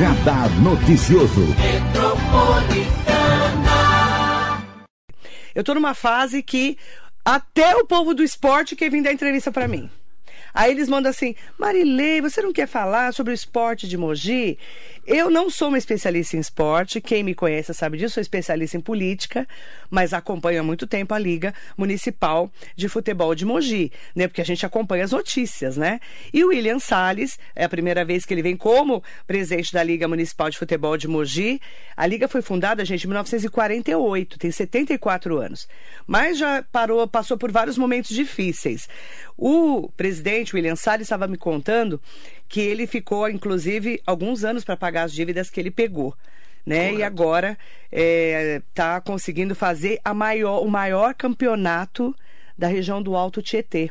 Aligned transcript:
Radar 0.00 0.48
Noticioso. 0.62 1.42
Eu 5.54 5.62
tô 5.62 5.74
numa 5.74 5.92
fase 5.92 6.42
que 6.42 6.78
até 7.22 7.76
o 7.76 7.84
povo 7.84 8.14
do 8.14 8.22
esporte 8.22 8.74
quer 8.74 8.90
vir 8.90 9.02
dar 9.02 9.12
entrevista 9.12 9.52
para 9.52 9.68
mim. 9.68 9.90
Aí 10.54 10.70
eles 10.70 10.88
mandam 10.88 11.10
assim: 11.10 11.34
Marilei, 11.58 12.20
você 12.20 12.42
não 12.42 12.52
quer 12.52 12.66
falar 12.66 13.12
sobre 13.12 13.32
o 13.32 13.34
esporte 13.34 13.88
de 13.88 13.96
Mogi? 13.96 14.58
Eu 15.06 15.30
não 15.30 15.50
sou 15.50 15.68
uma 15.68 15.78
especialista 15.78 16.36
em 16.36 16.40
esporte, 16.40 17.00
quem 17.00 17.22
me 17.22 17.34
conhece 17.34 17.74
sabe 17.74 17.98
disso, 17.98 18.14
sou 18.14 18.20
especialista 18.20 18.76
em 18.76 18.80
política, 18.80 19.46
mas 19.90 20.12
acompanho 20.12 20.60
há 20.60 20.62
muito 20.62 20.86
tempo 20.86 21.14
a 21.14 21.18
Liga 21.18 21.54
Municipal 21.76 22.50
de 22.76 22.88
Futebol 22.88 23.34
de 23.34 23.44
Mogi, 23.44 23.90
né? 24.14 24.28
Porque 24.28 24.40
a 24.40 24.44
gente 24.44 24.64
acompanha 24.64 25.04
as 25.04 25.12
notícias, 25.12 25.76
né? 25.76 26.00
E 26.32 26.44
o 26.44 26.48
William 26.48 26.78
Salles, 26.78 27.38
é 27.56 27.64
a 27.64 27.68
primeira 27.68 28.04
vez 28.04 28.24
que 28.24 28.34
ele 28.34 28.42
vem 28.42 28.56
como 28.56 29.02
presidente 29.26 29.72
da 29.72 29.82
Liga 29.82 30.06
Municipal 30.06 30.50
de 30.50 30.58
Futebol 30.58 30.96
de 30.96 31.08
Mogi. 31.08 31.60
A 31.96 32.06
Liga 32.06 32.28
foi 32.28 32.42
fundada, 32.42 32.84
gente, 32.84 33.04
em 33.04 33.08
1948, 33.08 34.38
tem 34.38 34.50
74 34.50 35.38
anos. 35.38 35.68
Mas 36.06 36.38
já 36.38 36.62
parou, 36.70 37.06
passou 37.08 37.36
por 37.36 37.50
vários 37.50 37.76
momentos 37.76 38.14
difíceis. 38.14 38.88
O 39.36 39.90
presidente, 39.96 40.39
William 40.54 40.76
Salles, 40.76 41.06
estava 41.06 41.26
me 41.26 41.36
contando 41.36 42.00
que 42.48 42.60
ele 42.60 42.86
ficou, 42.86 43.28
inclusive, 43.28 44.00
alguns 44.06 44.44
anos 44.44 44.64
para 44.64 44.76
pagar 44.76 45.04
as 45.04 45.12
dívidas 45.12 45.50
que 45.50 45.60
ele 45.60 45.70
pegou. 45.70 46.14
Né? 46.64 46.90
Correto. 46.90 47.00
E 47.00 47.02
agora 47.02 47.58
está 47.90 48.96
é, 48.96 49.00
conseguindo 49.00 49.54
fazer 49.54 50.00
a 50.04 50.12
maior, 50.12 50.62
o 50.62 50.68
maior 50.68 51.14
campeonato 51.14 52.14
da 52.56 52.68
região 52.68 53.02
do 53.02 53.16
Alto 53.16 53.42
Tietê. 53.42 53.90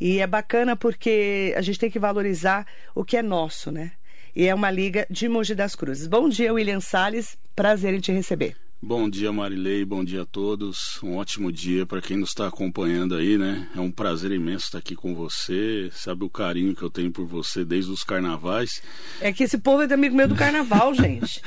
E 0.00 0.20
é 0.20 0.26
bacana 0.26 0.76
porque 0.76 1.54
a 1.56 1.62
gente 1.62 1.78
tem 1.78 1.90
que 1.90 1.98
valorizar 1.98 2.66
o 2.94 3.04
que 3.04 3.16
é 3.16 3.22
nosso, 3.22 3.70
né? 3.70 3.92
E 4.34 4.46
é 4.46 4.54
uma 4.54 4.70
liga 4.70 5.06
de 5.08 5.28
Mogi 5.28 5.54
das 5.54 5.76
Cruzes. 5.76 6.08
Bom 6.08 6.28
dia, 6.28 6.52
William 6.52 6.80
Salles. 6.80 7.38
Prazer 7.54 7.94
em 7.94 8.00
te 8.00 8.10
receber. 8.10 8.63
Bom 8.86 9.08
dia, 9.08 9.32
Marilei. 9.32 9.82
Bom 9.82 10.04
dia 10.04 10.22
a 10.22 10.26
todos. 10.26 11.02
Um 11.02 11.16
ótimo 11.16 11.50
dia 11.50 11.86
para 11.86 12.02
quem 12.02 12.18
nos 12.18 12.28
está 12.28 12.46
acompanhando 12.46 13.14
aí, 13.14 13.38
né? 13.38 13.66
É 13.74 13.80
um 13.80 13.90
prazer 13.90 14.30
imenso 14.30 14.66
estar 14.66 14.76
aqui 14.76 14.94
com 14.94 15.14
você. 15.14 15.88
Sabe 15.90 16.22
o 16.22 16.28
carinho 16.28 16.76
que 16.76 16.82
eu 16.82 16.90
tenho 16.90 17.10
por 17.10 17.24
você 17.24 17.64
desde 17.64 17.90
os 17.90 18.04
carnavais. 18.04 18.82
É 19.22 19.32
que 19.32 19.44
esse 19.44 19.56
povo 19.56 19.82
é 19.84 19.94
amigo 19.94 20.14
meu 20.14 20.28
do 20.28 20.34
carnaval, 20.34 20.92
gente. 20.94 21.40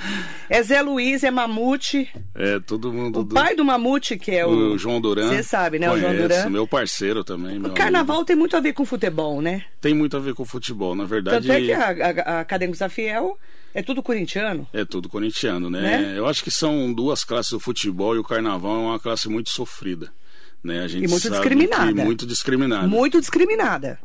É 0.49 0.63
Zé 0.63 0.81
Luiz, 0.81 1.23
é 1.23 1.29
Mamute. 1.29 2.09
É, 2.33 2.59
todo 2.59 2.91
mundo. 2.91 3.19
O 3.19 3.23
do... 3.23 3.35
pai 3.35 3.55
do 3.55 3.63
Mamute, 3.63 4.17
que 4.17 4.31
é 4.31 4.43
o. 4.43 4.73
O 4.73 4.77
João 4.79 4.99
Duran. 4.99 5.29
Você 5.29 5.43
sabe, 5.43 5.77
né? 5.77 5.89
Conheço, 5.89 6.07
o 6.07 6.09
João 6.09 6.27
Duran. 6.27 6.49
Meu 6.49 6.67
parceiro 6.67 7.23
também. 7.23 7.59
Meu 7.59 7.69
o 7.69 7.73
carnaval 7.75 8.15
amigo. 8.15 8.25
tem 8.25 8.35
muito 8.35 8.57
a 8.57 8.59
ver 8.59 8.73
com 8.73 8.83
futebol, 8.83 9.43
né? 9.43 9.63
Tem 9.79 9.93
muito 9.93 10.17
a 10.17 10.19
ver 10.19 10.33
com 10.33 10.43
futebol, 10.43 10.95
na 10.95 11.05
verdade. 11.05 11.47
Tanto 11.47 11.55
é 11.55 11.61
que 11.61 11.71
a, 11.71 11.89
a, 11.89 12.37
a 12.37 12.39
Acadêmicos 12.39 12.79
da 12.79 12.89
Fiel 12.89 13.37
é 13.73 13.83
tudo 13.83 14.01
corintiano? 14.01 14.67
É 14.73 14.83
tudo 14.85 15.09
corintiano, 15.09 15.69
né? 15.69 15.81
né? 15.81 16.17
Eu 16.17 16.27
acho 16.27 16.43
que 16.43 16.51
são 16.51 16.91
duas 16.93 17.23
classes 17.23 17.51
do 17.51 17.59
futebol 17.59 18.15
e 18.15 18.19
o 18.19 18.23
carnaval 18.23 18.75
é 18.75 18.79
uma 18.79 18.99
classe 18.99 19.29
muito 19.29 19.49
sofrida. 19.49 20.11
Né? 20.63 20.83
A 20.83 20.87
gente 20.87 21.05
e 21.05 21.07
muito 21.07 21.29
discriminada. 21.29 22.03
muito 22.03 22.25
discriminada. 22.25 22.87
Muito 22.87 23.19
discriminada. 23.19 23.99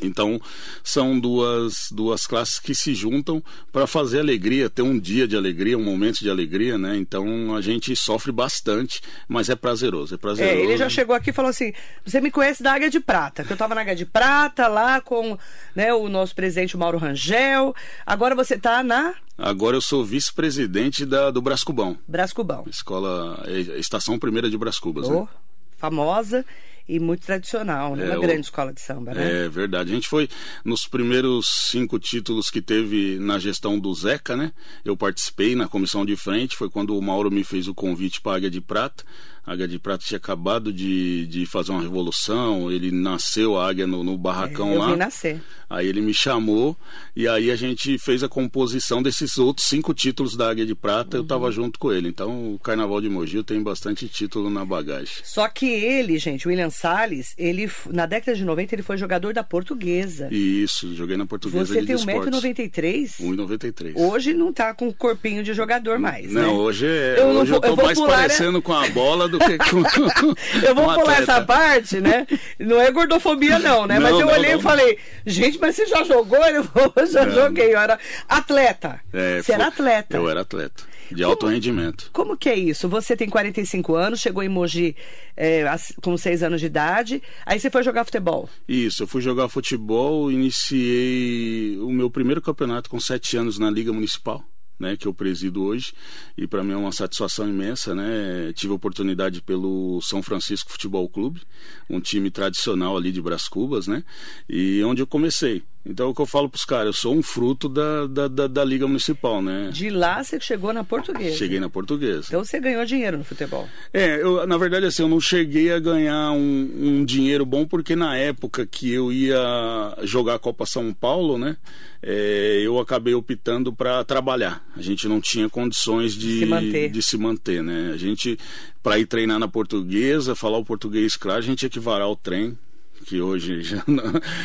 Então, 0.00 0.40
são 0.82 1.18
duas, 1.18 1.88
duas 1.90 2.26
classes 2.26 2.58
que 2.58 2.74
se 2.74 2.94
juntam 2.94 3.42
para 3.72 3.86
fazer 3.86 4.20
alegria, 4.20 4.70
ter 4.70 4.82
um 4.82 4.98
dia 4.98 5.26
de 5.26 5.36
alegria, 5.36 5.78
um 5.78 5.84
momento 5.84 6.18
de 6.18 6.30
alegria, 6.30 6.78
né? 6.78 6.96
Então, 6.96 7.54
a 7.54 7.60
gente 7.60 7.94
sofre 7.96 8.32
bastante, 8.32 9.00
mas 9.28 9.48
é 9.48 9.56
prazeroso, 9.56 10.14
é 10.14 10.18
prazeroso. 10.18 10.56
É, 10.56 10.60
ele 10.60 10.76
já 10.76 10.88
chegou 10.88 11.14
aqui 11.14 11.30
e 11.30 11.32
falou 11.32 11.50
assim, 11.50 11.72
você 12.04 12.20
me 12.20 12.30
conhece 12.30 12.62
da 12.62 12.72
Águia 12.72 12.90
de 12.90 13.00
Prata, 13.00 13.44
que 13.44 13.52
eu 13.52 13.54
estava 13.54 13.74
na 13.74 13.80
Águia 13.80 13.96
de 13.96 14.06
Prata, 14.06 14.68
lá 14.68 15.00
com 15.00 15.38
né, 15.74 15.92
o 15.92 16.08
nosso 16.08 16.34
presidente 16.34 16.76
Mauro 16.76 16.98
Rangel, 16.98 17.74
agora 18.04 18.34
você 18.34 18.54
está 18.54 18.82
na... 18.82 19.14
Agora 19.38 19.76
eu 19.76 19.82
sou 19.82 20.02
vice-presidente 20.02 21.04
do 21.04 21.42
Brascubão. 21.42 21.98
Brascubão. 22.08 22.64
Escola, 22.70 23.44
é, 23.46 23.78
Estação 23.78 24.18
Primeira 24.18 24.48
de 24.48 24.56
Brascubas, 24.56 25.06
oh, 25.08 25.20
né? 25.20 25.28
Famosa 25.76 26.44
e 26.88 26.98
muito 27.00 27.26
tradicional, 27.26 27.96
né? 27.96 28.04
É, 28.04 28.10
uma 28.10 28.18
o- 28.18 28.20
grande 28.22 28.42
escola 28.42 28.72
de 28.72 28.80
samba, 28.80 29.12
né? 29.14 29.44
É 29.44 29.48
verdade. 29.48 29.90
A 29.90 29.94
gente 29.94 30.08
foi 30.08 30.28
nos 30.64 30.86
primeiros 30.86 31.68
cinco 31.70 31.98
títulos 31.98 32.50
que 32.50 32.62
teve 32.62 33.18
na 33.18 33.38
gestão 33.38 33.78
do 33.78 33.92
Zeca, 33.94 34.36
né? 34.36 34.52
Eu 34.84 34.96
participei 34.96 35.54
na 35.56 35.66
comissão 35.68 36.04
de 36.06 36.16
frente. 36.16 36.56
Foi 36.56 36.70
quando 36.70 36.96
o 36.96 37.02
Mauro 37.02 37.30
me 37.30 37.42
fez 37.44 37.66
o 37.68 37.74
convite 37.74 38.20
para 38.20 38.32
a 38.32 38.36
Águia 38.36 38.50
de 38.50 38.60
Prata. 38.60 39.04
A 39.46 39.52
Águia 39.52 39.68
de 39.68 39.78
Prata 39.78 40.04
tinha 40.04 40.18
acabado 40.18 40.72
de, 40.72 41.26
de 41.28 41.46
fazer 41.46 41.70
uma 41.70 41.80
revolução. 41.80 42.70
Ele 42.70 42.90
nasceu 42.90 43.56
a 43.56 43.68
Águia 43.68 43.86
no, 43.86 44.02
no 44.02 44.18
barracão 44.18 44.72
eu 44.72 44.78
lá. 44.80 44.90
vi 44.90 44.96
nascer. 44.96 45.40
Aí 45.70 45.86
ele 45.88 46.00
me 46.00 46.12
chamou 46.14 46.76
e 47.14 47.26
aí 47.26 47.50
a 47.50 47.56
gente 47.56 47.96
fez 47.98 48.22
a 48.22 48.28
composição 48.28 49.02
desses 49.02 49.36
outros 49.38 49.66
cinco 49.68 49.92
títulos 49.94 50.36
da 50.36 50.50
Águia 50.50 50.66
de 50.66 50.74
Prata. 50.74 51.16
Eu 51.16 51.20
Uhum. 51.22 51.26
tava 51.26 51.50
junto 51.52 51.78
com 51.78 51.92
ele. 51.92 52.08
Então 52.08 52.54
o 52.54 52.58
Carnaval 52.58 53.00
de 53.00 53.08
Mogi 53.08 53.42
tem 53.44 53.62
bastante 53.62 54.08
título 54.08 54.50
na 54.50 54.64
bagagem. 54.64 55.14
Só 55.24 55.48
que 55.48 55.66
ele, 55.66 56.18
gente, 56.18 56.46
o 56.46 56.50
William 56.50 56.70
Salles, 56.70 57.32
ele, 57.38 57.70
na 57.92 58.06
década 58.06 58.36
de 58.36 58.44
90, 58.44 58.74
ele 58.74 58.82
foi 58.82 58.96
jogador 58.96 59.32
da 59.32 59.42
Portuguesa. 59.44 60.28
Isso, 60.32 60.92
joguei 60.94 61.16
na 61.16 61.26
Portuguesa 61.26 61.66
Você 61.72 61.80
de 61.82 61.86
tem 61.86 61.96
Esportes. 61.96 62.32
1,93m? 62.32 63.20
1,93. 63.20 63.92
Hoje 63.96 64.34
não 64.34 64.52
tá 64.52 64.74
com 64.74 64.92
corpinho 64.92 65.42
de 65.42 65.52
jogador 65.54 65.98
mais, 65.98 66.32
Não, 66.32 66.42
né? 66.42 66.48
hoje, 66.48 66.86
é, 66.86 67.16
Eu 67.18 67.32
não 67.32 67.40
hoje 67.42 67.50
vou- 67.52 67.60
eu 67.62 67.74
tô 67.74 67.80
eu 67.80 67.84
mais 67.86 67.98
pular, 67.98 68.08
né? 68.10 68.16
parecendo 68.22 68.60
com 68.62 68.72
a 68.72 68.88
bola 68.90 69.28
do 69.28 69.35
que 69.46 69.58
com 69.58 70.34
Eu 70.66 70.74
vou 70.74 70.84
pular 70.84 71.00
atleta. 71.00 71.22
essa 71.22 71.40
parte, 71.42 72.00
né? 72.00 72.26
Não 72.58 72.80
é 72.80 72.90
gordofobia, 72.90 73.58
não, 73.58 73.86
né? 73.86 73.98
Não, 73.98 74.02
Mas 74.10 74.20
eu 74.20 74.26
não, 74.26 74.32
olhei 74.34 74.52
não. 74.52 74.58
e 74.60 74.62
falei, 74.62 74.98
gente, 75.26 75.58
mas 75.58 75.74
você 75.76 75.86
já 75.86 76.02
jogou? 76.04 76.44
Ele 76.44 76.62
falou, 76.62 76.92
eu 76.96 77.06
já 77.06 77.24
Não. 77.26 77.34
joguei. 77.34 77.74
Eu 77.74 77.78
era 77.78 77.98
atleta. 78.28 79.00
É, 79.12 79.42
você 79.42 79.52
era 79.52 79.64
foi- 79.64 79.72
atleta. 79.72 80.16
Eu 80.16 80.28
era 80.28 80.40
atleta, 80.40 80.82
de 81.10 81.22
alto 81.24 81.46
rendimento. 81.46 82.10
Como 82.12 82.36
que 82.36 82.48
é 82.48 82.54
isso? 82.56 82.88
Você 82.88 83.16
tem 83.16 83.28
45 83.28 83.94
anos, 83.94 84.20
chegou 84.20 84.42
em 84.42 84.48
Mogi 84.48 84.96
é, 85.36 85.64
com 86.02 86.16
6 86.16 86.42
anos 86.42 86.60
de 86.60 86.66
idade, 86.66 87.22
aí 87.44 87.58
você 87.60 87.70
foi 87.70 87.82
jogar 87.82 88.04
futebol. 88.04 88.48
Isso, 88.68 89.02
eu 89.02 89.06
fui 89.06 89.20
jogar 89.20 89.48
futebol, 89.48 90.30
iniciei 90.30 91.78
o 91.80 91.90
meu 91.90 92.10
primeiro 92.10 92.40
campeonato 92.42 92.88
com 92.90 92.98
sete 93.00 93.36
anos 93.36 93.58
na 93.58 93.70
Liga 93.70 93.92
Municipal. 93.92 94.42
Né, 94.78 94.94
que 94.94 95.08
eu 95.08 95.14
presido 95.14 95.62
hoje 95.62 95.94
e 96.36 96.46
para 96.46 96.62
mim 96.62 96.72
é 96.72 96.76
uma 96.76 96.92
satisfação 96.92 97.48
imensa, 97.48 97.94
né? 97.94 98.52
Tive 98.54 98.74
oportunidade 98.74 99.40
pelo 99.40 100.02
São 100.02 100.22
Francisco 100.22 100.70
Futebol 100.70 101.08
Clube, 101.08 101.40
um 101.88 101.98
time 101.98 102.30
tradicional 102.30 102.94
ali 102.94 103.10
de 103.10 103.22
Brás 103.22 103.48
Cubas, 103.48 103.86
né? 103.86 104.04
E 104.46 104.84
onde 104.84 105.00
eu 105.00 105.06
comecei. 105.06 105.62
Então 105.88 106.06
é 106.06 106.08
o 106.10 106.14
que 106.14 106.20
eu 106.20 106.26
falo 106.26 106.48
pros 106.48 106.64
caras, 106.64 106.86
eu 106.86 106.92
sou 106.92 107.14
um 107.14 107.22
fruto 107.22 107.68
da, 107.68 108.06
da, 108.06 108.28
da, 108.28 108.46
da 108.48 108.64
Liga 108.64 108.86
Municipal, 108.86 109.40
né? 109.40 109.70
De 109.72 109.88
lá 109.88 110.22
você 110.22 110.40
chegou 110.40 110.72
na 110.72 110.82
portuguesa. 110.82 111.36
Cheguei 111.36 111.60
na 111.60 111.70
portuguesa. 111.70 112.24
Então 112.26 112.44
você 112.44 112.58
ganhou 112.58 112.84
dinheiro 112.84 113.18
no 113.18 113.24
futebol. 113.24 113.68
É, 113.92 114.20
eu, 114.20 114.44
na 114.46 114.58
verdade, 114.58 114.86
assim, 114.86 115.02
eu 115.02 115.08
não 115.08 115.20
cheguei 115.20 115.72
a 115.72 115.78
ganhar 115.78 116.32
um, 116.32 116.70
um 116.74 117.04
dinheiro 117.04 117.46
bom, 117.46 117.64
porque 117.64 117.94
na 117.94 118.16
época 118.16 118.66
que 118.66 118.92
eu 118.92 119.12
ia 119.12 119.96
jogar 120.02 120.34
a 120.34 120.38
Copa 120.38 120.66
São 120.66 120.92
Paulo, 120.92 121.38
né, 121.38 121.56
é, 122.02 122.60
eu 122.64 122.78
acabei 122.80 123.14
optando 123.14 123.72
para 123.72 124.02
trabalhar. 124.04 124.64
A 124.76 124.82
gente 124.82 125.06
não 125.06 125.20
tinha 125.20 125.48
condições 125.48 126.14
de 126.14 126.40
Se 126.40 126.46
manter. 126.46 126.90
de 126.90 127.02
se 127.02 127.16
manter, 127.16 127.62
né? 127.62 127.92
A 127.94 127.96
gente, 127.96 128.38
para 128.82 128.98
ir 128.98 129.06
treinar 129.06 129.38
na 129.38 129.48
portuguesa, 129.48 130.34
falar 130.34 130.58
o 130.58 130.64
português 130.64 131.16
claro, 131.16 131.38
a 131.38 131.42
gente 131.42 131.58
tinha 131.60 131.70
que 131.70 131.80
varar 131.80 132.08
o 132.08 132.16
trem, 132.16 132.58
que 133.04 133.20
hoje 133.20 133.62
já 133.62 133.82
não, 133.86 134.04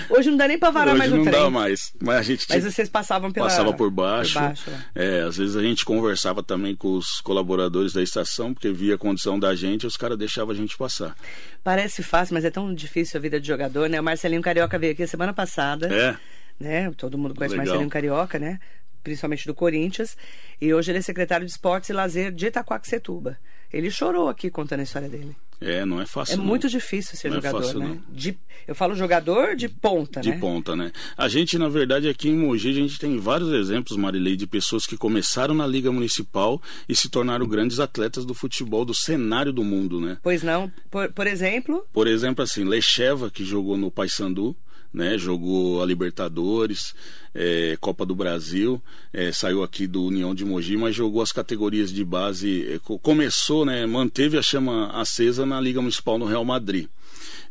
Hoje 0.09 0.29
não 0.29 0.37
dá 0.37 0.47
nem 0.47 0.57
pra 0.57 0.69
varar 0.69 0.95
hoje 0.95 0.99
mais 0.99 1.11
não 1.11 1.21
o 1.21 1.23
trem. 1.23 1.39
dá 1.39 1.49
mais. 1.49 1.93
Mas 2.01 2.15
a 2.17 2.21
gente 2.21 2.45
Mas 2.49 2.63
vocês 2.63 2.89
passavam 2.89 3.31
pela... 3.31 3.47
passava 3.47 3.73
por 3.73 3.89
baixo. 3.89 4.33
Por 4.33 4.41
baixo 4.41 4.69
né? 4.69 4.85
é, 4.95 5.21
às 5.21 5.37
vezes 5.37 5.55
a 5.55 5.61
gente 5.61 5.85
conversava 5.85 6.43
também 6.43 6.75
com 6.75 6.93
os 6.97 7.21
colaboradores 7.21 7.93
da 7.93 8.01
estação, 8.01 8.53
porque 8.53 8.71
via 8.71 8.95
a 8.95 8.97
condição 8.97 9.39
da 9.39 9.55
gente, 9.55 9.87
os 9.87 9.97
caras 9.97 10.17
deixavam 10.17 10.53
a 10.53 10.57
gente 10.57 10.77
passar. 10.77 11.15
Parece 11.63 12.03
fácil, 12.03 12.33
mas 12.33 12.45
é 12.45 12.49
tão 12.49 12.73
difícil 12.73 13.17
a 13.17 13.21
vida 13.21 13.39
de 13.39 13.47
jogador, 13.47 13.89
né? 13.89 13.99
O 13.99 14.03
Marcelinho 14.03 14.41
Carioca 14.41 14.77
veio 14.79 14.93
aqui 14.93 15.05
semana 15.07 15.33
passada. 15.33 15.87
É, 15.93 16.17
né? 16.59 16.91
Todo 16.97 17.17
mundo 17.17 17.35
conhece 17.35 17.53
Legal. 17.53 17.65
Marcelinho 17.65 17.89
Carioca, 17.89 18.39
né? 18.39 18.59
Principalmente 19.03 19.45
do 19.47 19.53
Corinthians. 19.53 20.15
E 20.59 20.73
hoje 20.73 20.91
ele 20.91 20.99
é 20.99 21.01
secretário 21.01 21.45
de 21.45 21.51
Esportes 21.51 21.89
e 21.89 21.93
Lazer 21.93 22.31
de 22.31 22.47
Itaquaquecetuba. 22.47 23.37
Ele 23.73 23.89
chorou 23.89 24.27
aqui 24.29 24.49
contando 24.49 24.81
a 24.81 24.83
história 24.83 25.07
dele. 25.07 25.35
é, 25.59 25.85
não 25.85 26.01
é 26.01 26.05
fácil. 26.05 26.33
É 26.33 26.37
não. 26.37 26.43
muito 26.45 26.67
difícil 26.67 27.17
ser 27.17 27.29
Não 27.29 27.37
é 27.37 27.41
jogador, 27.41 27.61
fácil, 27.63 27.79
né? 27.79 27.85
não. 27.87 28.01
De, 28.15 28.37
eu 28.67 28.75
falo 28.75 28.95
jogador 28.95 29.55
de 29.55 29.69
ponta, 29.69 30.19
De 30.21 30.31
né? 30.31 30.37
ponta, 30.39 30.75
né? 30.75 30.91
A 31.17 31.27
gente, 31.27 31.57
na 31.57 31.69
verdade, 31.69 32.07
aqui 32.09 32.29
em 32.29 32.35
Mogi, 32.35 32.69
a 32.69 32.73
gente 32.73 32.99
tem 32.99 33.17
vários 33.17 33.49
exemplos, 33.51 33.97
Marilei, 33.97 34.35
de 34.35 34.45
pessoas 34.47 34.85
que 34.85 34.97
começaram 34.97 35.53
na 35.53 35.65
Liga 35.65 35.91
Municipal 35.91 36.61
e 36.89 36.95
se 36.95 37.09
tornaram 37.09 37.47
grandes 37.47 37.79
atletas 37.79 38.25
do 38.25 38.33
futebol, 38.33 38.83
do 38.83 38.93
cenário 38.93 39.53
do 39.53 39.63
mundo, 39.63 40.01
né? 40.01 40.17
Pois 40.21 40.43
não. 40.43 40.71
Por, 40.89 41.11
por 41.13 41.27
exemplo, 41.27 41.85
Por 41.93 42.07
exemplo, 42.07 42.43
assim, 42.43 42.63
Lecheva, 42.63 43.29
que 43.31 43.45
jogou 43.45 43.77
no 43.77 43.89
Paysandu, 43.91 44.55
né? 44.93 45.17
Jogou 45.17 45.81
a 45.81 45.85
Libertadores, 45.85 46.93
eh, 47.33 47.77
Copa 47.79 48.05
do 48.05 48.13
Brasil, 48.15 48.81
eh, 49.13 49.31
saiu 49.31 49.63
aqui 49.63 49.87
do 49.87 50.03
União 50.05 50.35
de 50.35 50.43
Mogi, 50.45 50.75
mas 50.77 50.95
jogou 50.95 51.21
as 51.21 51.31
categorias 51.31 51.91
de 51.91 52.03
base. 52.03 52.79
co- 52.83 52.99
começou, 52.99 53.65
né? 53.65 53.85
Manteve 53.85 54.37
a 54.37 54.41
chama 54.41 54.89
acesa 54.91 55.45
na 55.45 55.59
Liga 55.61 55.81
Municipal 55.81 56.17
no 56.17 56.25
Real 56.25 56.43
Madrid. 56.45 56.87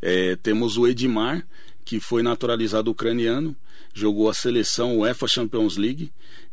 Eh, 0.02 0.36
temos 0.42 0.76
o 0.76 0.86
Edmar, 0.86 1.46
que 1.84 1.98
foi 2.00 2.22
naturalizado 2.22 2.90
ucraniano, 2.90 3.54
jogou 3.94 4.28
a 4.28 4.34
seleção 4.34 4.98
UEFA 4.98 5.26
Champions 5.26 5.76
League 5.76 6.10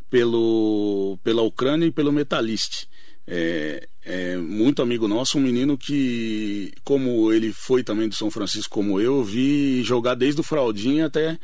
pelo, 0.10 1.18
pela 1.24 1.42
Ucrânia 1.42 1.86
e 1.86 1.92
pelo 1.92 2.12
Metalist. 2.12 2.86
É, 3.28 3.88
é 4.06 4.38
muito 4.38 4.82
amigo 4.82 5.08
nosso, 5.08 5.38
um 5.38 5.42
menino 5.42 5.78
que, 5.78 6.72
como 6.84 7.32
ele 7.34 7.52
foi 7.52 7.84
também 7.84 8.08
do 8.08 8.16
São 8.16 8.32
Francisco, 8.32 8.74
como 8.74 9.02
eu, 9.02 9.22
vi 9.22 9.84
jogar 9.84 10.16
desde 10.16 10.40
o 10.40 10.44
Fraldinha 10.44 11.08
até 11.08 11.38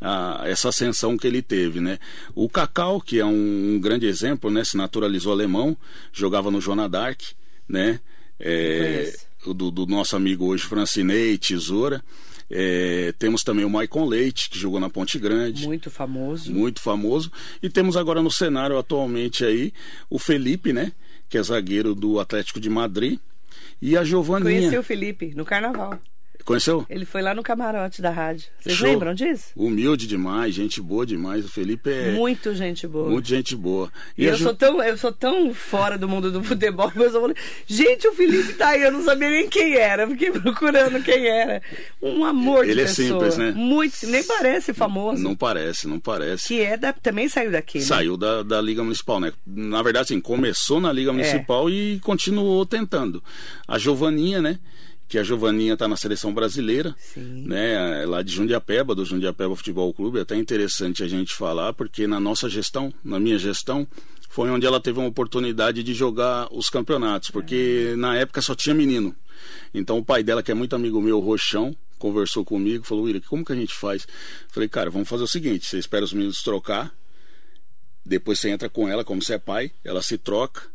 a, 0.00 0.42
essa 0.44 0.70
ascensão 0.70 1.16
que 1.16 1.26
ele 1.26 1.40
teve, 1.40 1.80
né? 1.80 1.98
O 2.34 2.48
Cacau, 2.48 3.00
que 3.00 3.20
é 3.20 3.24
um, 3.24 3.74
um, 3.74 3.80
grande 3.80 4.06
exemplo, 4.06 4.50
né? 4.50 4.64
Se 4.64 4.76
naturalizou 4.76 5.32
alemão, 5.32 5.76
jogava 6.12 6.50
no 6.50 6.60
Joana 6.60 6.88
Dark, 6.88 7.20
né? 7.68 8.00
É, 8.40 9.12
do, 9.46 9.70
do, 9.70 9.86
nosso 9.86 10.16
amigo 10.16 10.46
hoje 10.46 10.64
Francinei, 10.64 11.38
Tesoura. 11.38 12.02
É, 12.50 13.14
temos 13.16 13.42
também 13.42 13.64
o 13.64 13.70
Maicon 13.70 14.06
Leite, 14.06 14.50
que 14.50 14.58
jogou 14.58 14.80
na 14.80 14.90
Ponte 14.90 15.18
Grande. 15.18 15.66
Muito 15.66 15.90
famoso. 15.90 16.52
Muito 16.52 16.80
famoso. 16.80 17.30
E 17.62 17.70
temos 17.70 17.96
agora 17.96 18.20
no 18.20 18.30
cenário 18.30 18.76
atualmente 18.76 19.44
aí 19.44 19.72
o 20.08 20.18
Felipe, 20.18 20.72
né? 20.72 20.90
Que 21.30 21.38
é 21.38 21.42
zagueiro 21.42 21.94
do 21.94 22.20
Atlético 22.20 22.60
de 22.60 22.68
Madrid. 22.68 23.18
E 23.80 23.96
a 23.96 24.04
Giovaninha. 24.04 24.60
Conheci 24.60 24.76
o 24.76 24.82
Felipe 24.82 25.32
no 25.34 25.44
carnaval. 25.44 25.98
Conheceu? 26.50 26.84
Ele 26.90 27.04
foi 27.04 27.22
lá 27.22 27.32
no 27.32 27.44
camarote 27.44 28.02
da 28.02 28.10
rádio. 28.10 28.48
Vocês 28.58 28.74
Show. 28.74 28.88
lembram 28.88 29.14
disso? 29.14 29.52
Humilde 29.54 30.08
demais, 30.08 30.52
gente 30.52 30.82
boa 30.82 31.06
demais. 31.06 31.44
O 31.44 31.48
Felipe 31.48 31.88
é. 31.88 32.10
Muito 32.10 32.52
gente 32.56 32.88
boa. 32.88 33.08
Muito 33.08 33.28
gente 33.28 33.54
boa. 33.54 33.88
E, 34.18 34.24
e 34.24 34.26
eu, 34.26 34.36
sou 34.36 34.52
tão, 34.52 34.82
eu 34.82 34.98
sou 34.98 35.12
tão 35.12 35.54
fora 35.54 35.96
do 35.96 36.08
mundo 36.08 36.32
do 36.32 36.42
futebol, 36.42 36.90
mas 36.96 37.14
eu 37.14 37.20
falei, 37.20 37.36
gente, 37.68 38.08
o 38.08 38.12
Felipe 38.12 38.54
tá 38.54 38.70
aí, 38.70 38.82
eu 38.82 38.90
não 38.90 39.04
sabia 39.04 39.30
nem 39.30 39.48
quem 39.48 39.76
era. 39.76 40.08
Fiquei 40.08 40.32
procurando 40.32 41.00
quem 41.04 41.24
era. 41.24 41.62
Um 42.02 42.24
amor 42.24 42.64
de 42.64 42.72
Ele 42.72 42.82
pessoa. 42.82 43.06
é 43.06 43.10
simples, 43.10 43.36
né? 43.36 43.52
Muito, 43.52 43.94
nem 44.08 44.24
parece 44.24 44.74
famoso. 44.74 45.22
Não, 45.22 45.30
não 45.30 45.36
parece, 45.36 45.86
não 45.86 46.00
parece. 46.00 46.48
Que 46.48 46.62
é 46.62 46.76
da, 46.76 46.92
também 46.92 47.28
saiu 47.28 47.52
daqui, 47.52 47.78
né? 47.78 47.84
Saiu 47.84 48.16
da, 48.16 48.42
da 48.42 48.60
Liga 48.60 48.82
Municipal, 48.82 49.20
né? 49.20 49.32
Na 49.46 49.82
verdade, 49.82 50.06
assim, 50.06 50.20
começou 50.20 50.80
na 50.80 50.92
Liga 50.92 51.10
é. 51.10 51.12
Municipal 51.12 51.68
é. 51.68 51.72
e 51.72 52.00
continuou 52.00 52.66
tentando. 52.66 53.22
A 53.68 53.78
Giovaninha, 53.78 54.42
né? 54.42 54.58
Que 55.10 55.18
a 55.18 55.24
Giovaninha 55.24 55.72
está 55.72 55.88
na 55.88 55.96
seleção 55.96 56.32
brasileira, 56.32 56.94
Sim. 56.96 57.42
né, 57.44 58.06
lá 58.06 58.22
de 58.22 58.32
Jundiapeba, 58.32 58.94
do 58.94 59.04
Jundiapeba 59.04 59.56
Futebol 59.56 59.92
Clube. 59.92 60.20
É 60.20 60.22
até 60.22 60.36
interessante 60.36 61.02
a 61.02 61.08
gente 61.08 61.34
falar, 61.34 61.72
porque 61.72 62.06
na 62.06 62.20
nossa 62.20 62.48
gestão, 62.48 62.94
na 63.02 63.18
minha 63.18 63.36
gestão, 63.36 63.84
foi 64.28 64.48
onde 64.50 64.64
ela 64.64 64.80
teve 64.80 65.00
uma 65.00 65.08
oportunidade 65.08 65.82
de 65.82 65.92
jogar 65.94 66.46
os 66.52 66.70
campeonatos, 66.70 67.28
porque 67.28 67.90
é. 67.92 67.96
na 67.96 68.16
época 68.16 68.40
só 68.40 68.54
tinha 68.54 68.72
menino. 68.72 69.12
Então 69.74 69.98
o 69.98 70.04
pai 70.04 70.22
dela, 70.22 70.44
que 70.44 70.52
é 70.52 70.54
muito 70.54 70.76
amigo 70.76 71.00
meu, 71.02 71.18
Rochão, 71.18 71.76
conversou 71.98 72.44
comigo, 72.44 72.86
falou: 72.86 73.04
William, 73.04 73.20
como 73.28 73.44
que 73.44 73.52
a 73.52 73.56
gente 73.56 73.74
faz? 73.74 74.06
Falei, 74.48 74.68
cara, 74.68 74.90
vamos 74.90 75.08
fazer 75.08 75.24
o 75.24 75.28
seguinte: 75.28 75.66
você 75.66 75.78
espera 75.78 76.04
os 76.04 76.12
meninos 76.12 76.40
trocar, 76.40 76.94
depois 78.06 78.38
você 78.38 78.48
entra 78.48 78.68
com 78.68 78.88
ela, 78.88 79.02
como 79.02 79.20
você 79.20 79.34
é 79.34 79.38
pai, 79.38 79.72
ela 79.82 80.02
se 80.02 80.16
troca 80.16 80.70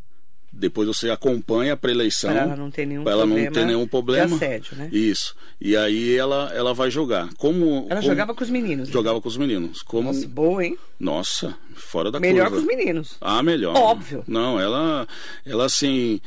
depois 0.56 0.88
você 0.88 1.10
acompanha 1.10 1.74
a 1.74 1.78
preleição. 1.78 2.32
Para 2.32 2.44
ela 2.44 2.56
não 2.56 2.72
ter 2.72 2.86
nenhum, 2.86 3.02
ela 3.02 3.26
problema, 3.26 3.46
não 3.46 3.52
ter 3.52 3.66
nenhum 3.66 3.88
problema. 3.88 4.28
De 4.28 4.34
assédio, 4.36 4.78
né? 4.78 4.90
Isso. 4.92 5.36
E 5.60 5.76
aí 5.76 6.16
ela, 6.16 6.52
ela 6.54 6.74
vai 6.74 6.90
jogar. 6.90 7.30
Como, 7.36 7.86
ela 7.90 8.00
como... 8.00 8.12
jogava 8.12 8.34
com 8.34 8.44
os 8.44 8.50
meninos. 8.50 8.90
Jogava 8.90 9.18
né? 9.18 9.22
com 9.22 9.28
os 9.28 9.38
meninos. 9.38 9.82
Como... 9.82 10.14
Nossa, 10.14 10.28
boa, 10.28 10.66
hein? 10.66 10.78
Nossa, 10.98 11.58
fora 11.76 12.10
da 12.10 12.20
melhor. 12.20 12.36
Melhor 12.36 12.52
com 12.52 12.58
os 12.58 12.64
meninos. 12.64 13.18
Ah, 13.20 13.44
melhor. 13.44 13.76
Óbvio. 13.76 14.24
Não, 14.28 14.60
ela, 14.60 15.06
ela 15.46 15.66
assim. 15.66 16.22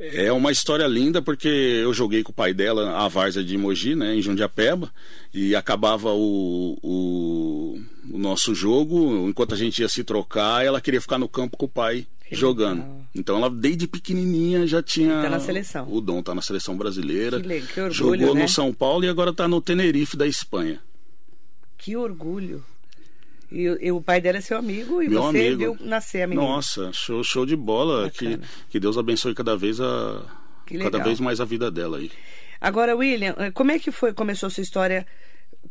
É 0.00 0.32
uma 0.32 0.50
história 0.50 0.86
linda 0.86 1.20
porque 1.20 1.46
eu 1.46 1.92
joguei 1.92 2.22
com 2.22 2.32
o 2.32 2.34
pai 2.34 2.54
dela, 2.54 2.96
a 2.96 3.06
Várzea 3.06 3.44
de 3.44 3.58
Mogi, 3.58 3.94
né, 3.94 4.14
em 4.14 4.22
Jundiapeba, 4.22 4.90
e 5.32 5.54
acabava 5.54 6.10
o, 6.14 6.78
o, 6.82 7.78
o, 8.10 8.18
nosso 8.18 8.54
jogo, 8.54 9.28
enquanto 9.28 9.52
a 9.52 9.58
gente 9.58 9.82
ia 9.82 9.88
se 9.90 10.02
trocar, 10.02 10.64
ela 10.64 10.80
queria 10.80 11.02
ficar 11.02 11.18
no 11.18 11.28
campo 11.28 11.58
com 11.58 11.66
o 11.66 11.68
pai 11.68 12.06
jogando. 12.30 12.80
Legal. 12.80 13.00
Então 13.14 13.36
ela 13.36 13.50
desde 13.50 13.86
pequenininha 13.86 14.66
já 14.66 14.82
tinha 14.82 15.22
tá 15.22 15.30
na 15.30 15.40
seleção. 15.40 15.86
o 15.90 16.00
dom, 16.00 16.22
tá 16.22 16.34
na 16.34 16.42
seleção 16.42 16.76
brasileira. 16.76 17.40
Que, 17.40 17.46
legal, 17.46 17.68
que 17.68 17.80
orgulho, 17.80 17.94
Jogou 18.20 18.34
né? 18.34 18.42
no 18.42 18.48
São 18.48 18.72
Paulo 18.72 19.04
e 19.04 19.08
agora 19.08 19.32
tá 19.32 19.48
no 19.48 19.60
Tenerife 19.60 20.16
da 20.16 20.26
Espanha. 20.26 20.80
Que 21.76 21.96
orgulho. 21.96 22.64
E, 23.50 23.62
e, 23.80 23.90
o 23.90 24.00
pai 24.00 24.20
dela 24.20 24.38
é 24.38 24.40
seu 24.40 24.56
amigo 24.56 25.02
e 25.02 25.08
Meu 25.08 25.22
você 25.22 25.38
amigo. 25.38 25.58
viu 25.58 25.76
nascer 25.80 26.22
a 26.22 26.26
menina. 26.26 26.46
Nossa, 26.46 26.92
show, 26.92 27.24
show 27.24 27.44
de 27.44 27.56
bola. 27.56 28.08
Que, 28.08 28.38
que 28.68 28.78
Deus 28.78 28.96
abençoe 28.96 29.34
cada 29.34 29.56
vez 29.56 29.80
a 29.80 30.22
cada 30.78 30.98
vez 31.02 31.18
mais 31.18 31.40
a 31.40 31.44
vida 31.44 31.68
dela 31.70 31.98
aí. 31.98 32.12
Agora, 32.60 32.94
William, 32.94 33.34
eh, 33.38 33.50
como 33.50 33.72
é 33.72 33.78
que 33.78 33.90
foi 33.90 34.12
começou 34.12 34.46
a 34.46 34.50
sua 34.50 34.62
história 34.62 35.06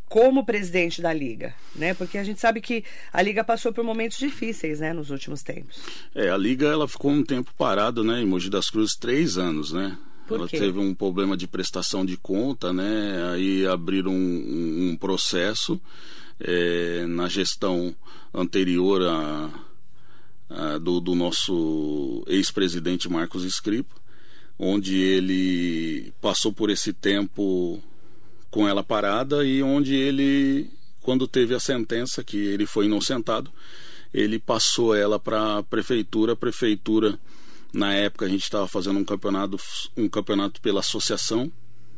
como 0.09 0.43
presidente 0.43 1.01
da 1.01 1.13
liga, 1.13 1.53
né? 1.75 1.93
Porque 1.93 2.17
a 2.17 2.23
gente 2.23 2.41
sabe 2.41 2.59
que 2.59 2.83
a 3.13 3.21
liga 3.21 3.43
passou 3.43 3.71
por 3.71 3.83
momentos 3.83 4.17
difíceis, 4.17 4.79
né, 4.79 4.91
nos 4.91 5.11
últimos 5.11 5.43
tempos. 5.43 5.79
É, 6.15 6.29
a 6.29 6.37
liga 6.37 6.67
ela 6.67 6.87
ficou 6.87 7.11
um 7.11 7.23
tempo 7.23 7.53
parada, 7.55 8.03
né, 8.03 8.19
em 8.19 8.25
Mogi 8.25 8.49
das 8.49 8.71
Cruzes, 8.71 8.97
três 8.97 9.37
anos, 9.37 9.71
né? 9.71 9.97
Ela 10.29 10.47
teve 10.47 10.77
um 10.77 10.93
problema 10.93 11.35
de 11.35 11.47
prestação 11.47 12.05
de 12.05 12.15
conta, 12.15 12.71
né? 12.71 13.31
Aí 13.33 13.65
abriram 13.65 14.11
um, 14.11 14.89
um 14.91 14.95
processo 14.95 15.81
é, 16.39 17.05
na 17.07 17.27
gestão 17.27 17.95
anterior 18.33 19.01
a, 19.01 19.49
a 20.49 20.77
do, 20.77 20.99
do, 20.99 21.15
nosso 21.15 22.23
ex-presidente 22.27 23.09
Marcos 23.09 23.43
Scripa, 23.43 23.95
onde 24.57 24.95
ele 24.97 26.13
passou 26.21 26.53
por 26.53 26.69
esse 26.69 26.93
tempo 26.93 27.81
com 28.49 28.67
ela 28.67 28.83
parada 28.83 29.45
e 29.45 29.61
onde 29.61 29.95
ele, 29.95 30.69
quando 31.01 31.27
teve 31.27 31.53
a 31.53 31.59
sentença 31.59 32.23
que 32.23 32.37
ele 32.37 32.65
foi 32.65 32.85
inocentado, 32.85 33.51
ele 34.13 34.39
passou 34.39 34.95
ela 34.95 35.19
para 35.19 35.59
a 35.59 35.63
prefeitura, 35.63 36.33
a 36.33 36.35
prefeitura 36.35 37.19
na 37.71 37.93
época 37.93 38.25
a 38.25 38.29
gente 38.29 38.43
estava 38.43 38.67
fazendo 38.67 38.99
um 38.99 39.05
campeonato, 39.05 39.57
um 39.95 40.09
campeonato 40.09 40.59
pela 40.61 40.79
associação, 40.79 41.51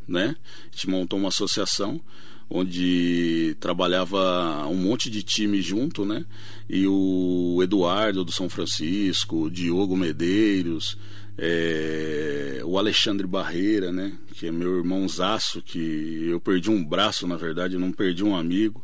né? 0.07 0.35
A 0.63 0.75
gente 0.75 0.89
montou 0.89 1.17
uma 1.17 1.29
associação 1.29 2.01
onde 2.49 3.55
trabalhava 3.61 4.67
um 4.67 4.75
monte 4.75 5.09
de 5.09 5.23
time 5.23 5.61
junto, 5.61 6.05
né? 6.05 6.25
E 6.69 6.85
o 6.85 7.59
Eduardo 7.63 8.25
do 8.25 8.31
São 8.31 8.49
Francisco, 8.49 9.43
o 9.43 9.49
Diogo 9.49 9.95
Medeiros, 9.95 10.97
é, 11.37 12.61
o 12.63 12.77
Alexandre 12.77 13.25
Barreira, 13.25 13.91
né? 13.91 14.13
Que 14.33 14.47
é 14.47 14.51
meu 14.51 14.77
irmãozaço, 14.77 15.61
que 15.61 16.27
eu 16.29 16.39
perdi 16.39 16.69
um 16.69 16.83
braço, 16.83 17.27
na 17.27 17.35
verdade, 17.35 17.77
não 17.77 17.91
perdi 17.91 18.23
um 18.23 18.35
amigo. 18.35 18.83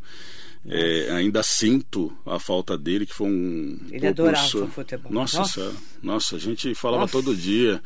É, 0.70 1.12
ainda 1.12 1.42
sinto 1.44 2.12
a 2.26 2.40
falta 2.40 2.78
dele, 2.78 3.06
que 3.06 3.14
foi 3.14 3.28
um. 3.28 3.80
Ele 3.90 4.08
adorava 4.08 4.58
o 4.58 4.68
futebol. 4.68 5.12
Nossa, 5.12 5.40
nossa, 5.40 5.76
nossa, 6.04 6.36
a 6.36 6.40
gente 6.40 6.76
falava 6.76 7.04
nossa. 7.04 7.14
todo 7.14 7.36
dia. 7.36 7.82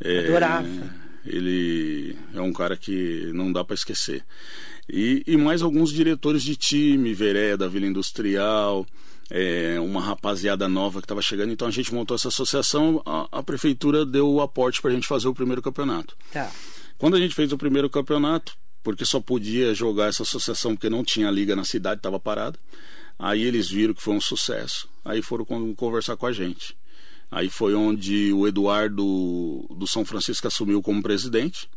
É, 0.00 0.26
adorava. 0.26 0.68
Ele 1.24 2.16
é 2.34 2.40
um 2.40 2.52
cara 2.52 2.76
que 2.76 3.30
não 3.34 3.50
dá 3.52 3.64
para 3.64 3.74
esquecer. 3.74 4.24
E, 4.88 5.22
e 5.26 5.36
mais 5.36 5.62
alguns 5.62 5.92
diretores 5.92 6.42
de 6.42 6.56
time, 6.56 7.12
Vereda, 7.12 7.68
Vila 7.68 7.86
Industrial, 7.86 8.86
é, 9.30 9.78
uma 9.80 10.00
rapaziada 10.00 10.68
nova 10.68 11.00
que 11.00 11.04
estava 11.04 11.20
chegando. 11.20 11.52
Então 11.52 11.68
a 11.68 11.70
gente 11.70 11.92
montou 11.92 12.14
essa 12.14 12.28
associação, 12.28 13.02
a, 13.04 13.28
a 13.30 13.42
prefeitura 13.42 14.06
deu 14.06 14.28
o 14.28 14.40
aporte 14.40 14.80
para 14.80 14.90
a 14.90 14.94
gente 14.94 15.06
fazer 15.06 15.28
o 15.28 15.34
primeiro 15.34 15.60
campeonato. 15.60 16.16
Tá. 16.32 16.50
Quando 16.96 17.16
a 17.16 17.20
gente 17.20 17.34
fez 17.34 17.52
o 17.52 17.58
primeiro 17.58 17.88
campeonato, 17.90 18.56
porque 18.82 19.04
só 19.04 19.20
podia 19.20 19.74
jogar 19.74 20.06
essa 20.06 20.22
associação 20.22 20.74
porque 20.74 20.88
não 20.88 21.04
tinha 21.04 21.30
liga 21.30 21.54
na 21.54 21.64
cidade, 21.64 21.98
estava 21.98 22.18
parada. 22.18 22.58
Aí 23.18 23.42
eles 23.42 23.68
viram 23.68 23.92
que 23.92 24.02
foi 24.02 24.14
um 24.14 24.20
sucesso. 24.20 24.88
Aí 25.04 25.20
foram 25.20 25.44
conversar 25.74 26.16
com 26.16 26.26
a 26.26 26.32
gente. 26.32 26.76
Aí 27.30 27.50
foi 27.50 27.74
onde 27.74 28.32
o 28.32 28.46
Eduardo 28.46 29.66
do 29.70 29.86
São 29.86 30.04
Francisco 30.04 30.46
assumiu 30.46 30.80
como 30.80 31.02
presidente. 31.02 31.68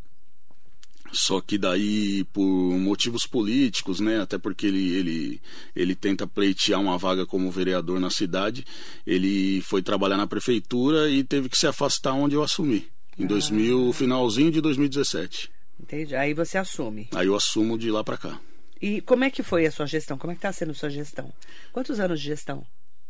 Só 1.11 1.41
que 1.41 1.57
daí, 1.57 2.23
por 2.25 2.41
motivos 2.43 3.25
políticos, 3.27 3.99
né, 3.99 4.21
até 4.21 4.37
porque 4.37 4.65
ele, 4.67 4.91
ele, 4.95 5.41
ele 5.75 5.93
tenta 5.95 6.25
pleitear 6.25 6.79
uma 6.79 6.97
vaga 6.97 7.25
como 7.25 7.51
vereador 7.51 7.99
na 7.99 8.09
cidade, 8.09 8.65
ele 9.05 9.61
foi 9.61 9.81
trabalhar 9.81 10.17
na 10.17 10.25
prefeitura 10.27 11.09
e 11.09 11.23
teve 11.23 11.49
que 11.49 11.57
se 11.57 11.67
afastar 11.67 12.13
onde 12.13 12.35
eu 12.35 12.43
assumi. 12.43 12.87
Em 13.19 13.25
2000, 13.27 13.89
Ah. 13.89 13.93
finalzinho 13.93 14.51
de 14.51 14.61
2017. 14.61 15.49
Entendi. 15.79 16.15
Aí 16.15 16.33
você 16.33 16.57
assume. 16.57 17.09
Aí 17.13 17.27
eu 17.27 17.35
assumo 17.35 17.77
de 17.77 17.91
lá 17.91 18.03
para 18.03 18.17
cá. 18.17 18.39
E 18.81 19.01
como 19.01 19.23
é 19.23 19.29
que 19.29 19.43
foi 19.43 19.65
a 19.65 19.71
sua 19.71 19.85
gestão? 19.85 20.17
Como 20.17 20.31
é 20.31 20.35
que 20.35 20.39
está 20.39 20.51
sendo 20.53 20.71
a 20.71 20.75
sua 20.75 20.89
gestão? 20.89 21.31
Quantos 21.73 21.99
anos 21.99 22.19
de 22.19 22.27
gestão? 22.27 22.65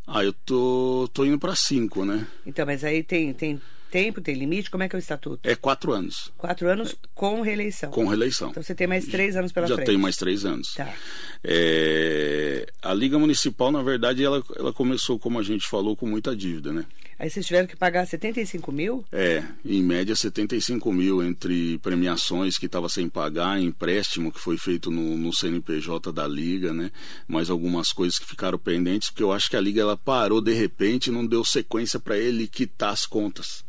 Ah, 0.07 0.23
eu 0.23 0.33
tô, 0.33 1.07
tô 1.13 1.23
indo 1.23 1.37
para 1.37 1.55
cinco, 1.55 2.03
né? 2.03 2.27
Então, 2.45 2.65
mas 2.65 2.83
aí 2.83 3.03
tem, 3.03 3.31
tem 3.33 3.61
tempo, 3.89 4.19
tem 4.19 4.35
limite? 4.35 4.69
Como 4.71 4.83
é 4.83 4.89
que 4.89 4.95
é 4.95 4.97
o 4.97 4.99
estatuto? 4.99 5.47
É 5.47 5.55
quatro 5.55 5.93
anos. 5.93 6.31
Quatro 6.37 6.67
anos 6.67 6.95
Com 7.21 7.41
reeleição. 7.41 7.91
Com 7.91 8.07
reeleição. 8.07 8.49
Então 8.49 8.63
você 8.63 8.73
tem 8.73 8.87
mais 8.87 9.05
três 9.05 9.35
anos 9.35 9.51
pela 9.51 9.67
Já 9.67 9.75
frente. 9.75 9.85
tenho 9.85 9.99
mais 9.99 10.17
três 10.17 10.43
anos. 10.43 10.73
Tá. 10.73 10.91
É, 11.43 12.65
a 12.81 12.95
Liga 12.95 13.19
Municipal, 13.19 13.71
na 13.71 13.83
verdade, 13.83 14.23
ela, 14.23 14.43
ela 14.57 14.73
começou, 14.73 15.19
como 15.19 15.37
a 15.37 15.43
gente 15.43 15.67
falou, 15.67 15.95
com 15.95 16.07
muita 16.07 16.35
dívida, 16.35 16.73
né? 16.73 16.83
Aí 17.19 17.29
vocês 17.29 17.45
tiveram 17.45 17.67
que 17.67 17.75
pagar 17.75 18.07
75 18.07 18.71
mil? 18.71 19.05
É, 19.11 19.43
em 19.63 19.83
média 19.83 20.15
75 20.15 20.91
mil 20.91 21.21
entre 21.21 21.77
premiações 21.77 22.57
que 22.57 22.65
estava 22.65 22.89
sem 22.89 23.07
pagar, 23.07 23.61
empréstimo 23.61 24.31
que 24.31 24.39
foi 24.39 24.57
feito 24.57 24.89
no, 24.89 25.15
no, 25.15 25.31
CNPJ 25.31 26.11
da 26.11 26.27
Liga, 26.27 26.73
né? 26.73 26.89
Mais 27.27 27.51
algumas 27.51 27.91
coisas 27.91 28.17
que 28.17 28.25
ficaram 28.25 28.57
pendentes, 28.57 29.11
porque 29.11 29.21
eu 29.21 29.31
acho 29.31 29.47
que 29.47 29.55
a 29.55 29.61
Liga 29.61 29.79
ela 29.79 29.95
parou 29.95 30.41
de 30.41 30.53
repente 30.53 31.11
e 31.11 31.13
não 31.13 31.23
deu 31.23 31.45
sequência 31.45 31.99
para 31.99 32.17
ele 32.17 32.47
quitar 32.47 32.93
as 32.93 33.05
contas 33.05 33.63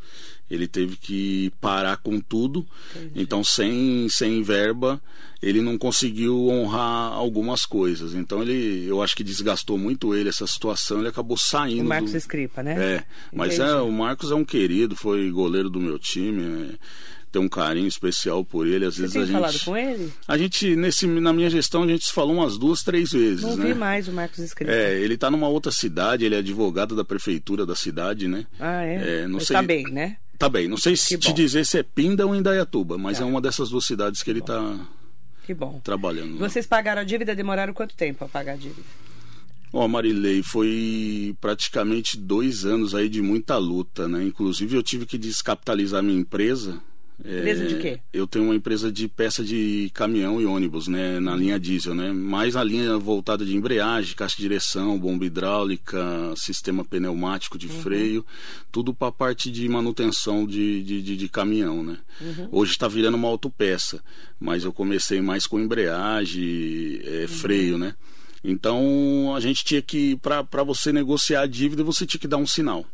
ele 0.52 0.68
teve 0.68 0.96
que 0.96 1.50
parar 1.62 1.96
com 1.96 2.20
tudo. 2.20 2.66
Entendi. 2.94 3.22
Então, 3.22 3.42
sem, 3.42 4.06
sem 4.10 4.42
verba, 4.42 5.00
ele 5.42 5.62
não 5.62 5.78
conseguiu 5.78 6.48
honrar 6.48 7.12
algumas 7.12 7.64
coisas. 7.64 8.12
Então, 8.12 8.42
ele, 8.42 8.84
eu 8.86 9.02
acho 9.02 9.16
que 9.16 9.24
desgastou 9.24 9.78
muito 9.78 10.14
ele 10.14 10.28
essa 10.28 10.46
situação. 10.46 10.98
Ele 10.98 11.08
acabou 11.08 11.38
saindo. 11.38 11.86
O 11.86 11.88
Marcos 11.88 12.12
do... 12.12 12.18
Escripa, 12.18 12.62
né? 12.62 12.96
É, 12.96 13.04
mas 13.32 13.58
é, 13.58 13.74
o 13.76 13.90
Marcos 13.90 14.30
é 14.30 14.34
um 14.34 14.44
querido, 14.44 14.94
foi 14.94 15.30
goleiro 15.30 15.70
do 15.70 15.80
meu 15.80 15.98
time. 15.98 16.74
É 16.74 17.22
tem 17.32 17.40
um 17.40 17.48
carinho 17.48 17.88
especial 17.88 18.44
por 18.44 18.66
ele. 18.66 18.84
Às 18.84 18.96
Você 18.96 19.02
vezes 19.02 19.14
tem 19.14 19.22
a 19.22 19.24
gente. 19.24 19.34
falado 19.34 19.64
com 19.64 19.76
ele? 19.76 20.12
A 20.28 20.36
gente, 20.36 20.76
nesse, 20.76 21.06
na 21.06 21.32
minha 21.32 21.48
gestão, 21.48 21.82
a 21.82 21.86
gente 21.86 22.04
se 22.04 22.12
falou 22.12 22.34
umas 22.34 22.58
duas, 22.58 22.82
três 22.82 23.10
vezes. 23.10 23.42
Não 23.42 23.56
né? 23.56 23.68
vi 23.68 23.74
mais 23.74 24.06
o 24.06 24.12
Marcos 24.12 24.38
Escripa. 24.38 24.70
É, 24.70 25.00
ele 25.00 25.14
está 25.14 25.30
numa 25.30 25.48
outra 25.48 25.72
cidade, 25.72 26.26
ele 26.26 26.34
é 26.34 26.38
advogado 26.38 26.94
da 26.94 27.04
prefeitura 27.04 27.64
da 27.64 27.74
cidade, 27.74 28.28
né? 28.28 28.46
Ah, 28.60 28.84
é? 28.84 29.22
é 29.22 29.26
não 29.26 29.36
Mas 29.36 29.46
sei... 29.46 29.56
tá 29.56 29.62
bem, 29.62 29.84
né? 29.84 30.18
Tá 30.42 30.48
bem, 30.48 30.66
não 30.66 30.76
sei 30.76 30.96
se 30.96 31.16
te 31.16 31.32
dizer 31.32 31.64
se 31.64 31.78
é 31.78 31.84
Pinda 31.84 32.26
ou 32.26 32.34
Indaiatuba, 32.34 32.98
mas 32.98 33.18
Tá. 33.18 33.24
é 33.24 33.26
uma 33.28 33.40
dessas 33.40 33.70
duas 33.70 33.86
cidades 33.86 34.24
que 34.24 34.28
ele 34.30 34.40
está 34.40 34.76
Que 35.46 35.54
bom. 35.54 35.80
trabalhando. 35.84 36.36
Vocês 36.36 36.66
pagaram 36.66 37.00
a 37.00 37.04
dívida, 37.04 37.32
demoraram 37.32 37.72
quanto 37.72 37.94
tempo 37.94 38.24
a 38.24 38.28
pagar 38.28 38.54
a 38.54 38.56
dívida? 38.56 38.82
Ó, 39.72 39.86
Marilei, 39.86 40.42
foi 40.42 41.36
praticamente 41.40 42.18
dois 42.18 42.64
anos 42.66 42.92
aí 42.92 43.08
de 43.08 43.22
muita 43.22 43.56
luta, 43.56 44.08
né? 44.08 44.24
Inclusive 44.24 44.76
eu 44.76 44.82
tive 44.82 45.06
que 45.06 45.16
descapitalizar 45.16 46.02
minha 46.02 46.18
empresa. 46.18 46.82
Empresa 47.24 47.66
de 47.66 47.76
quê? 47.76 48.00
Eu 48.12 48.26
tenho 48.26 48.46
uma 48.46 48.54
empresa 48.54 48.90
de 48.90 49.06
peça 49.06 49.44
de 49.44 49.90
caminhão 49.94 50.40
e 50.40 50.46
ônibus, 50.46 50.88
né? 50.88 51.20
Na 51.20 51.36
linha 51.36 51.58
diesel, 51.58 51.94
né? 51.94 52.12
Mais 52.12 52.56
a 52.56 52.64
linha 52.64 52.98
voltada 52.98 53.44
de 53.44 53.56
embreagem, 53.56 54.16
caixa 54.16 54.36
de 54.36 54.42
direção, 54.42 54.98
bomba 54.98 55.24
hidráulica, 55.24 56.02
sistema 56.36 56.84
pneumático 56.84 57.56
de 57.56 57.68
freio, 57.68 58.26
tudo 58.70 58.92
para 58.92 59.08
a 59.08 59.12
parte 59.12 59.50
de 59.50 59.68
manutenção 59.68 60.46
de, 60.46 60.82
de, 60.82 61.02
de, 61.02 61.16
de 61.16 61.28
caminhão, 61.28 61.82
né? 61.82 61.98
Hoje 62.50 62.72
está 62.72 62.88
virando 62.88 63.16
uma 63.16 63.28
autopeça, 63.28 64.02
mas 64.38 64.64
eu 64.64 64.72
comecei 64.72 65.20
mais 65.20 65.46
com 65.46 65.60
embreagem, 65.60 67.00
é, 67.04 67.26
freio, 67.28 67.78
né? 67.78 67.94
Então 68.44 69.32
a 69.36 69.40
gente 69.40 69.64
tinha 69.64 69.80
que, 69.80 70.16
para 70.16 70.64
você 70.64 70.92
negociar 70.92 71.42
a 71.42 71.46
dívida, 71.46 71.84
você 71.84 72.04
tinha 72.04 72.20
que 72.20 72.28
dar 72.28 72.38
um 72.38 72.46
sinal. 72.46 72.84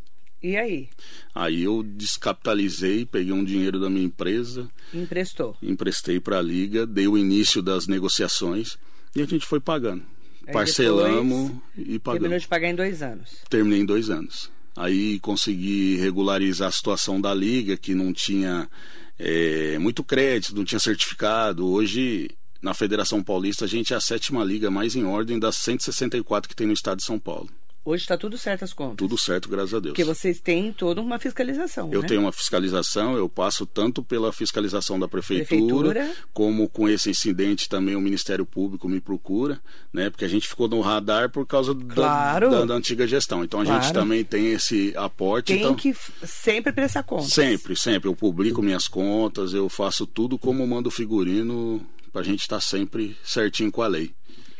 E 0.42 0.56
aí? 0.56 0.88
Aí 1.34 1.62
eu 1.64 1.82
descapitalizei, 1.82 3.04
peguei 3.04 3.32
um 3.32 3.44
dinheiro 3.44 3.80
da 3.80 3.90
minha 3.90 4.04
empresa, 4.06 4.68
Emprestou. 4.94 5.56
emprestei 5.62 6.20
para 6.20 6.38
a 6.38 6.42
liga, 6.42 6.86
dei 6.86 7.08
o 7.08 7.18
início 7.18 7.60
das 7.62 7.86
negociações 7.86 8.76
e 9.16 9.22
a 9.22 9.24
gente 9.26 9.46
foi 9.46 9.58
pagando. 9.60 10.02
Aí 10.46 10.52
Parcelamos 10.52 11.50
e 11.76 11.82
Terminou 11.84 12.00
pagamos. 12.00 12.42
de 12.42 12.48
pagar 12.48 12.68
em 12.68 12.74
dois 12.74 13.02
anos. 13.02 13.30
Terminei 13.50 13.80
em 13.80 13.84
dois 13.84 14.10
anos. 14.10 14.50
Aí 14.76 15.18
consegui 15.18 15.96
regularizar 15.96 16.68
a 16.68 16.72
situação 16.72 17.20
da 17.20 17.34
liga, 17.34 17.76
que 17.76 17.94
não 17.94 18.12
tinha 18.12 18.70
é, 19.18 19.76
muito 19.78 20.04
crédito, 20.04 20.54
não 20.54 20.64
tinha 20.64 20.78
certificado. 20.78 21.66
Hoje, 21.66 22.30
na 22.62 22.72
Federação 22.72 23.22
Paulista, 23.22 23.64
a 23.64 23.68
gente 23.68 23.92
é 23.92 23.96
a 23.96 24.00
sétima 24.00 24.44
liga 24.44 24.70
mais 24.70 24.94
em 24.94 25.04
ordem 25.04 25.36
das 25.38 25.56
164 25.56 26.48
que 26.48 26.54
tem 26.54 26.66
no 26.66 26.72
estado 26.72 26.98
de 26.98 27.04
São 27.04 27.18
Paulo. 27.18 27.50
Hoje 27.88 28.02
está 28.02 28.18
tudo 28.18 28.36
certo 28.36 28.64
as 28.64 28.74
contas. 28.74 28.96
Tudo 28.98 29.16
certo, 29.16 29.48
graças 29.48 29.72
a 29.72 29.80
Deus. 29.80 29.92
Porque 29.94 30.04
vocês 30.04 30.38
têm 30.40 30.70
toda 30.74 31.00
uma 31.00 31.18
fiscalização. 31.18 31.90
Eu 31.90 32.02
né? 32.02 32.08
tenho 32.08 32.20
uma 32.20 32.32
fiscalização, 32.32 33.16
eu 33.16 33.30
passo 33.30 33.64
tanto 33.64 34.02
pela 34.02 34.30
fiscalização 34.30 35.00
da 35.00 35.08
prefeitura, 35.08 35.88
Prefeitura. 35.90 36.10
como 36.34 36.68
com 36.68 36.86
esse 36.86 37.08
incidente 37.08 37.66
também 37.66 37.96
o 37.96 38.00
Ministério 38.02 38.44
Público 38.44 38.86
me 38.90 39.00
procura, 39.00 39.58
né? 39.90 40.10
Porque 40.10 40.26
a 40.26 40.28
gente 40.28 40.46
ficou 40.46 40.68
no 40.68 40.82
radar 40.82 41.30
por 41.30 41.46
causa 41.46 41.72
da- 41.72 41.94
Claro. 41.94 42.50
da, 42.50 42.66
da 42.66 42.74
antiga 42.74 43.06
gestão. 43.06 43.42
Então 43.42 43.60
a 43.62 43.64
gente 43.64 43.78
Claro. 43.78 43.94
também 43.94 44.22
tem 44.22 44.48
esse 44.52 44.92
aporte. 44.94 45.46
Tem 45.54 45.60
então, 45.62 45.74
que 45.74 45.94
sempre 46.26 46.70
prestar 46.74 47.04
conta. 47.04 47.22
Sempre, 47.28 47.74
sempre. 47.74 48.06
Eu 48.06 48.14
publico 48.14 48.60
minhas 48.60 48.86
contas, 48.86 49.54
eu 49.54 49.66
faço 49.70 50.06
tudo 50.06 50.36
como 50.38 50.66
mando 50.66 50.90
o 50.90 50.92
figurino, 50.92 51.80
pra 52.12 52.22
gente 52.22 52.40
estar 52.40 52.60
sempre 52.60 53.16
certinho 53.24 53.72
com 53.72 53.80
a 53.80 53.86
lei. 53.86 54.12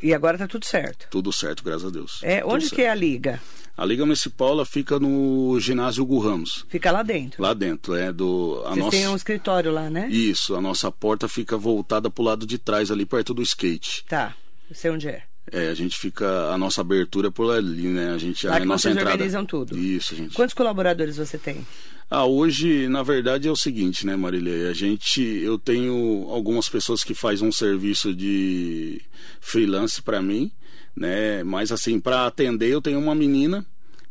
E 0.02 0.14
agora 0.14 0.38
tá 0.38 0.46
tudo 0.46 0.64
certo. 0.64 1.06
Tudo 1.10 1.32
certo, 1.32 1.62
graças 1.64 1.84
a 1.86 1.90
Deus. 1.90 2.20
É, 2.22 2.40
Tudo 2.40 2.54
onde 2.54 2.64
certo. 2.64 2.74
que 2.76 2.82
é 2.82 2.90
a 2.90 2.94
liga? 2.94 3.40
A 3.76 3.84
Liga 3.84 4.04
Municipal 4.04 4.50
ela 4.50 4.66
fica 4.66 4.98
no 4.98 5.58
ginásio 5.60 6.02
Hugo 6.02 6.18
Ramos, 6.18 6.64
Fica 6.68 6.90
lá 6.90 7.04
dentro. 7.04 7.40
lá 7.40 7.54
dentro. 7.54 7.94
É 7.94 8.12
do. 8.12 8.60
A 8.64 8.70
Vocês 8.70 8.76
nossa... 8.78 8.90
têm 8.90 9.08
um 9.08 9.14
escritório 9.16 9.70
lá, 9.70 9.88
né? 9.88 10.08
Isso, 10.08 10.56
a 10.56 10.60
nossa 10.60 10.90
porta 10.90 11.28
fica 11.28 11.56
voltada 11.56 12.10
pro 12.10 12.24
lado 12.24 12.44
de 12.44 12.58
trás, 12.58 12.90
ali 12.90 13.06
perto 13.06 13.32
do 13.32 13.40
skate. 13.42 14.04
Tá. 14.08 14.34
Eu 14.68 14.74
sei 14.74 14.90
onde 14.90 15.08
é. 15.08 15.22
É, 15.52 15.68
a 15.68 15.74
gente 15.74 15.96
fica. 15.98 16.50
A 16.52 16.58
nossa 16.58 16.80
abertura 16.80 17.28
é 17.28 17.30
por 17.30 17.50
ali, 17.52 17.88
né? 17.88 18.12
A 18.12 18.18
gente 18.18 18.46
Lá 18.46 18.56
a 18.56 18.60
que 18.60 18.66
nossa 18.66 18.82
vocês 18.82 18.96
entrada. 18.96 19.10
organizam 19.12 19.44
tudo. 19.44 19.76
Isso, 19.78 20.14
gente. 20.14 20.34
Quantos 20.34 20.54
colaboradores 20.54 21.16
você 21.16 21.38
tem? 21.38 21.66
Ah, 22.10 22.24
hoje, 22.24 22.88
na 22.88 23.02
verdade, 23.02 23.48
é 23.48 23.50
o 23.50 23.56
seguinte, 23.56 24.06
né, 24.06 24.16
Marilei? 24.16 24.68
A 24.68 24.72
gente. 24.72 25.20
Eu 25.22 25.58
tenho 25.58 26.26
algumas 26.30 26.68
pessoas 26.68 27.04
que 27.04 27.14
fazem 27.14 27.46
um 27.46 27.52
serviço 27.52 28.14
de 28.14 29.00
freelance 29.40 30.00
para 30.00 30.22
mim, 30.22 30.50
né? 30.96 31.42
Mas 31.44 31.70
assim, 31.72 32.00
para 32.00 32.26
atender, 32.26 32.68
eu 32.68 32.80
tenho 32.80 32.98
uma 32.98 33.14
menina 33.14 33.64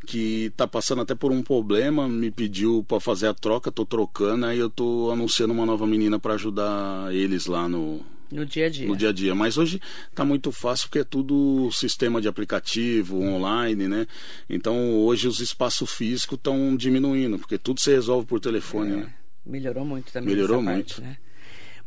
que 0.05 0.51
tá 0.55 0.65
passando 0.65 1.01
até 1.01 1.13
por 1.13 1.31
um 1.33 1.43
problema, 1.43 2.07
me 2.07 2.31
pediu 2.31 2.83
para 2.87 2.99
fazer 2.99 3.27
a 3.27 3.33
troca, 3.33 3.69
tô 3.69 3.85
trocando, 3.85 4.45
aí 4.45 4.57
eu 4.57 4.69
tô 4.69 5.11
anunciando 5.11 5.53
uma 5.53 5.65
nova 5.65 5.85
menina 5.85 6.17
para 6.17 6.35
ajudar 6.35 7.13
eles 7.13 7.45
lá 7.45 7.67
no, 7.67 7.99
No 8.31 8.45
dia 8.45 8.65
a 8.65 8.69
dia. 8.69 8.87
no 8.87 8.95
dia 8.95 9.09
a 9.09 9.11
dia. 9.13 9.33
Mas 9.33 9.57
hoje 9.57 9.81
tá 10.13 10.25
muito 10.25 10.51
fácil 10.51 10.87
porque 10.87 10.99
é 10.99 11.03
tudo 11.03 11.69
sistema 11.71 12.21
de 12.21 12.27
aplicativo, 12.27 13.21
online, 13.21 13.87
né? 13.87 14.07
Então 14.49 14.95
hoje 14.97 15.27
os 15.27 15.39
espaços 15.39 15.91
físicos 15.91 16.37
estão 16.37 16.75
diminuindo, 16.75 17.39
porque 17.39 17.57
tudo 17.57 17.79
se 17.79 17.91
resolve 17.91 18.27
por 18.27 18.39
telefone, 18.39 18.97
né? 18.97 19.13
Melhorou 19.45 19.85
muito 19.85 20.11
também. 20.11 20.35
Melhorou 20.35 20.61
muito. 20.61 20.95
Parte, 20.95 21.01
né? 21.01 21.17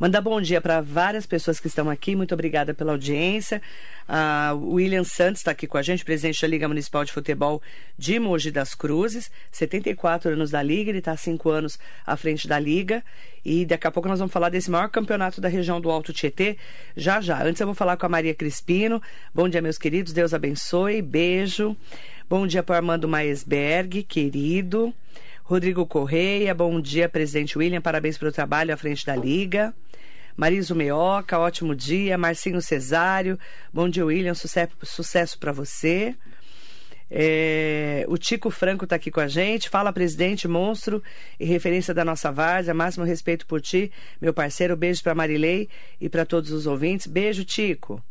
Mandar 0.01 0.23
bom 0.23 0.41
dia 0.41 0.63
para 0.63 0.81
várias 0.81 1.27
pessoas 1.27 1.61
que 1.61 1.67
estão 1.67 1.91
aqui. 1.91 2.17
Muito 2.17 2.33
obrigada 2.33 2.73
pela 2.73 2.93
audiência. 2.93 3.61
O 4.63 4.77
William 4.77 5.05
Santos 5.05 5.43
está 5.43 5.51
aqui 5.51 5.67
com 5.67 5.77
a 5.77 5.83
gente, 5.83 6.07
presidente 6.07 6.41
da 6.41 6.49
Liga 6.49 6.67
Municipal 6.67 7.05
de 7.05 7.13
Futebol 7.13 7.61
de 7.99 8.19
Mogi 8.19 8.51
das 8.51 8.75
Cruzes. 8.75 9.31
74 9.53 10.33
anos 10.33 10.51
da 10.51 10.63
Liga, 10.63 10.91
ele 10.91 11.01
está 11.01 11.13
há 11.13 11.19
5 11.19 11.51
anos 11.51 11.79
à 12.07 12.17
frente 12.17 12.49
da 12.49 12.59
Liga. 12.59 13.05
E 13.45 13.67
daqui 13.67 13.87
a 13.87 13.91
pouco 13.91 14.09
nós 14.09 14.19
vamos 14.19 14.33
falar 14.33 14.49
desse 14.49 14.71
maior 14.71 14.89
campeonato 14.89 15.39
da 15.39 15.51
região 15.51 15.79
do 15.79 15.91
Alto 15.91 16.15
Tietê. 16.15 16.57
Já, 16.97 17.21
já. 17.21 17.45
Antes 17.45 17.61
eu 17.61 17.67
vou 17.67 17.75
falar 17.75 17.99
com 17.99 18.07
a 18.07 18.09
Maria 18.09 18.35
Crispino. 18.35 19.03
Bom 19.35 19.51
dia, 19.51 19.61
meus 19.61 19.77
queridos. 19.77 20.15
Deus 20.15 20.33
abençoe. 20.33 21.03
Beijo. 21.03 21.77
Bom 22.27 22.47
dia 22.47 22.63
para 22.63 22.73
o 22.73 22.77
Armando 22.77 23.07
Maesberg, 23.07 24.03
querido. 24.05 24.95
Rodrigo 25.43 25.85
Correia, 25.85 26.55
bom 26.55 26.81
dia, 26.81 27.09
presidente 27.09 27.59
William, 27.59 27.81
parabéns 27.81 28.17
pelo 28.17 28.31
trabalho 28.31 28.73
à 28.73 28.77
frente 28.77 29.05
da 29.05 29.17
Liga. 29.17 29.75
Mariso 30.41 30.75
Meoca, 30.75 31.39
ótimo 31.39 31.77
dia. 31.77 32.17
Marcinho 32.17 32.63
Cesário, 32.63 33.39
bom 33.71 33.91
dia, 33.91 34.07
William, 34.07 34.33
sucesso, 34.33 34.73
sucesso 34.83 35.39
para 35.39 35.53
você. 35.53 36.15
É, 37.11 38.07
o 38.09 38.17
Tico 38.17 38.51
Franco 38.51 38.85
está 38.85 38.97
aqui 38.97 39.11
com 39.11 39.21
a 39.21 39.29
gente. 39.29 39.69
Fala, 39.69 39.93
presidente, 39.93 40.49
monstro 40.49 41.03
e 41.39 41.45
referência 41.45 41.93
da 41.93 42.07
nossa 42.07 42.33
várzea. 42.33 42.73
Máximo 42.73 43.05
respeito 43.05 43.47
por 43.47 43.61
ti, 43.61 43.93
meu 44.19 44.33
parceiro. 44.33 44.75
Beijo 44.79 45.03
para 45.03 45.15
Marilei 45.15 45.69
e 46.01 46.09
para 46.09 46.25
todos 46.25 46.51
os 46.53 46.67
ouvintes. 46.67 47.07
Beijo, 47.07 47.45
Tico. 47.45 48.03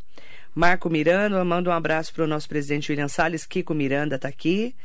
Marco 0.53 0.87
Miranda, 0.87 1.43
manda 1.43 1.71
um 1.71 1.73
abraço 1.73 2.13
para 2.13 2.25
o 2.25 2.27
nosso 2.27 2.47
presidente 2.47 2.91
William 2.91 3.07
Salles. 3.07 3.43
Kiko 3.43 3.73
Miranda 3.73 4.17
está 4.17 4.27
aqui. 4.27 4.75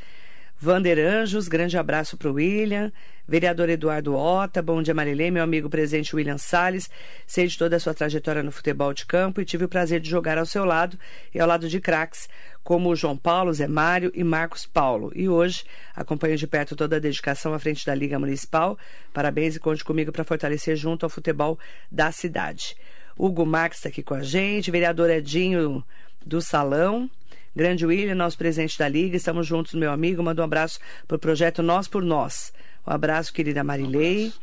Vander 0.65 0.97
Anjos, 0.97 1.47
grande 1.47 1.77
abraço 1.77 2.17
para 2.17 2.27
o 2.27 2.33
William. 2.33 2.91
Vereador 3.27 3.69
Eduardo 3.69 4.15
Ota, 4.15 4.63
bom 4.63 4.81
dia 4.81 4.95
Marilei, 4.95 5.29
meu 5.29 5.43
amigo 5.43 5.69
presidente 5.69 6.15
William 6.15 6.39
Salles. 6.39 6.89
Sei 7.27 7.45
de 7.45 7.55
toda 7.55 7.75
a 7.75 7.79
sua 7.79 7.93
trajetória 7.93 8.41
no 8.41 8.51
futebol 8.51 8.91
de 8.91 9.05
campo 9.05 9.39
e 9.39 9.45
tive 9.45 9.65
o 9.65 9.69
prazer 9.69 9.99
de 9.99 10.09
jogar 10.09 10.39
ao 10.39 10.45
seu 10.47 10.65
lado 10.65 10.97
e 11.31 11.39
ao 11.39 11.47
lado 11.47 11.69
de 11.69 11.79
craques 11.79 12.27
como 12.63 12.95
João 12.95 13.15
Paulo, 13.15 13.53
Zé 13.53 13.67
Mário 13.67 14.11
e 14.15 14.23
Marcos 14.23 14.65
Paulo. 14.65 15.11
E 15.13 15.29
hoje 15.29 15.65
acompanho 15.95 16.35
de 16.35 16.47
perto 16.47 16.75
toda 16.75 16.95
a 16.95 16.99
dedicação 16.99 17.53
à 17.53 17.59
frente 17.59 17.85
da 17.85 17.93
Liga 17.93 18.17
Municipal. 18.17 18.75
Parabéns 19.13 19.55
e 19.55 19.59
conte 19.59 19.83
comigo 19.83 20.11
para 20.11 20.23
fortalecer 20.23 20.75
junto 20.75 21.05
ao 21.05 21.11
futebol 21.11 21.59
da 21.91 22.11
cidade. 22.11 22.75
Hugo 23.15 23.45
Marques 23.45 23.77
está 23.77 23.89
aqui 23.89 24.01
com 24.01 24.15
a 24.15 24.23
gente, 24.23 24.71
vereador 24.71 25.11
Edinho 25.11 25.85
do 26.25 26.41
Salão. 26.41 27.07
Grande 27.55 27.85
William, 27.85 28.15
nosso 28.15 28.37
presidente 28.37 28.77
da 28.77 28.89
Liga, 28.89 29.15
estamos 29.15 29.47
juntos, 29.47 29.75
meu 29.75 29.89
amigo. 29.89 30.21
Manda 30.21 30.41
um 30.41 30.45
abraço 30.45 30.77
para 31.07 31.15
o 31.15 31.19
projeto 31.19 31.63
Nós 31.63 31.87
por 31.87 32.03
Nós. 32.03 32.51
Um 32.85 32.91
abraço, 32.91 33.31
querida 33.31 33.63
Marilei. 33.63 34.33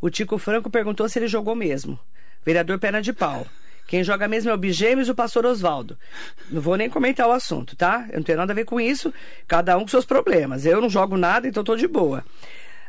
O 0.00 0.10
Tico 0.10 0.36
Franco 0.38 0.68
perguntou 0.68 1.08
se 1.08 1.20
ele 1.20 1.28
jogou 1.28 1.54
mesmo. 1.54 1.96
Vereador 2.44 2.80
Perna 2.80 3.00
de 3.00 3.12
Pau. 3.12 3.46
Quem 3.86 4.02
joga 4.02 4.26
mesmo 4.26 4.50
é 4.50 4.54
o 4.54 4.58
Bigêmeos 4.58 5.06
e 5.06 5.12
o 5.12 5.14
pastor 5.14 5.46
Oswaldo. 5.46 5.96
Não 6.50 6.60
vou 6.60 6.76
nem 6.76 6.90
comentar 6.90 7.28
o 7.28 7.32
assunto, 7.32 7.76
tá? 7.76 8.06
Eu 8.10 8.16
não 8.16 8.24
tenho 8.24 8.38
nada 8.38 8.52
a 8.52 8.56
ver 8.56 8.64
com 8.64 8.80
isso. 8.80 9.14
Cada 9.46 9.76
um 9.78 9.82
com 9.82 9.88
seus 9.88 10.04
problemas. 10.04 10.66
Eu 10.66 10.80
não 10.80 10.90
jogo 10.90 11.16
nada, 11.16 11.46
então 11.46 11.62
tô 11.62 11.76
de 11.76 11.86
boa. 11.86 12.24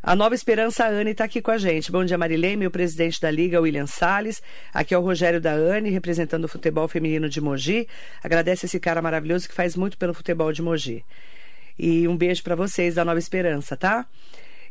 A 0.06 0.18
Nova 0.18 0.36
Esperança, 0.36 0.84
a 0.84 0.90
Anne, 0.90 1.12
está 1.12 1.24
aqui 1.24 1.42
com 1.42 1.50
a 1.50 1.58
gente. 1.58 1.90
Bom 1.90 2.04
dia, 2.04 2.18
Marilei, 2.18 2.58
meu 2.58 2.70
presidente 2.70 3.22
da 3.22 3.32
Liga, 3.32 3.62
William 3.62 3.88
Salles. 3.88 4.44
Aqui 4.74 4.94
é 4.94 4.98
o 4.98 5.02
Rogério 5.02 5.40
da 5.40 5.54
Anne, 5.54 5.90
representando 5.90 6.44
o 6.44 6.48
futebol 6.50 6.90
feminino 6.90 7.30
de 7.30 7.40
Mogi. 7.40 7.88
Agradece 8.22 8.66
esse 8.66 8.82
cara 8.82 9.02
maravilhoso 9.02 9.48
que 9.48 9.56
faz 9.56 9.78
muito 9.78 9.98
pelo 9.98 10.14
futebol 10.14 10.52
de 10.52 10.62
Mogi. 10.62 11.06
E 11.80 12.06
um 12.06 12.18
beijo 12.18 12.44
para 12.44 12.54
vocês 12.54 12.96
da 12.96 13.06
Nova 13.06 13.18
Esperança, 13.18 13.78
tá? 13.78 14.06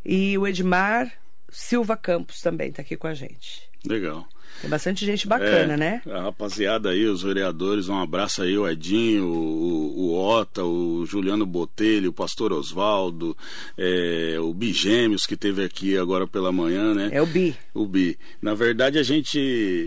E 0.05 0.37
o 0.37 0.47
Edmar 0.47 1.11
Silva 1.49 1.97
Campos 1.97 2.43
também 2.43 2.69
está 2.69 2.83
aqui 2.83 2.95
com 2.95 3.07
a 3.07 3.15
gente. 3.15 3.71
Legal. 3.87 4.29
Tem 4.61 4.71
bastante 4.71 5.05
gente 5.05 5.27
bacana, 5.27 5.75
é, 5.75 5.77
né? 5.77 6.03
A 6.09 6.23
rapaziada 6.23 6.91
aí, 6.91 7.07
os 7.07 7.23
vereadores, 7.23 7.89
um 7.89 7.99
abraço 7.99 8.43
aí, 8.43 8.57
o 8.57 8.69
Edinho, 8.69 9.27
o, 9.27 9.99
o 9.99 10.15
Ota, 10.15 10.65
o 10.65 11.05
Juliano 11.07 11.45
Botelho, 11.45 12.11
o 12.11 12.13
Pastor 12.13 12.53
Oswaldo, 12.53 13.37
é, 13.77 14.37
o 14.41 14.53
Bigêmeos 14.53 15.27
que 15.27 15.37
teve 15.37 15.65
aqui 15.65 15.97
agora 15.97 16.27
pela 16.27 16.53
manhã, 16.53 16.95
né? 16.95 17.11
É 17.13 17.21
o 17.21 17.27
Bi. 17.27 17.57
O 17.75 17.87
Bi. 17.87 18.19
Na 18.41 18.55
verdade, 18.55 18.99
a 18.99 19.03
gente, 19.03 19.39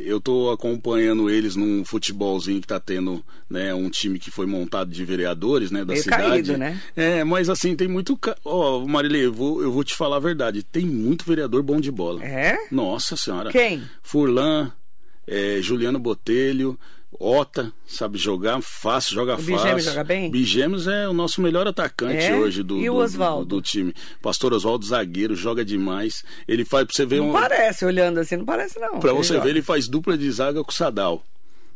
eu 0.05 0.19
tô 0.19 0.51
acompanhando 0.51 1.29
eles 1.29 1.55
num 1.55 1.83
futebolzinho 1.85 2.61
que 2.61 2.67
tá 2.67 2.79
tendo, 2.79 3.23
né, 3.49 3.73
um 3.73 3.89
time 3.89 4.19
que 4.19 4.31
foi 4.31 4.45
montado 4.45 4.89
de 4.89 5.05
vereadores, 5.05 5.71
né, 5.71 5.79
da 5.79 5.93
Meio 5.93 6.03
cidade. 6.03 6.23
caído, 6.23 6.57
né? 6.57 6.79
É, 6.95 7.23
mas 7.23 7.49
assim, 7.49 7.75
tem 7.75 7.87
muito, 7.87 8.17
ó, 8.43 8.79
oh, 8.79 8.87
Marilê, 8.87 9.25
eu 9.25 9.33
vou, 9.33 9.61
eu 9.61 9.71
vou 9.71 9.83
te 9.83 9.95
falar 9.95 10.17
a 10.17 10.19
verdade, 10.19 10.63
tem 10.63 10.85
muito 10.85 11.25
vereador 11.25 11.61
bom 11.61 11.79
de 11.79 11.91
bola. 11.91 12.23
É? 12.23 12.57
Nossa 12.71 13.15
senhora. 13.15 13.51
Quem? 13.51 13.83
Furlan, 14.01 14.54
é, 15.27 15.59
Juliano 15.61 15.99
Botelho, 15.99 16.77
Ota, 17.17 17.71
sabe 17.87 18.17
jogar 18.17 18.61
fácil, 18.61 19.13
joga 19.13 19.35
o 19.35 19.37
fácil. 19.37 19.55
Bigêmeos 19.55 19.83
joga 19.85 20.03
bem? 20.03 20.29
Bigêmeos 20.29 20.85
é 20.87 21.07
o 21.07 21.13
nosso 21.13 21.39
melhor 21.41 21.65
atacante 21.65 22.25
É? 22.25 22.35
hoje 22.35 22.61
do, 22.61 22.77
E 22.77 22.89
o 22.89 23.07
do- 23.07 23.17
do, 23.17 23.45
do 23.45 23.61
time. 23.61 23.93
Pastor 24.21 24.51
Oswaldo, 24.53 24.85
zagueiro, 24.85 25.33
joga 25.33 25.63
demais. 25.63 26.25
Ele 26.45 26.65
faz, 26.65 26.85
pra 26.85 26.93
você 26.93 27.05
ver 27.05 27.19
Não 27.21 27.29
um. 27.29 27.33
parece, 27.33 27.85
olhando 27.85 28.19
assim, 28.19 28.35
não 28.35 28.43
parece 28.45 28.77
não. 28.79 28.99
Pra 28.99 29.11
Ele 29.11 29.17
você 29.17 29.33
joga. 29.33 29.45
ver, 29.45 29.49
ele 29.51 29.61
faz 29.61 29.87
dupla 29.87 30.17
de 30.17 30.29
zaga 30.29 30.61
com 30.61 30.71
o 30.71 30.73
Sadal. 30.73 31.23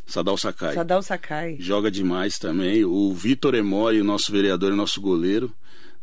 Sadal 0.05 0.37
Sakai. 0.37 0.73
Sadal 0.73 1.01
Sakai. 1.03 1.55
Joga 1.59 1.89
demais 1.89 2.37
também. 2.37 2.83
O 2.83 3.13
Vitor 3.13 3.55
Emori, 3.55 4.01
nosso 4.03 4.31
vereador, 4.33 4.73
é 4.73 4.75
nosso 4.75 4.99
goleiro. 4.99 5.49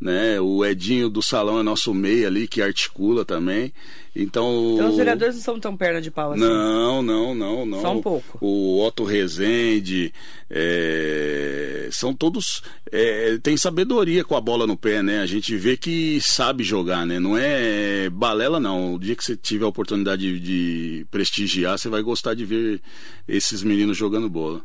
Né? 0.01 0.39
O 0.41 0.65
Edinho 0.65 1.09
do 1.09 1.23
salão 1.23 1.59
é 1.59 1.63
nosso 1.63 1.95
meia 1.95 2.27
ali, 2.27 2.47
que 2.47 2.61
articula 2.61 3.25
também. 3.25 3.73
Então, 4.15 4.73
Então 4.75 4.91
os 4.91 4.97
vereadores 4.97 5.35
não 5.37 5.43
são 5.43 5.61
tão 5.61 5.77
perna 5.77 6.01
de 6.01 6.11
pau 6.11 6.33
assim. 6.33 6.41
não, 6.41 7.03
não, 7.03 7.35
não, 7.35 7.67
não. 7.67 7.81
Só 7.83 7.93
um 7.93 8.01
pouco. 8.03 8.39
O 8.41 8.83
Otto 8.83 9.05
Rezende, 9.05 10.13
é, 10.51 11.89
são 11.93 12.15
todos. 12.15 12.63
é, 12.91 13.39
tem 13.43 13.57
sabedoria 13.57 14.25
com 14.25 14.35
a 14.37 14.41
bola 14.41 14.67
no 14.67 14.77
pé, 14.77 15.03
né? 15.03 15.21
A 15.21 15.27
gente 15.27 15.55
vê 15.57 15.77
que 15.77 16.19
sabe 16.21 16.65
jogar, 16.65 17.07
né? 17.07 17.19
Não 17.19 17.37
é 17.37 18.09
balela, 18.11 18.59
não. 18.59 18.95
O 18.95 18.99
dia 18.99 19.15
que 19.15 19.25
você 19.25 19.37
tiver 19.37 19.65
a 19.65 19.69
oportunidade 19.69 20.39
de, 20.39 20.41
de 20.41 21.07
prestigiar, 21.11 21.79
você 21.79 21.89
vai 21.89 22.03
gostar 22.03 22.35
de 22.35 22.45
ver 22.45 22.81
esses 23.29 23.63
meninos 23.63 23.97
jogando 23.97 24.29
bola. 24.31 24.63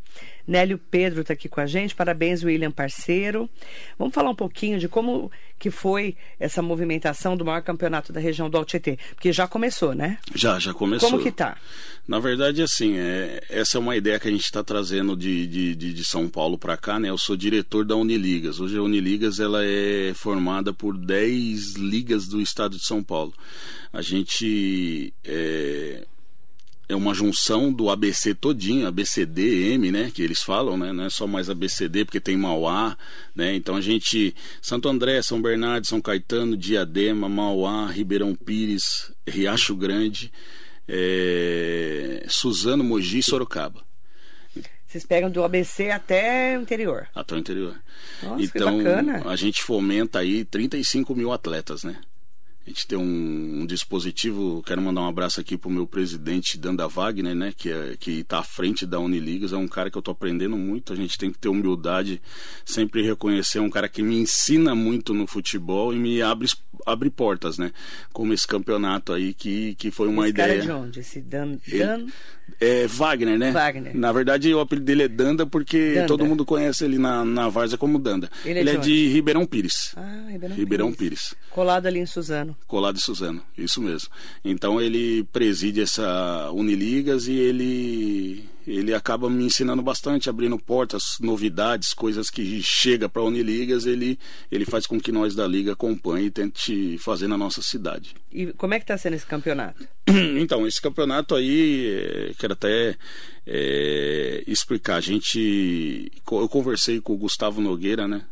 Nélio 0.47 0.77
Pedro 0.77 1.21
está 1.21 1.33
aqui 1.33 1.47
com 1.47 1.61
a 1.61 1.65
gente. 1.65 1.95
Parabéns, 1.95 2.43
William, 2.43 2.71
parceiro. 2.71 3.49
Vamos 3.97 4.13
falar 4.13 4.29
um 4.29 4.35
pouquinho 4.35 4.79
de 4.79 4.87
como 4.87 5.31
que 5.59 5.69
foi 5.69 6.15
essa 6.39 6.61
movimentação 6.61 7.37
do 7.37 7.45
maior 7.45 7.61
campeonato 7.61 8.11
da 8.11 8.19
região 8.19 8.49
do 8.49 8.57
Altetê. 8.57 8.97
Porque 9.13 9.31
já 9.31 9.47
começou, 9.47 9.93
né? 9.93 10.17
Já, 10.33 10.57
já 10.57 10.73
começou. 10.73 11.09
Como 11.09 11.21
que 11.21 11.31
tá? 11.31 11.55
Na 12.07 12.19
verdade, 12.19 12.63
assim, 12.63 12.97
é, 12.97 13.43
essa 13.49 13.77
é 13.77 13.79
uma 13.79 13.95
ideia 13.95 14.19
que 14.19 14.27
a 14.27 14.31
gente 14.31 14.43
está 14.43 14.63
trazendo 14.63 15.15
de, 15.15 15.45
de, 15.45 15.75
de, 15.75 15.93
de 15.93 16.03
São 16.03 16.27
Paulo 16.27 16.57
para 16.57 16.75
cá, 16.75 16.99
né? 16.99 17.09
Eu 17.09 17.17
sou 17.17 17.37
diretor 17.37 17.85
da 17.85 17.95
Uniligas. 17.95 18.59
Hoje 18.59 18.77
a 18.77 18.81
Uniligas 18.81 19.39
ela 19.39 19.63
é 19.63 20.13
formada 20.15 20.73
por 20.73 20.97
10 20.97 21.75
ligas 21.75 22.27
do 22.27 22.41
estado 22.41 22.77
de 22.77 22.85
São 22.85 23.03
Paulo. 23.03 23.33
A 23.93 24.01
gente 24.01 25.13
é, 25.23 26.05
é 26.89 26.95
uma 26.95 27.13
junção 27.13 27.71
do 27.71 27.89
ABC 27.89 28.33
todinho, 28.33 28.85
ABCD, 28.87 29.71
M, 29.73 29.91
né, 29.91 30.11
que 30.13 30.21
eles 30.21 30.41
falam, 30.41 30.77
né, 30.77 30.91
não 30.91 31.05
é 31.05 31.09
só 31.09 31.25
mais 31.25 31.49
ABCD, 31.49 32.03
porque 32.03 32.19
tem 32.19 32.35
Mauá, 32.35 32.97
né, 33.33 33.55
então 33.55 33.75
a 33.75 33.81
gente, 33.81 34.35
Santo 34.61 34.89
André, 34.89 35.21
São 35.21 35.41
Bernardo, 35.41 35.87
São 35.87 36.01
Caetano, 36.01 36.57
Diadema, 36.57 37.29
Mauá, 37.29 37.87
Ribeirão 37.87 38.35
Pires, 38.35 39.11
Riacho 39.25 39.73
Grande, 39.75 40.31
é, 40.87 42.25
Suzano, 42.27 42.83
Mogi 42.83 43.19
e 43.19 43.23
Sorocaba, 43.23 43.81
Vocês 44.85 45.05
pegam 45.05 45.31
do 45.31 45.41
ABC 45.43 45.89
até 45.89 46.57
o 46.57 46.61
interior. 46.61 47.07
até 47.15 47.35
o 47.35 47.37
interior. 47.37 47.79
Nossa, 48.21 48.35
que 48.37 48.43
então, 48.43 48.77
bacana. 48.77 49.21
a 49.25 49.35
gente 49.37 49.63
fomenta 49.63 50.19
aí 50.19 50.43
35 50.43 51.15
mil 51.15 51.31
atletas, 51.31 51.85
né? 51.85 52.01
A 52.65 52.69
gente 52.69 52.85
tem 52.85 52.97
um, 52.97 53.61
um 53.61 53.65
dispositivo, 53.65 54.61
quero 54.63 54.79
mandar 54.81 55.01
um 55.01 55.07
abraço 55.07 55.41
aqui 55.41 55.57
pro 55.57 55.69
meu 55.69 55.87
presidente 55.87 56.59
Danda 56.59 56.87
Wagner, 56.87 57.33
né, 57.33 57.51
que 57.57 57.71
é, 57.71 57.97
que 57.99 58.23
tá 58.23 58.37
à 58.39 58.43
frente 58.43 58.85
da 58.85 58.99
Uniligas, 58.99 59.51
é 59.51 59.57
um 59.57 59.67
cara 59.67 59.89
que 59.89 59.97
eu 59.97 60.01
tô 60.01 60.11
aprendendo 60.11 60.55
muito, 60.55 60.93
a 60.93 60.95
gente 60.95 61.17
tem 61.17 61.31
que 61.31 61.39
ter 61.39 61.49
humildade, 61.49 62.21
sempre 62.63 63.01
reconhecer, 63.01 63.57
é 63.57 63.61
um 63.61 63.69
cara 63.69 63.89
que 63.89 64.03
me 64.03 64.15
ensina 64.15 64.75
muito 64.75 65.11
no 65.11 65.25
futebol 65.25 65.91
e 65.91 65.97
me 65.97 66.21
abre, 66.21 66.47
abre 66.85 67.09
portas, 67.09 67.57
né, 67.57 67.71
como 68.13 68.31
esse 68.31 68.45
campeonato 68.47 69.11
aí 69.11 69.33
que, 69.33 69.73
que 69.73 69.89
foi 69.89 70.07
uma 70.07 70.25
Esse 70.25 70.33
cara 70.33 70.53
ideia... 70.53 70.61
é 70.61 70.65
de 70.65 70.71
onde? 70.71 70.99
Esse 70.99 71.19
Dan... 71.19 71.57
Ele- 71.67 71.79
Dan... 71.79 72.05
É 72.63 72.85
Wagner, 72.85 73.39
né? 73.39 73.49
Wagner. 73.51 73.97
Na 73.97 74.11
verdade, 74.11 74.53
o 74.53 74.59
apelido 74.59 74.85
dele 74.85 75.03
é 75.03 75.07
Danda 75.07 75.47
porque 75.47 75.95
Danda. 75.95 76.07
todo 76.07 76.25
mundo 76.27 76.45
conhece 76.45 76.85
ele 76.85 76.99
na, 76.99 77.25
na 77.25 77.49
Várzea 77.49 77.75
como 77.75 77.97
Danda. 77.97 78.29
Ele 78.45 78.59
é 78.59 78.61
Ele 78.61 78.71
de 78.73 78.77
é 78.77 78.79
de 78.79 79.07
Ribeirão 79.07 79.45
Pires. 79.47 79.93
Ah, 79.97 80.27
Ribeirão, 80.29 80.55
Ribeirão 80.55 80.93
Pires. 80.93 81.29
Pires. 81.29 81.35
Colado 81.49 81.87
ali 81.87 81.99
em 81.99 82.05
Suzano. 82.05 82.55
Colado 82.67 82.97
de 82.97 83.03
Suzano, 83.03 83.41
isso 83.57 83.81
mesmo. 83.81 84.09
Então 84.45 84.79
ele 84.79 85.23
preside 85.33 85.81
essa 85.81 86.51
Uniligas 86.51 87.27
e 87.27 87.33
ele 87.33 88.45
ele 88.65 88.93
acaba 88.93 89.29
me 89.29 89.43
ensinando 89.43 89.81
bastante, 89.81 90.29
abrindo 90.29 90.57
portas, 90.57 91.17
novidades, 91.19 91.93
coisas 91.93 92.29
que 92.29 92.61
chega 92.61 93.07
para 93.09 93.21
a 93.21 93.25
Uniligas, 93.25 93.85
ele 93.85 94.19
ele 94.51 94.65
faz 94.65 94.85
com 94.85 94.99
que 94.99 95.11
nós 95.11 95.35
da 95.35 95.47
liga 95.47 95.73
acompanhe 95.73 96.27
e 96.27 96.31
tente 96.31 96.97
fazer 96.99 97.27
na 97.27 97.37
nossa 97.37 97.61
cidade. 97.61 98.15
E 98.31 98.47
como 98.53 98.73
é 98.73 98.79
que 98.79 98.85
tá 98.85 98.97
sendo 98.97 99.15
esse 99.15 99.25
campeonato? 99.25 99.87
Então, 100.39 100.67
esse 100.67 100.81
campeonato 100.81 101.35
aí, 101.35 101.87
é, 101.87 102.33
quero 102.37 102.53
até 102.53 102.97
é, 103.47 104.43
explicar. 104.47 104.95
A 104.95 105.01
gente. 105.01 106.11
Eu 106.31 106.49
conversei 106.49 106.99
com 106.99 107.13
o 107.13 107.17
Gustavo 107.17 107.61
Nogueira, 107.61 108.07
né? 108.07 108.25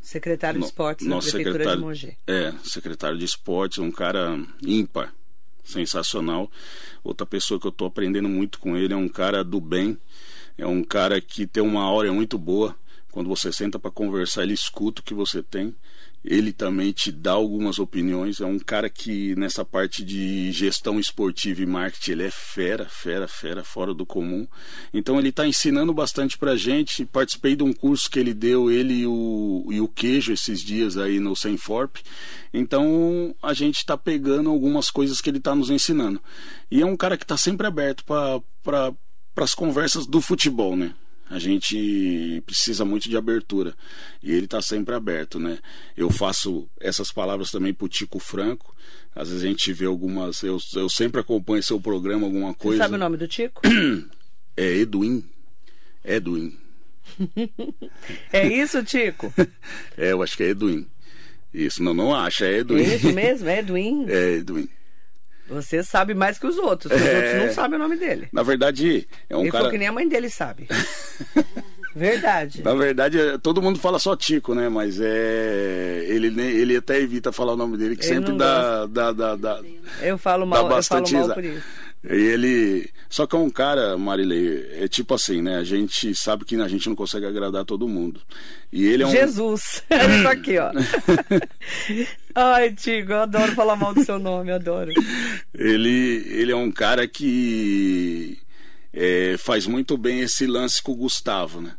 Secretário 0.00 0.58
de 0.58 0.60
No- 0.60 0.66
Esportes 0.66 1.06
da 1.06 1.14
nosso 1.14 1.30
Prefeitura 1.30 1.52
secretário, 1.64 1.80
de 1.80 1.86
Mogi. 1.86 2.16
É, 2.26 2.52
secretário 2.62 3.18
de 3.18 3.24
esportes, 3.24 3.78
um 3.78 3.90
cara 3.90 4.38
ímpar, 4.62 5.12
sensacional. 5.64 6.50
Outra 7.02 7.26
pessoa 7.26 7.58
que 7.58 7.66
eu 7.66 7.72
tô 7.72 7.86
aprendendo 7.86 8.28
muito 8.28 8.58
com 8.58 8.76
ele 8.76 8.92
é 8.92 8.96
um 8.96 9.08
cara 9.08 9.42
do 9.42 9.60
bem, 9.60 9.98
é 10.56 10.66
um 10.66 10.84
cara 10.84 11.20
que 11.20 11.46
tem 11.46 11.62
uma 11.62 11.82
aura 11.82 12.12
muito 12.12 12.38
boa. 12.38 12.76
Quando 13.10 13.28
você 13.28 13.52
senta 13.52 13.78
para 13.78 13.90
conversar, 13.90 14.42
ele 14.42 14.54
escuta 14.54 15.00
o 15.00 15.04
que 15.04 15.14
você 15.14 15.42
tem. 15.42 15.74
Ele 16.24 16.52
também 16.52 16.90
te 16.90 17.12
dá 17.12 17.32
algumas 17.32 17.78
opiniões. 17.78 18.40
É 18.40 18.46
um 18.46 18.58
cara 18.58 18.88
que 18.88 19.36
nessa 19.36 19.64
parte 19.64 20.02
de 20.02 20.50
gestão 20.52 20.98
esportiva 20.98 21.60
e 21.60 21.66
marketing 21.66 22.12
ele 22.12 22.22
é 22.24 22.30
fera, 22.30 22.88
fera, 22.88 23.28
fera, 23.28 23.62
fora 23.62 23.92
do 23.92 24.06
comum. 24.06 24.48
Então 24.92 25.18
ele 25.18 25.28
está 25.28 25.46
ensinando 25.46 25.92
bastante 25.92 26.38
pra 26.38 26.56
gente. 26.56 27.04
Participei 27.04 27.54
de 27.54 27.62
um 27.62 27.74
curso 27.74 28.10
que 28.10 28.18
ele 28.18 28.32
deu, 28.32 28.70
ele 28.70 29.00
e 29.00 29.06
o, 29.06 29.66
e 29.70 29.80
o 29.80 29.88
Queijo 29.88 30.32
esses 30.32 30.62
dias 30.62 30.96
aí 30.96 31.20
no 31.20 31.36
Senforp. 31.36 31.96
Então 32.52 33.34
a 33.42 33.52
gente 33.52 33.76
está 33.76 33.96
pegando 33.96 34.48
algumas 34.48 34.90
coisas 34.90 35.20
que 35.20 35.28
ele 35.28 35.38
está 35.38 35.54
nos 35.54 35.68
ensinando. 35.68 36.20
E 36.70 36.80
é 36.80 36.86
um 36.86 36.96
cara 36.96 37.18
que 37.18 37.24
está 37.24 37.36
sempre 37.36 37.66
aberto 37.66 38.02
para 38.04 38.94
as 39.36 39.54
conversas 39.54 40.06
do 40.06 40.22
futebol, 40.22 40.74
né? 40.74 40.94
A 41.30 41.38
gente 41.38 42.42
precisa 42.46 42.84
muito 42.84 43.08
de 43.08 43.16
abertura 43.16 43.74
e 44.22 44.30
ele 44.32 44.44
está 44.44 44.60
sempre 44.60 44.94
aberto, 44.94 45.38
né? 45.40 45.58
Eu 45.96 46.10
faço 46.10 46.68
essas 46.80 47.10
palavras 47.10 47.50
também 47.50 47.72
pro 47.72 47.88
Tico 47.88 48.18
Franco. 48.18 48.74
Às 49.14 49.28
vezes 49.28 49.44
a 49.44 49.46
gente 49.46 49.72
vê 49.72 49.86
algumas. 49.86 50.42
Eu, 50.42 50.58
eu 50.74 50.88
sempre 50.88 51.20
acompanho 51.20 51.62
seu 51.62 51.80
programa, 51.80 52.26
alguma 52.26 52.48
Você 52.52 52.58
coisa. 52.58 52.82
sabe 52.82 52.94
o 52.94 52.98
nome 52.98 53.16
do 53.16 53.26
Tico? 53.28 53.62
É 54.56 54.72
Edwin. 54.76 55.24
Edwin. 56.04 56.56
é 58.32 58.46
isso, 58.46 58.84
Tico? 58.84 59.32
É, 59.98 60.12
eu 60.12 60.22
acho 60.22 60.36
que 60.36 60.42
é 60.44 60.50
Edwin. 60.50 60.86
Isso, 61.52 61.82
não, 61.82 61.92
não 61.94 62.14
acha, 62.14 62.44
é 62.46 62.54
É 62.54 62.58
Edwin. 62.58 62.82
isso 62.82 63.12
mesmo? 63.12 63.48
É 63.48 63.58
Edwin? 63.60 64.06
É 64.08 64.30
Edwin. 64.34 64.68
Você 65.48 65.82
sabe 65.82 66.14
mais 66.14 66.38
que 66.38 66.46
os 66.46 66.56
outros. 66.58 66.90
Os 66.92 67.00
É. 67.02 67.16
outros 67.16 67.34
não 67.46 67.52
sabem 67.52 67.76
o 67.76 67.82
nome 67.82 67.96
dele. 67.96 68.28
Na 68.32 68.42
verdade, 68.42 69.06
é 69.28 69.36
um 69.36 69.40
Ele 69.42 69.50
cara. 69.50 69.64
falou 69.64 69.72
que 69.72 69.78
nem 69.78 69.88
a 69.88 69.92
mãe 69.92 70.08
dele 70.08 70.30
sabe. 70.30 70.66
Verdade. 71.96 72.60
Na 72.62 72.74
verdade, 72.74 73.20
é- 73.20 73.38
todo 73.38 73.62
mundo 73.62 73.78
fala 73.78 74.00
só 74.00 74.16
Tico, 74.16 74.52
né? 74.54 74.68
Mas 74.68 74.98
é. 75.00 76.04
Ele, 76.08 76.26
ele 76.42 76.76
até 76.76 77.00
evita 77.00 77.30
falar 77.30 77.52
o 77.52 77.56
nome 77.56 77.76
dele, 77.76 77.94
que 77.94 78.04
Ele 78.04 78.14
sempre 78.14 78.32
dá, 78.36 78.86
dá, 78.86 79.12
dá, 79.12 79.36
dá, 79.36 79.60
Eu 80.02 80.18
falo 80.18 80.40
dá 80.40 80.46
mal, 80.46 80.58
eu 80.58 80.62
falo 80.64 80.74
bastante 80.74 81.14
mal 81.14 81.28
por 81.30 81.44
isso. 81.44 81.62
E 82.04 82.14
ele. 82.14 82.90
Só 83.08 83.26
que 83.26 83.34
é 83.34 83.38
um 83.38 83.48
cara, 83.48 83.96
Marilei, 83.96 84.68
é 84.72 84.88
tipo 84.88 85.14
assim, 85.14 85.40
né? 85.40 85.56
A 85.56 85.64
gente 85.64 86.14
sabe 86.14 86.44
que 86.44 86.54
a 86.56 86.68
gente 86.68 86.88
não 86.88 86.96
consegue 86.96 87.24
agradar 87.24 87.64
todo 87.64 87.88
mundo. 87.88 88.20
E 88.72 88.84
ele 88.84 89.04
é 89.04 89.06
um. 89.06 89.10
Jesus. 89.10 89.82
Ele 89.88 90.22
tá 90.22 90.32
aqui, 90.32 90.58
ó. 90.58 90.70
Ai, 92.34 92.72
Tigo, 92.72 93.12
eu 93.12 93.22
adoro 93.22 93.52
falar 93.52 93.76
mal 93.76 93.94
do 93.94 94.04
seu 94.04 94.18
nome, 94.18 94.50
adoro. 94.50 94.92
Ele, 95.54 96.26
ele 96.28 96.50
é 96.50 96.56
um 96.56 96.72
cara 96.72 97.06
que 97.06 98.36
é, 98.92 99.36
faz 99.38 99.66
muito 99.66 99.96
bem 99.96 100.20
esse 100.20 100.46
lance 100.46 100.82
com 100.82 100.92
o 100.92 100.96
Gustavo, 100.96 101.60
né? 101.60 101.74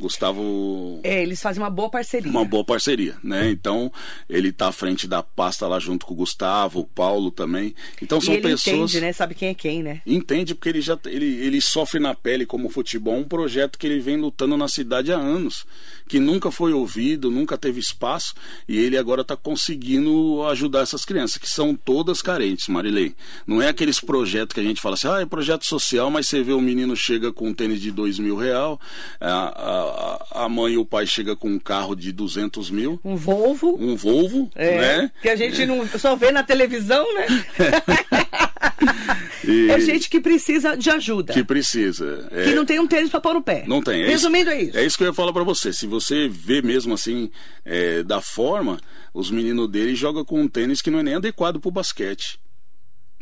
Gustavo 0.00 1.00
É, 1.02 1.22
eles 1.22 1.40
fazem 1.40 1.62
uma 1.62 1.70
boa 1.70 1.90
parceria. 1.90 2.30
uma 2.30 2.44
boa 2.44 2.64
parceria, 2.64 3.16
né? 3.22 3.50
Então, 3.50 3.92
ele 4.28 4.52
tá 4.52 4.68
à 4.68 4.72
frente 4.72 5.06
da 5.06 5.22
pasta 5.22 5.66
lá 5.66 5.78
junto 5.78 6.06
com 6.06 6.14
o 6.14 6.16
Gustavo, 6.16 6.80
o 6.80 6.86
Paulo 6.86 7.30
também. 7.30 7.74
Então 8.02 8.18
e 8.18 8.22
são 8.22 8.34
ele 8.34 8.42
pessoas 8.42 8.90
entende, 8.90 9.00
né? 9.00 9.12
Sabe 9.12 9.34
quem 9.34 9.48
é 9.48 9.54
quem, 9.54 9.82
né? 9.82 10.00
Entende 10.06 10.54
porque 10.54 10.68
ele 10.68 10.80
já 10.80 10.98
ele, 11.06 11.26
ele 11.26 11.60
sofre 11.60 12.00
na 12.00 12.14
pele 12.14 12.46
como 12.46 12.68
futebol 12.68 13.16
um 13.16 13.24
projeto 13.24 13.78
que 13.78 13.86
ele 13.86 14.00
vem 14.00 14.16
lutando 14.16 14.56
na 14.56 14.68
cidade 14.68 15.12
há 15.12 15.16
anos, 15.16 15.64
que 16.08 16.18
nunca 16.18 16.50
foi 16.50 16.72
ouvido, 16.72 17.30
nunca 17.30 17.56
teve 17.56 17.78
espaço 17.80 18.34
e 18.68 18.78
ele 18.78 18.96
agora 18.96 19.22
está 19.22 19.36
conseguindo 19.36 20.42
ajudar 20.48 20.80
essas 20.80 21.04
crianças 21.04 21.36
que 21.36 21.48
são 21.48 21.74
todas 21.74 22.22
carentes, 22.22 22.68
Marilei. 22.68 23.14
Não 23.46 23.60
é 23.60 23.68
aqueles 23.68 24.00
projetos 24.00 24.54
que 24.54 24.60
a 24.60 24.64
gente 24.64 24.80
fala 24.80 24.94
assim, 24.94 25.08
ah, 25.08 25.20
é 25.20 25.26
projeto 25.26 25.66
social, 25.66 26.10
mas 26.10 26.26
você 26.26 26.42
vê 26.42 26.52
o 26.52 26.60
menino 26.60 26.96
chega 26.96 27.32
com 27.32 27.48
um 27.48 27.54
tênis 27.54 27.80
de 27.80 27.90
dois 27.90 28.18
mil 28.18 28.36
real, 28.36 28.80
a, 29.20 29.30
a, 29.30 29.89
a 30.30 30.48
mãe 30.48 30.74
e 30.74 30.78
o 30.78 30.84
pai 30.84 31.06
chega 31.06 31.34
com 31.36 31.48
um 31.48 31.58
carro 31.58 31.94
de 31.94 32.12
200 32.12 32.70
mil, 32.70 33.00
Um 33.04 33.16
Volvo. 33.16 33.76
um 33.80 33.94
Volvo, 33.96 34.50
É, 34.54 34.78
né? 35.02 35.12
Que 35.22 35.28
a 35.28 35.36
gente 35.36 35.64
não 35.66 35.86
só 35.98 36.14
vê 36.16 36.30
na 36.30 36.42
televisão, 36.42 37.04
né? 37.14 37.26
E- 39.44 39.70
É 39.70 39.80
gente 39.80 40.08
que 40.08 40.20
precisa 40.20 40.76
de 40.76 40.90
ajuda. 40.90 41.32
que 41.32 41.42
precisa. 41.42 42.28
É, 42.30 42.44
Que 42.44 42.54
não 42.54 42.64
tem 42.64 42.78
um 42.78 42.86
tênis 42.86 43.10
pra 43.10 43.20
pôr 43.20 43.34
no 43.34 43.42
pé. 43.42 43.64
Não 43.66 43.82
tem. 43.82 44.02
É 44.02 44.08
Resumindo, 44.08 44.50
é 44.50 44.62
isso. 44.62 44.78
É 44.78 44.84
isso 44.84 44.96
que 44.96 45.02
eu 45.02 45.08
ia 45.08 45.14
falar 45.14 45.32
pra 45.32 45.42
você. 45.42 45.72
Se 45.72 45.86
você 45.86 46.28
vê 46.28 46.60
mesmo 46.62 46.94
assim, 46.94 47.30
é, 47.64 48.02
da 48.02 48.20
forma, 48.20 48.78
os 49.14 49.30
meninos 49.30 49.68
dele 49.70 49.94
jogam 49.94 50.24
com 50.24 50.40
um 50.40 50.48
tênis 50.48 50.80
que 50.82 50.90
não 50.90 50.98
é 51.00 51.02
nem 51.02 51.14
adequado 51.14 51.58
pro 51.58 51.70
basquete. 51.70 52.38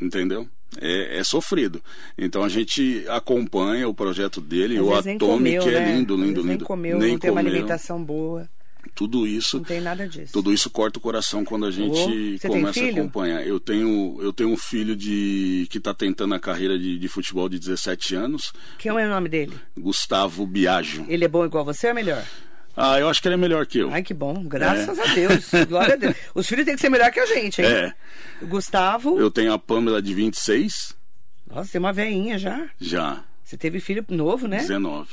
Entendeu? 0.00 0.48
É, 0.80 1.18
é 1.18 1.24
sofrido. 1.24 1.82
Então 2.16 2.42
a 2.42 2.48
gente 2.48 3.04
acompanha 3.08 3.88
o 3.88 3.94
projeto 3.94 4.40
dele, 4.40 4.78
Às 4.78 4.84
o 4.84 4.94
Atomic, 4.94 5.18
comeu, 5.18 5.62
é 5.62 5.70
né? 5.80 5.92
lindo, 5.96 6.16
lindo, 6.16 6.26
lindo. 6.40 6.44
Nem 6.44 6.58
comeu, 6.58 6.98
Nem 6.98 7.12
não 7.12 7.18
tem 7.18 7.30
uma 7.30 7.40
comeu. 7.40 7.52
alimentação 7.52 8.02
boa. 8.02 8.48
Tudo 8.94 9.26
isso. 9.26 9.58
Não 9.58 9.64
tem 9.64 9.80
nada 9.80 10.08
disso. 10.08 10.32
Tudo 10.32 10.52
isso 10.52 10.70
corta 10.70 10.98
o 10.98 11.02
coração 11.02 11.44
quando 11.44 11.66
a 11.66 11.70
gente 11.70 12.38
Oh, 12.44 12.48
começa 12.48 12.80
a 12.82 12.88
acompanhar. 12.88 13.46
Eu 13.46 13.60
tenho, 13.60 14.18
eu 14.20 14.32
tenho 14.32 14.48
um 14.50 14.56
filho 14.56 14.96
de 14.96 15.66
que 15.70 15.78
está 15.78 15.92
tentando 15.92 16.34
a 16.34 16.38
carreira 16.40 16.78
de, 16.78 16.98
de 16.98 17.08
futebol 17.08 17.48
de 17.48 17.58
17 17.58 18.14
anos, 18.14 18.52
Quem 18.78 18.90
é 18.90 18.94
o 18.94 19.08
nome 19.10 19.28
dele? 19.28 19.52
Gustavo 19.78 20.46
Biagio. 20.46 21.04
Ele 21.08 21.24
é 21.24 21.28
bom 21.28 21.44
igual 21.44 21.64
você 21.64 21.86
ou 21.88 21.90
é 21.90 21.94
melhor? 21.94 22.24
Ah, 22.80 23.00
eu 23.00 23.08
acho 23.08 23.20
que 23.20 23.26
ele 23.26 23.34
é 23.34 23.38
melhor 23.38 23.66
que 23.66 23.78
eu. 23.78 23.92
Ai, 23.92 24.02
que 24.02 24.14
bom. 24.14 24.44
Graças 24.44 24.98
a 24.98 25.06
Deus. 25.14 25.50
Glória 25.68 25.94
a 25.94 25.96
Deus. 25.96 26.14
Os 26.34 26.46
filhos 26.46 26.64
têm 26.64 26.76
que 26.76 26.80
ser 26.80 26.88
melhor 26.88 27.10
que 27.10 27.18
a 27.18 27.26
gente, 27.26 27.60
hein? 27.60 27.66
É. 27.68 27.92
O 28.40 28.46
Gustavo. 28.46 29.18
Eu 29.18 29.30
tenho 29.30 29.52
a 29.52 29.58
Pamela 29.58 30.00
de 30.00 30.14
26, 30.14 30.94
Nossa, 31.52 31.72
tem 31.72 31.78
uma 31.80 31.92
veinha 31.92 32.38
já. 32.38 32.68
já, 32.80 33.24
Você 33.42 33.56
teve 33.56 33.80
filho 33.80 34.04
novo, 34.08 34.46
né? 34.46 34.58
19. 34.58 35.08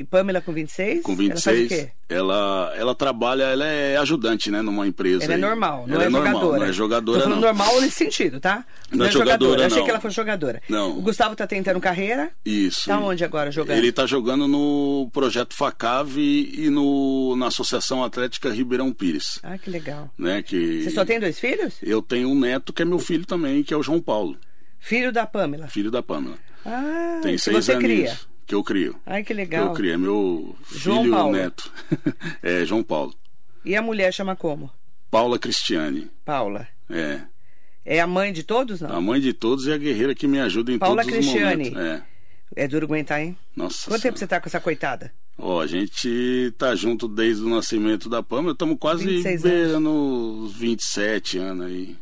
E 0.00 0.04
Pamela 0.04 0.40
com 0.40 0.50
26? 0.50 1.02
Com 1.02 1.12
Ela 1.12 1.18
faz 1.32 1.46
o 1.46 1.50
26, 1.50 1.68
quê? 1.68 1.90
ela, 2.08 2.72
ela 2.74 2.94
trabalha, 2.94 3.42
ela 3.42 3.66
é 3.66 3.98
ajudante, 3.98 4.50
né, 4.50 4.62
numa 4.62 4.86
empresa. 4.86 5.24
Ela 5.24 5.34
é 5.34 5.36
aí. 5.36 5.40
normal, 5.42 5.84
não 5.86 5.94
ela 5.96 6.04
é, 6.04 6.08
normal, 6.08 6.32
jogadora. 6.32 6.58
Não 6.58 6.66
é 6.66 6.72
jogadora, 6.72 7.26
não. 7.26 7.36
normal 7.40 7.80
nesse 7.82 7.96
sentido, 7.96 8.40
tá? 8.40 8.64
Não 8.90 9.04
é 9.04 9.10
jogadora, 9.10 9.60
Eu 9.60 9.66
achei 9.66 9.78
não. 9.78 9.84
que 9.84 9.90
ela 9.90 10.00
fosse 10.00 10.16
jogadora. 10.16 10.62
Não. 10.70 10.96
O 10.96 11.02
Gustavo 11.02 11.36
tá 11.36 11.46
tentando 11.46 11.78
carreira. 11.82 12.30
Isso. 12.46 12.86
Tá 12.86 12.98
onde 12.98 13.22
agora 13.22 13.50
jogando? 13.50 13.76
Ele 13.76 13.92
tá 13.92 14.06
jogando 14.06 14.48
no 14.48 15.10
Projeto 15.12 15.52
Facave 15.54 16.50
e 16.56 16.70
no, 16.70 17.36
na 17.36 17.48
Associação 17.48 18.02
Atlética 18.02 18.48
Ribeirão 18.50 18.90
Pires. 18.94 19.38
Ah, 19.42 19.58
que 19.58 19.68
legal. 19.68 20.10
Né, 20.18 20.42
que 20.42 20.82
Você 20.82 20.90
só 20.92 21.04
tem 21.04 21.20
dois 21.20 21.38
filhos? 21.38 21.74
Eu 21.82 22.00
tenho 22.00 22.30
um 22.30 22.38
neto 22.40 22.72
que 22.72 22.80
é 22.80 22.86
meu 22.86 22.98
filho 22.98 23.26
também, 23.26 23.62
que 23.62 23.74
é 23.74 23.76
o 23.76 23.82
João 23.82 24.00
Paulo, 24.00 24.34
Filho 24.78 25.12
da 25.12 25.26
Pamela. 25.26 25.68
filho 25.68 25.90
da 25.90 26.02
Pamela. 26.02 26.36
Ah, 26.64 27.20
Tem 27.22 27.36
seis 27.36 27.66
você 27.66 27.72
aninhos. 27.72 28.10
cria. 28.12 28.29
Que 28.50 28.54
eu 28.56 28.64
crio. 28.64 28.96
Ai, 29.06 29.22
que 29.22 29.28
Que 29.28 29.34
legal. 29.34 29.66
eu 29.66 29.72
crio. 29.74 29.92
É 29.92 29.96
meu 29.96 30.56
João 30.72 31.02
filho 31.02 31.12
Paulo. 31.14 31.32
neto. 31.36 31.72
é, 32.42 32.64
João 32.64 32.82
Paulo. 32.82 33.14
E 33.64 33.76
a 33.76 33.80
mulher 33.80 34.12
chama 34.12 34.34
como? 34.34 34.68
Paula 35.08 35.38
Cristiane. 35.38 36.10
Paula. 36.24 36.66
É. 36.90 37.20
É 37.84 38.00
a 38.00 38.08
mãe 38.08 38.32
de 38.32 38.42
todos, 38.42 38.80
não? 38.80 38.90
A 38.90 39.00
mãe 39.00 39.20
de 39.20 39.32
todos 39.32 39.68
é 39.68 39.74
a 39.74 39.78
guerreira 39.78 40.16
que 40.16 40.26
me 40.26 40.40
ajuda 40.40 40.72
em 40.72 40.80
Paula 40.80 41.04
todos 41.04 41.16
Cristiane. 41.16 41.68
os 41.68 41.70
momentos. 41.74 42.02
É. 42.56 42.64
É 42.64 42.66
duro 42.66 42.86
aguentar, 42.86 43.20
hein? 43.20 43.38
Nossa 43.54 43.88
Quanto 43.88 44.02
tempo 44.02 44.18
Senhora. 44.18 44.18
você 44.18 44.26
tá 44.26 44.40
com 44.40 44.48
essa 44.48 44.58
coitada? 44.60 45.12
Ó, 45.38 45.60
a 45.60 45.68
gente 45.68 46.52
tá 46.58 46.74
junto 46.74 47.06
desde 47.06 47.44
o 47.44 47.48
nascimento 47.50 48.08
da 48.08 48.20
Pamela. 48.20 48.50
Estamos 48.52 48.76
quase 48.80 49.04
26 49.06 49.42
beirando 49.42 50.42
os 50.42 50.56
27 50.56 51.38
anos 51.38 51.66
aí. 51.66 51.96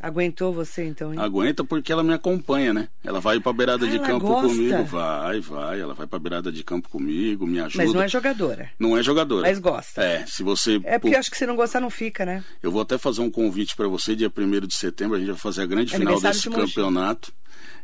Aguentou 0.00 0.52
você, 0.52 0.84
então, 0.86 1.12
hein? 1.12 1.18
Aguenta 1.18 1.64
porque 1.64 1.90
ela 1.90 2.04
me 2.04 2.14
acompanha, 2.14 2.72
né? 2.72 2.88
Ela 3.02 3.20
vai 3.20 3.40
pra 3.40 3.52
beirada 3.52 3.84
Ah, 3.84 3.88
de 3.90 3.98
campo 3.98 4.26
gosta? 4.28 4.48
comigo. 4.48 4.84
Vai, 4.84 5.40
vai. 5.40 5.80
Ela 5.80 5.92
vai 5.92 6.06
pra 6.06 6.18
beirada 6.20 6.52
de 6.52 6.62
campo 6.62 6.88
comigo, 6.88 7.44
me 7.44 7.58
ajuda. 7.58 7.82
Mas 7.84 7.92
não 7.92 8.02
é 8.02 8.08
jogadora. 8.08 8.70
Não 8.78 8.96
é 8.96 9.02
jogadora. 9.02 9.42
Mas 9.48 9.58
gosta. 9.58 10.00
É, 10.00 10.24
se 10.24 10.44
você. 10.44 10.80
É 10.84 11.00
porque 11.00 11.16
acho 11.16 11.30
que 11.30 11.36
se 11.36 11.46
não 11.46 11.56
gostar, 11.56 11.80
não 11.80 11.90
fica, 11.90 12.24
né? 12.24 12.44
Eu 12.62 12.70
vou 12.70 12.80
até 12.80 12.96
fazer 12.96 13.22
um 13.22 13.30
convite 13.30 13.74
para 13.74 13.88
você, 13.88 14.14
dia 14.14 14.30
1 14.30 14.66
de 14.68 14.74
setembro, 14.76 15.16
a 15.16 15.18
gente 15.18 15.30
vai 15.30 15.36
fazer 15.36 15.62
a 15.62 15.66
grande 15.66 15.90
final 15.92 16.12
Aniversário 16.14 16.36
desse 16.38 16.48
de 16.48 16.54
campeonato. 16.74 17.32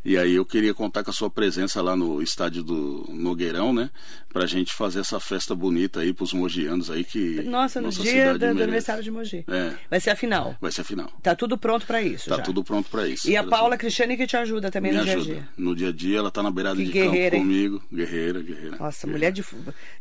E 0.04 0.18
aí 0.18 0.34
eu 0.34 0.44
queria 0.44 0.74
contar 0.74 1.02
com 1.02 1.10
a 1.10 1.14
sua 1.14 1.30
presença 1.30 1.80
lá 1.80 1.96
no 1.96 2.20
estádio 2.20 2.62
do 2.62 3.06
Nogueirão, 3.08 3.72
né? 3.72 3.90
Pra 4.30 4.44
gente 4.46 4.74
fazer 4.74 5.00
essa 5.00 5.18
festa 5.18 5.54
bonita 5.54 6.00
aí 6.00 6.12
pros 6.12 6.32
mogianos 6.32 6.90
aí 6.90 7.04
que. 7.04 7.40
Nossa, 7.42 7.80
no 7.80 7.88
dia 7.88 8.04
cidade 8.34 8.38
do, 8.54 8.62
aniversário 8.62 9.02
de 9.02 9.10
Mogi. 9.10 9.44
É. 9.48 9.72
Vai 9.88 10.00
ser 10.00 10.10
a 10.10 10.16
final. 10.16 10.56
Vai 10.60 10.72
ser 10.72 10.80
a 10.82 10.84
final. 10.84 11.10
Tá 11.22 11.34
tudo 11.34 11.56
pronto 11.56 11.86
pra 11.86 12.02
isso 12.02 12.28
Tá 12.28 12.36
já. 12.36 12.42
tudo 12.42 12.62
pronto 12.64 12.90
para 12.90 13.08
isso. 13.08 13.30
E 13.30 13.36
a. 13.36 13.44
Paula 13.44 13.76
Cristiane 13.78 14.16
que 14.16 14.26
te 14.26 14.36
ajuda 14.36 14.70
também 14.70 14.90
me 14.92 14.98
no 14.98 15.04
dia 15.04 15.12
a 15.12 15.16
ajuda. 15.16 15.34
dia. 15.34 15.48
No 15.56 15.74
dia 15.76 15.88
a 15.88 15.92
dia 15.92 16.18
ela 16.18 16.30
tá 16.30 16.42
na 16.42 16.50
beirada 16.50 16.76
Que 16.76 16.84
de 16.84 16.92
guerreira, 16.92 17.30
campo 17.36 17.42
comigo. 17.44 17.82
Guerreira, 17.92 18.40
guerreira. 18.42 18.76
Nossa, 18.76 19.06
guerreira. 19.06 19.12
mulher 19.12 19.32
de, 19.32 19.44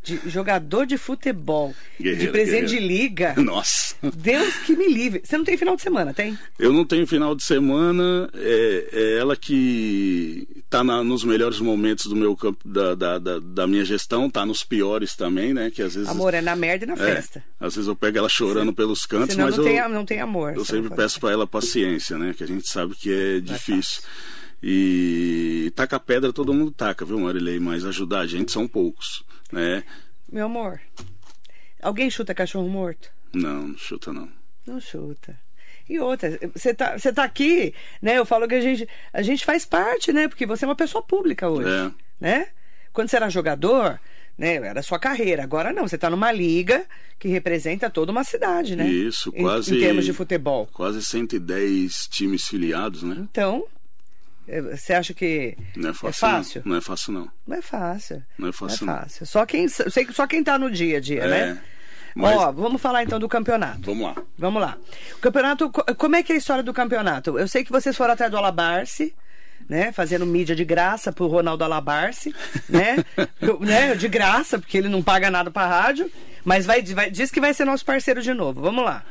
de 0.04 0.30
jogador 0.30 0.86
de 0.88 0.98
futebol, 0.98 1.74
de 2.00 2.04
Guerreira, 2.04 2.32
presidente 2.32 2.70
de 2.70 2.80
liga. 2.80 3.36
Nossa. 3.40 3.96
Deus 4.16 4.56
que 4.66 4.76
me 4.76 4.88
livre. 4.92 5.22
Você 5.24 5.38
não 5.38 5.46
tem 5.46 5.56
final 5.56 5.76
de 5.76 5.82
semana, 5.84 6.14
tem? 6.14 6.38
Eu 6.58 6.74
não 6.74 6.84
tenho 6.84 7.06
final 7.06 7.36
de 7.36 7.44
semana, 7.44 8.28
é, 8.34 8.90
é 8.92 9.18
ela 9.20 9.36
que 9.38 9.93
tá 10.70 10.84
na- 10.84 11.04
nos 11.04 11.24
melhores 11.24 11.60
momentos 11.60 12.06
do 12.06 12.16
meu 12.16 12.36
campo, 12.36 12.68
da, 12.68 12.96
da, 12.96 13.20
da, 13.20 13.40
da 13.40 13.68
minha 13.68 13.84
gestão, 13.86 14.30
tá 14.30 14.46
nos 14.46 14.64
piores 14.64 15.16
também, 15.16 15.54
né? 15.54 15.70
Que 15.72 15.82
às 15.82 15.96
vezes. 15.96 16.10
Amor, 16.10 16.34
é 16.34 16.42
na 16.42 16.56
merda 16.56 16.86
e 16.86 16.88
na 16.88 16.94
é, 16.94 16.98
festa. 16.98 17.44
às 17.60 17.76
vezes 17.76 17.88
eu 17.88 17.96
pego 17.96 18.18
ela 18.18 18.30
chorando 18.30 18.74
pelos 18.74 19.06
cantos, 19.06 19.36
Senão 19.36 19.46
mas 19.48 19.58
não, 19.58 19.64
eu, 19.66 19.70
tem, 19.70 19.90
não 19.90 20.06
tem 20.06 20.20
amor. 20.20 20.56
eu 20.56 20.66
sempre 20.66 20.96
peço 20.96 21.20
para 21.20 21.32
ela 21.32 21.46
paciência, 21.48 22.18
né? 22.18 22.34
Que 22.38 22.44
a 22.44 22.48
gente 22.48 22.68
sabe 22.68 22.96
que 22.96 23.12
é 23.12 23.40
difícil. 23.40 24.02
E 24.62 25.72
taca 25.76 26.00
pedra 26.00 26.32
todo 26.32 26.54
mundo 26.54 26.72
taca, 26.72 27.04
viu, 27.04 27.20
Marilei? 27.20 27.60
Mas 27.60 27.86
ajudar 27.86 28.22
a 28.22 28.28
gente 28.28 28.52
são 28.52 28.68
poucos, 28.68 29.24
né? 29.52 29.84
Meu 30.32 30.46
amor, 30.46 30.80
alguém 31.82 32.10
chuta 32.10 32.34
cachorro 32.34 32.70
morto? 32.70 33.10
Não, 33.34 33.68
não 33.68 33.78
chuta 33.78 34.14
não. 34.14 34.30
Não 34.66 34.80
chuta. 34.80 35.38
E 35.90 36.00
outra, 36.00 36.40
você 36.56 36.74
tá, 36.74 36.98
você 36.98 37.12
tá 37.12 37.24
aqui, 37.24 37.74
né? 38.02 38.18
Eu 38.18 38.26
falo 38.26 38.48
que 38.48 38.56
a 38.56 38.62
gente, 38.62 38.88
a 39.12 39.22
gente 39.22 39.44
faz 39.46 39.66
parte, 39.66 40.14
né? 40.14 40.28
Porque 40.28 40.46
você 40.46 40.64
é 40.66 40.68
uma 40.68 40.76
pessoa 40.76 41.02
pública 41.04 41.50
hoje, 41.50 41.70
É. 41.70 41.92
né? 42.20 42.48
Quando 42.94 43.10
você 43.10 43.16
era 43.18 43.30
jogador, 43.30 44.00
né? 44.38 44.56
Era 44.56 44.82
sua 44.82 44.98
carreira. 45.00 45.44
Agora 45.44 45.74
não, 45.74 45.88
você 45.88 45.98
tá 45.98 46.10
numa 46.10 46.32
liga 46.32 46.86
que 47.20 47.28
representa 47.28 47.90
toda 47.90 48.12
uma 48.12 48.24
cidade, 48.24 48.76
né? 48.76 48.88
Isso, 48.88 49.32
Em- 49.36 49.42
quase. 49.42 49.76
Em, 49.76 49.80
termos 49.80 50.06
de 50.06 50.14
futebol. 50.14 50.68
Quase 50.72 51.04
110 51.04 52.08
times 52.10 52.46
filiados, 52.48 53.04
né? 53.04 53.16
Então, 53.20 53.66
é, 54.48 54.62
você 54.62 54.94
acha 54.94 55.14
que 55.14 55.58
Não 55.76 55.90
é 55.90 55.92
é 55.92 55.94
fácil. 55.94 56.20
fácil? 56.20 56.62
Não. 56.66 56.72
não 56.72 56.78
é 56.78 56.82
fácil, 56.82 57.14
não. 57.14 57.32
Não 57.48 57.58
é 57.58 57.62
fácil. 57.62 58.24
Não 58.38 58.48
é 58.48 58.52
fácil, 58.52 58.86
não. 58.86 58.94
fácil. 58.94 59.26
Só 59.26 59.46
quem, 59.46 59.68
só 59.68 60.28
quem 60.28 60.44
tá 60.44 60.58
no 60.58 60.72
dia 60.72 60.98
a 60.98 61.02
dia, 61.02 61.24
É, 61.24 61.28
né? 61.28 61.62
Mas- 62.16 62.38
Ó, 62.38 62.52
vamos 62.52 62.82
falar 62.82 63.04
então 63.04 63.20
do 63.20 63.28
campeonato. 63.30 63.82
Vamos 63.86 64.04
lá. 64.04 64.16
Vamos 64.38 64.62
lá. 64.62 64.78
O 65.16 65.20
campeonato, 65.20 65.70
co- 65.70 65.84
como 65.96 66.16
é 66.16 66.24
que 66.24 66.32
é 66.32 66.36
a 66.36 66.38
história 66.38 66.64
do 66.64 66.74
campeonato? 66.74 67.38
Eu 67.40 67.48
sei 67.48 67.64
que 67.64 67.72
vocês 67.72 67.96
foram 67.96 68.14
atrás 68.14 68.30
do 68.32 68.38
Alabarce, 68.38 69.14
né? 69.70 69.92
Fazendo 69.92 70.26
mídia 70.26 70.56
de 70.56 70.66
graça 70.66 71.12
pro 71.12 71.28
Ronaldo 71.28 71.64
Alabarce, 71.64 72.34
né? 72.70 72.98
Né? 73.62 73.96
De 73.96 74.08
graça, 74.08 74.60
porque 74.60 74.78
ele 74.78 74.90
não 74.90 75.02
paga 75.02 75.32
nada 75.32 75.50
pra 75.50 75.66
rádio. 75.68 76.12
Mas 76.46 76.66
vai, 76.66 76.82
vai- 76.84 77.10
diz 77.10 77.32
que 77.32 77.40
vai 77.40 77.54
ser 77.54 77.64
nosso 77.66 77.86
parceiro 77.86 78.22
de 78.22 78.34
novo. 78.34 78.62
Vamos 78.62 78.84
lá. 78.84 79.04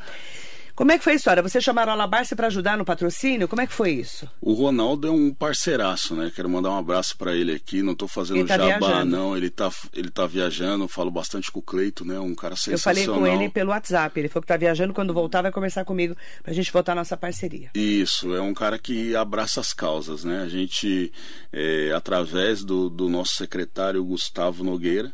Como 0.75 0.91
é 0.91 0.99
que 0.99 1.05
foi 1.05 1.13
a 1.13 1.17
história? 1.17 1.43
Vocês 1.43 1.63
chamaram 1.63 1.93
a 1.93 1.95
Alabarce 1.95 2.35
para 2.35 2.47
ajudar 2.47 2.79
no 2.79 2.85
patrocínio? 2.85 3.47
Como 3.47 3.61
é 3.61 3.67
que 3.67 3.73
foi 3.73 3.91
isso? 3.93 4.29
O 4.41 4.55
Ronaldo 4.55 5.07
é 5.07 5.11
um 5.11 5.33
parceiraço, 5.33 6.15
né? 6.15 6.33
Quero 6.35 6.49
mandar 6.49 6.71
um 6.71 6.79
abraço 6.79 7.17
para 7.17 7.35
ele 7.37 7.53
aqui. 7.53 7.83
Não 7.83 7.95
tô 7.95 8.09
fazendo 8.09 8.47
tá 8.47 8.57
jabá, 8.57 8.79
viajando. 8.87 9.11
não. 9.11 9.37
Ele 9.37 9.51
tá, 9.51 9.71
ele 9.93 10.11
tá 10.11 10.27
viajando. 10.27 10.89
Falo 10.89 11.11
bastante 11.11 11.53
com 11.53 11.61
o 11.61 11.63
Cleito, 11.63 12.05
né? 12.05 12.19
Um 12.19 12.35
cara 12.35 12.55
Eu 12.55 12.79
falei 12.79 13.05
sensacional. 13.05 13.21
com 13.21 13.27
ele 13.27 13.51
pelo 13.51 13.71
WhatsApp. 13.71 14.19
Ele 14.19 14.29
falou 14.29 14.43
que 14.43 14.49
tá 14.49 14.57
viajando. 14.57 14.95
Quando 14.95 15.13
voltar, 15.13 15.43
vai 15.43 15.53
conversar 15.53 15.85
comigo 15.85 16.17
pra 16.43 16.53
gente 16.55 16.73
voltar 16.73 16.93
a 16.93 16.97
nossa 16.97 17.17
parceria. 17.17 17.71
Isso, 17.75 18.35
é 18.35 18.41
um 18.41 18.55
cara 18.55 18.79
que 18.79 19.15
abraça 19.15 19.61
as 19.61 19.73
causas, 19.75 20.25
né? 20.25 20.43
A 20.43 20.49
gente, 20.49 21.13
é, 21.53 21.93
através 21.95 22.65
do, 22.65 22.89
do 22.89 23.09
nosso 23.09 23.35
secretário 23.35 24.03
Gustavo 24.05 24.65
Nogueira, 24.65 25.13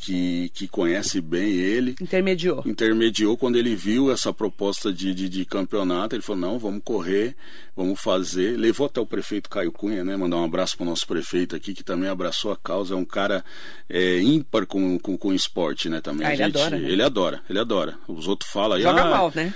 que, 0.00 0.50
que 0.54 0.66
conhece 0.66 1.20
bem 1.20 1.50
ele, 1.52 1.94
Intermediou. 2.00 2.62
intermediou 2.66 3.36
quando 3.36 3.56
ele 3.56 3.74
viu 3.76 4.10
essa 4.10 4.32
proposta 4.32 4.92
de, 4.92 5.14
de, 5.14 5.28
de 5.28 5.44
campeonato. 5.44 6.14
Ele 6.14 6.22
falou: 6.22 6.40
não, 6.40 6.58
vamos 6.58 6.80
correr, 6.84 7.36
vamos 7.76 8.00
fazer. 8.00 8.56
Levou 8.58 8.86
até 8.86 9.00
o 9.00 9.06
prefeito 9.06 9.48
Caio 9.50 9.70
Cunha, 9.70 10.02
né? 10.02 10.16
Mandar 10.16 10.36
um 10.38 10.44
abraço 10.44 10.76
para 10.76 10.84
o 10.84 10.88
nosso 10.88 11.06
prefeito 11.06 11.54
aqui, 11.54 11.74
que 11.74 11.84
também 11.84 12.08
abraçou 12.08 12.50
a 12.52 12.56
causa. 12.56 12.94
É 12.94 12.96
um 12.96 13.04
cara 13.04 13.44
é, 13.88 14.20
ímpar 14.20 14.66
com, 14.66 14.98
com, 14.98 15.16
com 15.18 15.28
o 15.28 15.34
esporte, 15.34 15.88
né? 15.88 16.00
Também. 16.00 16.26
Ah, 16.26 16.32
ele 16.32 16.42
adora, 16.42 16.78
né? 16.78 16.90
Ele 16.90 17.02
adora, 17.02 17.40
ele 17.48 17.58
adora. 17.58 17.98
Os 18.08 18.26
outros 18.26 18.50
falam 18.50 18.76
aí. 18.76 18.82
Joga 18.82 19.02
ah, 19.02 19.10
mal, 19.10 19.32
né? 19.34 19.52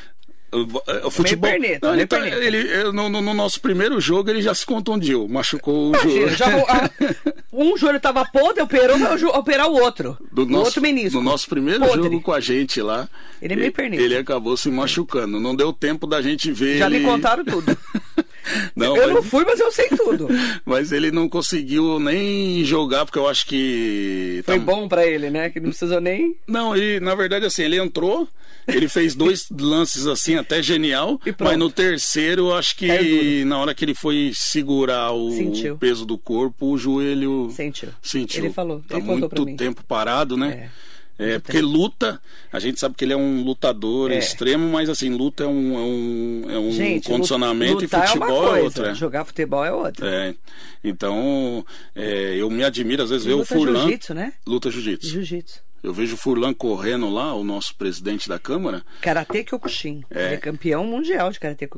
o, 0.53 1.07
o 1.09 1.11
futebol. 1.11 1.51
perneta, 1.51 1.85
Não, 1.89 1.95
ele 1.95 2.07
tá- 2.07 2.29
ele- 2.29 2.93
no, 2.93 3.09
no- 3.09 3.21
no 3.21 3.35
nosso 3.35 3.61
primeiro 3.61 4.01
jogo 4.01 4.31
ele 4.31 4.41
já 4.41 4.55
se 4.55 4.65
contundiu, 4.65 5.27
machucou 5.29 5.91
o 5.91 5.97
Imagina, 5.97 6.29
jogo. 6.29 6.37
já, 6.37 6.47
ah, 6.69 6.91
um 7.57 7.77
joelho 7.77 8.01
tava 8.01 8.25
podre, 8.25 8.63
operou, 8.63 8.99
vai 8.99 9.23
operar 9.25 9.69
o 9.69 9.75
outro. 9.75 10.17
Do 10.33 10.43
o 10.43 10.47
nosso, 10.47 10.65
outro 10.67 10.83
menisco. 10.83 11.19
No 11.19 11.25
nosso 11.25 11.49
primeiro 11.49 11.81
Podre. 11.81 12.03
jogo 12.03 12.21
com 12.21 12.33
a 12.33 12.41
gente 12.41 12.81
lá. 12.81 13.09
Ele 13.41 13.55
é 13.55 13.57
meio. 13.57 13.73
Ele 14.01 14.17
acabou 14.17 14.57
se 14.57 14.71
machucando. 14.71 15.39
Não 15.39 15.55
deu 15.55 15.73
tempo 15.73 16.07
da 16.07 16.21
gente 16.21 16.51
ver 16.51 16.79
Já 16.79 16.87
ele. 16.87 16.99
me 16.99 17.05
contaram 17.05 17.45
tudo. 17.45 17.77
não, 18.77 18.97
eu 18.97 19.05
mas, 19.07 19.15
não 19.15 19.23
fui, 19.23 19.45
mas 19.45 19.59
eu 19.61 19.73
sei 19.73 19.89
tudo. 19.89 20.29
mas 20.65 20.93
ele 20.93 21.11
não 21.11 21.29
conseguiu 21.29 21.99
nem 21.99 22.65
jogar, 22.65 23.05
porque 23.05 23.19
eu 23.19 23.29
acho 23.29 23.47
que. 23.47 24.43
Foi 24.45 24.59
tá- 24.59 24.65
bom 24.65 24.87
pra 24.89 25.07
ele, 25.07 25.31
né? 25.31 25.51
Que 25.51 25.61
não 25.61 25.71
precisou 25.71 26.01
nem. 26.01 26.37
Não, 26.47 26.77
e 26.77 27.01
na 27.01 27.15
verdade 27.15 27.47
assim, 27.47 27.63
ele 27.63 27.79
entrou, 27.79 28.29
ele 28.69 28.89
fez 28.89 29.15
dois 29.15 29.47
lances 29.59 30.07
assim 30.07 30.37
até 30.37 30.63
genial, 30.63 31.21
E 31.27 31.35
mas 31.39 31.59
no 31.59 31.71
terceiro 31.71 32.49
eu 32.49 32.55
acho 32.55 32.77
que 32.77 33.45
na 33.45 33.59
hora 33.59 33.75
que 33.75 33.85
ele 33.85 33.95
foi 33.95 34.33
segurar 34.35 35.13
o, 35.13 35.31
Sentiu. 35.33 35.77
peso 35.77 36.05
do 36.05 36.19
corpo, 36.19 36.67
o 36.73 36.79
joelho 36.79 37.51
Sentiu. 37.51 37.91
sentiu. 38.03 38.45
Ele 38.45 38.53
falou, 38.53 38.83
Tá 38.89 38.97
ele 38.99 39.07
muito 39.07 39.47
tempo 39.57 39.83
parado, 39.85 40.37
né? 40.37 40.69
É. 40.71 40.94
É, 41.19 41.39
porque 41.39 41.61
luta, 41.61 42.21
a 42.53 42.59
gente 42.59 42.81
sabe 42.81 42.97
que 42.97 43.05
ele 43.05 43.13
é 43.13 43.17
um 43.17 43.43
lutador 43.45 44.11
É. 44.11 44.19
extremo, 44.19 44.69
mas 44.71 44.89
assim, 44.89 45.11
luta 45.11 45.45
é 45.45 45.47
um, 45.47 45.75
é 45.79 45.81
um, 45.81 46.51
é 46.51 46.59
um 46.59 46.73
Gente, 46.73 47.09
condicionamento 47.09 47.85
e 47.85 47.89
futebol 47.89 48.29
é 48.29 48.49
uma 48.49 48.59
é, 48.59 48.61
coisa, 48.63 48.65
outra. 48.65 48.95
Jogar 48.95 49.25
futebol 49.25 49.65
é 49.65 49.73
outra. 49.73 50.09
É. 50.11 50.35
Então, 50.83 51.65
é, 51.95 52.35
eu 52.37 52.51
me 52.51 52.65
admiro, 52.65 53.03
às 53.03 53.11
vezes, 53.11 53.25
E 53.25 53.29
ver 53.29 53.35
o 53.35 53.39
luta 53.39 53.55
Furlan. 53.55 53.81
jiu-jitsu, 53.83 54.13
né? 54.15 54.33
Luta 54.47 54.71
jiu-jitsu. 54.71 55.09
Jiu-jitsu. 55.09 55.64
Eu 55.85 55.93
vejo 55.93 56.15
o 56.15 56.17
Furlan 56.17 56.55
correndo 56.55 57.11
lá, 57.11 57.35
o 57.35 57.45
nosso 57.45 57.77
presidente 57.77 58.27
da 58.27 58.39
Câmara. 58.39 58.83
Karatê 59.03 59.45
Kyokushin. 59.45 60.03
É. 60.11 60.25
Ele 60.29 60.35
é 60.37 60.37
campeão 60.39 60.83
mundial 60.87 61.31
de 61.31 61.39
Karatê 61.39 61.69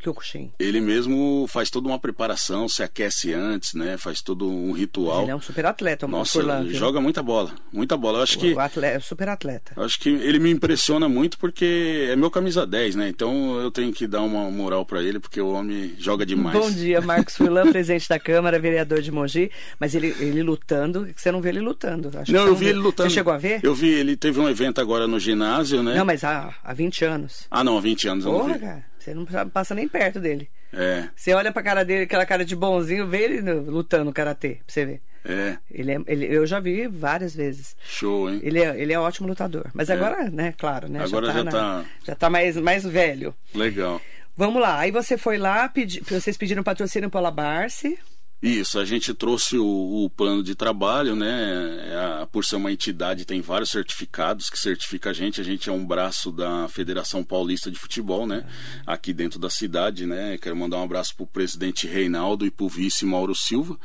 Kyokushin. 0.00 0.50
Ele 0.58 0.80
mesmo 0.80 1.46
faz 1.48 1.70
toda 1.70 1.86
uma 1.86 1.96
preparação, 1.98 2.68
se 2.68 2.82
aquece 2.82 3.32
antes, 3.32 3.74
né? 3.74 3.96
Faz 3.96 4.20
todo 4.20 4.50
um 4.50 4.72
ritual. 4.72 5.22
Ele 5.22 5.30
é 5.30 5.36
um 5.36 5.40
super 5.40 5.64
atleta, 5.64 6.06
o 6.06 6.08
Nossa, 6.08 6.32
Furlan. 6.40 6.64
viu? 6.64 6.74
joga 6.74 7.00
muita 7.00 7.22
bola, 7.22 7.52
muita 7.72 7.96
bola. 7.96 8.18
Eu 8.18 8.22
acho 8.24 8.36
que 8.36 8.52
O 8.52 8.58
atleta, 8.58 8.96
é 8.96 8.98
super 8.98 9.28
atleta. 9.28 9.72
acho 9.80 10.00
que 10.00 10.08
ele 10.08 10.40
me 10.40 10.50
impressiona 10.50 11.08
muito 11.08 11.38
porque 11.38 12.08
é 12.10 12.16
meu 12.16 12.32
camisa 12.32 12.66
10, 12.66 12.96
né? 12.96 13.08
Então 13.08 13.60
eu 13.60 13.70
tenho 13.70 13.92
que 13.92 14.08
dar 14.08 14.22
uma 14.22 14.50
moral 14.50 14.84
pra 14.84 15.00
ele 15.04 15.20
porque 15.20 15.40
o 15.40 15.52
homem 15.52 15.94
joga 15.98 16.26
demais. 16.26 16.58
Bom 16.58 16.68
dia, 16.68 17.00
Marcos 17.00 17.36
Furlan, 17.36 17.70
presidente 17.70 18.08
da 18.08 18.18
Câmara, 18.18 18.58
vereador 18.58 19.00
de 19.00 19.12
Mogi. 19.12 19.52
Mas 19.78 19.94
ele, 19.94 20.08
ele 20.18 20.42
lutando, 20.42 21.06
você 21.14 21.30
não 21.30 21.40
vê 21.40 21.50
ele 21.50 21.60
lutando. 21.60 22.08
Acho 22.08 22.24
que 22.26 22.32
Não, 22.32 22.48
eu 22.48 22.56
vi 22.56 22.64
vê. 22.64 22.70
ele 22.72 22.80
lutando. 22.80 23.08
Você 23.08 23.14
chegou 23.14 23.32
a 23.32 23.35
ver? 23.36 23.60
Eu 23.62 23.74
vi, 23.74 23.88
ele 23.92 24.16
teve 24.16 24.38
um 24.40 24.48
evento 24.48 24.80
agora 24.80 25.06
no 25.06 25.18
ginásio, 25.20 25.82
né? 25.82 25.94
Não, 25.94 26.04
mas 26.04 26.22
há, 26.24 26.54
há 26.62 26.72
20 26.72 27.04
anos. 27.04 27.46
Ah, 27.50 27.62
não, 27.64 27.76
há 27.78 27.80
20 27.80 28.08
anos 28.08 28.24
eu 28.24 28.32
não 28.32 28.40
Porra, 28.40 28.54
vi. 28.54 28.60
cara, 28.60 28.84
você 28.98 29.14
não 29.14 29.26
passa 29.50 29.74
nem 29.74 29.88
perto 29.88 30.18
dele. 30.20 30.48
É, 30.72 31.08
Você 31.14 31.32
olha 31.32 31.52
pra 31.52 31.62
cara 31.62 31.84
dele, 31.84 32.02
aquela 32.04 32.26
cara 32.26 32.44
de 32.44 32.54
bonzinho, 32.56 33.06
vê 33.06 33.22
ele 33.22 33.40
no- 33.40 33.62
lutando 33.70 34.12
karatê, 34.12 34.56
pra 34.56 34.64
você 34.66 34.84
ver. 34.84 35.00
é, 35.24 35.56
Ele 35.70 35.92
é, 35.92 35.98
ele, 36.06 36.26
eu 36.26 36.44
já 36.46 36.58
vi 36.60 36.86
várias 36.88 37.34
vezes. 37.34 37.76
show, 37.86 38.28
hein? 38.28 38.40
Ele 38.42 38.60
é, 38.62 38.78
ele 38.78 38.92
é 38.92 38.98
ótimo 38.98 39.28
lutador. 39.28 39.66
Mas 39.72 39.88
agora, 39.90 40.28
né, 40.30 40.52
claro, 40.58 40.88
né? 40.90 41.02
Agora 41.02 41.32
já 41.32 41.44
tá- 41.44 41.84
Já 42.04 42.14
tá 42.14 42.28
mais, 42.28 42.56
mais 42.56 42.84
velho. 42.84 43.34
Legal. 43.54 44.00
Vamos 44.36 44.60
lá. 44.60 44.80
Aí 44.80 44.90
você 44.90 45.16
foi 45.16 45.38
lá, 45.38 45.66
pedi, 45.68 46.00
vocês 46.00 46.36
pediram 46.36 46.62
patrocínio 46.62 47.08
para 47.08 47.20
Alabarce. 47.20 47.98
Isso, 48.42 48.78
a 48.78 48.84
gente 48.84 49.14
trouxe 49.14 49.56
o, 49.56 49.64
o 50.04 50.10
plano 50.10 50.42
de 50.42 50.54
trabalho, 50.54 51.16
né? 51.16 52.20
A- 52.22 52.26
por 52.26 52.44
ser 52.44 52.56
uma 52.56 52.70
entidade, 52.70 53.24
tem 53.24 53.40
vários 53.40 53.70
certificados 53.70 54.50
que 54.50 54.58
certifica 54.58 55.08
a 55.10 55.12
gente. 55.12 55.40
A 55.40 55.44
gente 55.44 55.70
é 55.70 55.72
um 55.72 55.84
braço 55.84 56.30
da 56.30 56.68
Federação 56.68 57.24
Paulista 57.24 57.70
de 57.70 57.78
Futebol, 57.78 58.26
né? 58.26 58.44
Aqui 58.86 59.14
dentro 59.14 59.38
da 59.38 59.48
cidade, 59.48 60.04
né? 60.04 60.36
Quero 60.36 60.54
mandar 60.54 60.76
um 60.78 60.82
abraço 60.84 61.16
pro 61.16 61.26
presidente 61.26 61.86
Reinaldo 61.86 62.44
e 62.44 62.50
pro 62.50 62.68
vice 62.68 63.06
Mauro 63.06 63.34
Silva, 63.34 63.78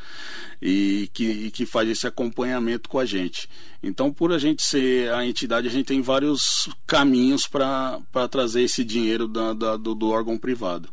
e 0.61 1.09
que, 1.13 1.23
e 1.23 1.49
que 1.51 1.65
faz 1.65 1.89
esse 1.89 2.05
acompanhamento 2.05 2.89
com 2.89 2.99
a 2.99 3.05
gente. 3.05 3.47
Então, 3.81 4.11
por 4.11 4.33
a 4.33 4.37
gente 4.37 4.61
ser 4.63 5.11
a 5.13 5.25
entidade, 5.25 5.67
a 5.69 5.71
gente 5.71 5.85
tem 5.85 6.01
vários 6.01 6.69
caminhos 6.85 7.47
para 7.47 8.01
trazer 8.29 8.63
esse 8.63 8.83
dinheiro 8.83 9.29
da- 9.29 9.53
da- 9.53 9.77
do- 9.77 9.95
do 9.95 10.09
órgão 10.09 10.37
privado. 10.37 10.89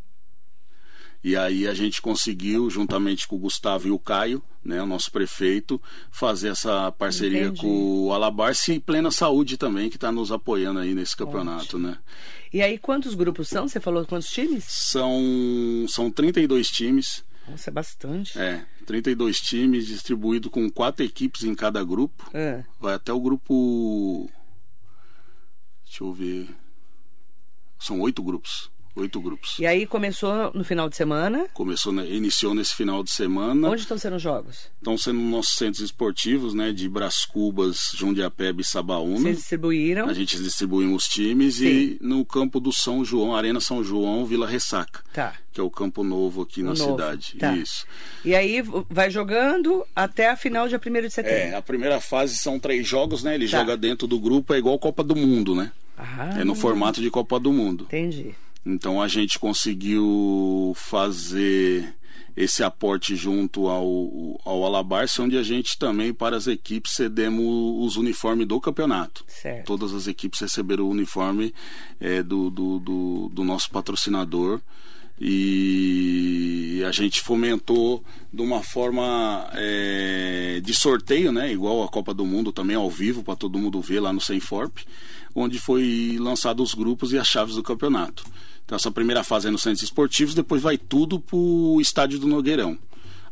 E 1.23 1.37
aí 1.37 1.67
a 1.67 1.75
gente 1.75 2.01
conseguiu, 2.01 2.71
juntamente 2.71 3.27
com 3.27 3.37
o 3.37 3.41
Gustavo 3.41 3.89
e 3.89 3.91
o 3.91 3.99
Caio, 3.99 4.43
né, 4.65 4.81
o 4.81 4.87
nosso 4.87 5.11
prefeito, 5.11 5.81
fazer 6.11 6.49
essa 6.51 6.93
parceria 6.93 7.47
Entendi. 7.47 7.61
com 7.63 8.07
o 8.07 8.13
Alabarce 8.13 8.75
e 8.75 8.81
Plena 8.81 9.11
Saúde 9.11 9.57
também, 9.57 9.91
que 9.91 9.97
está 9.97 10.13
nos 10.13 10.31
apoiando 10.31 10.79
aí 10.79 10.95
nesse 10.95 11.17
campeonato, 11.17 11.79
né? 11.79 11.99
E 12.53 12.63
aí, 12.63 12.79
quantos 12.79 13.15
grupos 13.15 13.49
são? 13.49 13.67
Você 13.69 13.81
falou 13.81 14.07
quantos 14.07 14.29
times? 14.29 14.65
São, 14.65 15.21
são 15.89 16.11
32 16.11 16.69
times, 16.69 17.25
Nossa, 17.49 17.69
é 17.69 17.73
bastante. 17.73 18.39
é, 18.39 18.65
32 18.87 19.37
times 19.39 19.87
distribuídos 19.87 20.51
com 20.51 20.71
quatro 20.71 21.05
equipes 21.05 21.43
em 21.43 21.55
cada 21.55 21.83
grupo. 21.85 22.31
É. 22.33 22.65
Vai 22.81 22.95
até 22.95 23.13
o 23.13 23.21
grupo. 23.21 24.31
Deixa 25.85 26.05
eu 26.05 26.13
ver. 26.13 26.49
São 27.79 28.01
oito 28.01 28.23
grupos. 28.23 28.71
Oito 28.99 29.21
grupos. 29.21 29.57
E 29.59 29.67
aí 29.67 29.87
começou 29.87 30.51
no 30.53 30.65
final 30.65 30.89
de 30.89 30.97
semana. 30.97 31.47
Começou, 31.55 31.93
né, 31.93 32.05
iniciou 32.11 32.55
nesse 32.55 32.75
final 32.75 33.03
de 33.05 33.11
semana. 33.13 33.69
Onde 33.69 33.83
estão 33.83 33.97
sendo 33.97 34.17
os 34.17 34.23
jogos? 34.23 34.69
Estão 34.77 34.99
sendo 34.99 35.21
nossos 35.21 35.55
centros 35.57 35.81
esportivos, 35.83 36.53
né? 36.53 36.73
De 36.73 36.89
Bras 36.89 37.25
Cubas, 37.25 37.93
Jundiapeba 37.95 38.61
e 38.61 38.65
Sabaúna. 38.65 39.21
Vocês 39.21 39.37
distribuíram? 39.39 40.09
A 40.09 40.13
gente 40.13 40.37
distribuímos 40.39 41.05
os 41.05 41.09
times 41.09 41.61
e 41.61 41.97
no 42.01 42.25
campo 42.25 42.59
do 42.59 42.73
São 42.73 43.05
João, 43.05 43.37
Arena 43.37 43.61
São 43.61 43.85
João, 43.85 44.27
Vila 44.27 44.47
Ressaca, 44.49 45.01
Tá. 45.13 45.35
que 45.53 45.61
é 45.61 45.63
o 45.63 45.71
campo 45.71 46.03
novo 46.03 46.43
aqui 46.43 46.63
na 46.63 46.73
O 46.73 46.75
novo, 46.75 46.91
cidade. 46.93 47.37
tá. 47.39 47.55
Isso. 47.57 47.87
E 48.25 48.35
aí 48.35 48.63
vai 48.91 49.11
jogando 49.11 49.85
até 49.95 50.29
a 50.31 50.37
final 50.37 50.67
dia 50.69 50.79
1 50.79 51.01
de 51.03 51.07
É, 51.07 51.11
setembro. 51.11 51.57
a 51.57 51.63
primeira 51.63 52.01
fase 52.01 52.37
são 52.37 52.59
três 52.59 52.87
jogos, 52.87 53.23
né? 53.23 53.35
Ele 53.37 53.49
Tá. 53.49 53.59
joga 53.59 53.77
dentro 53.77 54.09
do 54.09 54.19
grupo, 54.19 54.53
é 54.55 54.59
igual 54.59 54.77
Copa 54.79 55.05
do 55.05 55.15
Mundo, 55.15 55.55
né? 55.55 55.71
Ah, 55.97 56.37
É 56.41 56.45
no 56.45 56.55
formato 56.55 57.01
de 57.01 57.11
Copa 57.11 57.41
do 57.41 57.53
Mundo. 57.53 57.85
Entendi. 57.85 58.33
Então 58.64 59.01
a 59.01 59.09
gente 59.09 59.38
conseguiu 59.38 60.73
fazer 60.77 61.94
esse 62.38 62.62
aporte 62.62 63.16
junto 63.16 63.66
ao, 63.66 64.40
ao 64.44 64.64
Alabarce, 64.64 65.21
onde 65.21 65.37
a 65.37 65.42
gente 65.42 65.77
também, 65.77 66.14
para 66.14 66.37
as 66.37 66.47
equipes, 66.47 66.92
cedemos 66.92 67.85
os 67.85 67.97
uniformes 67.97 68.47
do 68.47 68.61
campeonato. 68.61 69.25
Certo. 69.27 69.66
Todas 69.66 69.92
as 69.92 70.07
equipes 70.07 70.38
receberam 70.40 70.85
o 70.85 70.90
uniforme 70.90 71.53
eh, 71.99 72.23
do, 72.23 72.49
do, 72.49 72.79
do, 72.79 73.29
do 73.33 73.44
nosso 73.44 73.68
patrocinador 73.71 74.61
e 75.21 76.81
a 76.87 76.92
gente 76.92 77.21
fomentou 77.21 78.05
de 78.33 78.40
uma 78.40 78.62
forma 78.62 79.51
eh, 79.55 80.61
de 80.62 80.73
sorteio, 80.73 81.33
né? 81.33 81.53
Igual 81.53 81.83
a 81.83 81.88
Copa 81.88 82.14
do 82.14 82.25
Mundo 82.25 82.53
também 82.53 82.77
ao 82.77 82.88
vivo 82.88 83.25
para 83.25 83.35
todo 83.35 83.59
mundo 83.59 83.81
ver 83.81 83.99
lá 83.99 84.12
no 84.12 84.21
Senforp, 84.21 84.79
onde 85.35 85.59
foi 85.59 86.16
lançado 86.21 86.62
os 86.62 86.73
grupos 86.73 87.12
e 87.12 87.18
as 87.18 87.27
chaves 87.27 87.57
do 87.57 87.64
campeonato. 87.64 88.25
Então 88.69 88.77
essa 88.77 88.91
primeira 88.91 89.25
fase 89.25 89.49
é 89.49 89.51
nos 89.51 89.63
centros 89.63 89.83
esportivos, 89.83 90.35
depois 90.35 90.61
vai 90.61 90.77
tudo 90.77 91.19
pro 91.19 91.79
estádio 91.81 92.19
do 92.19 92.29
Nogueirão. 92.29 92.77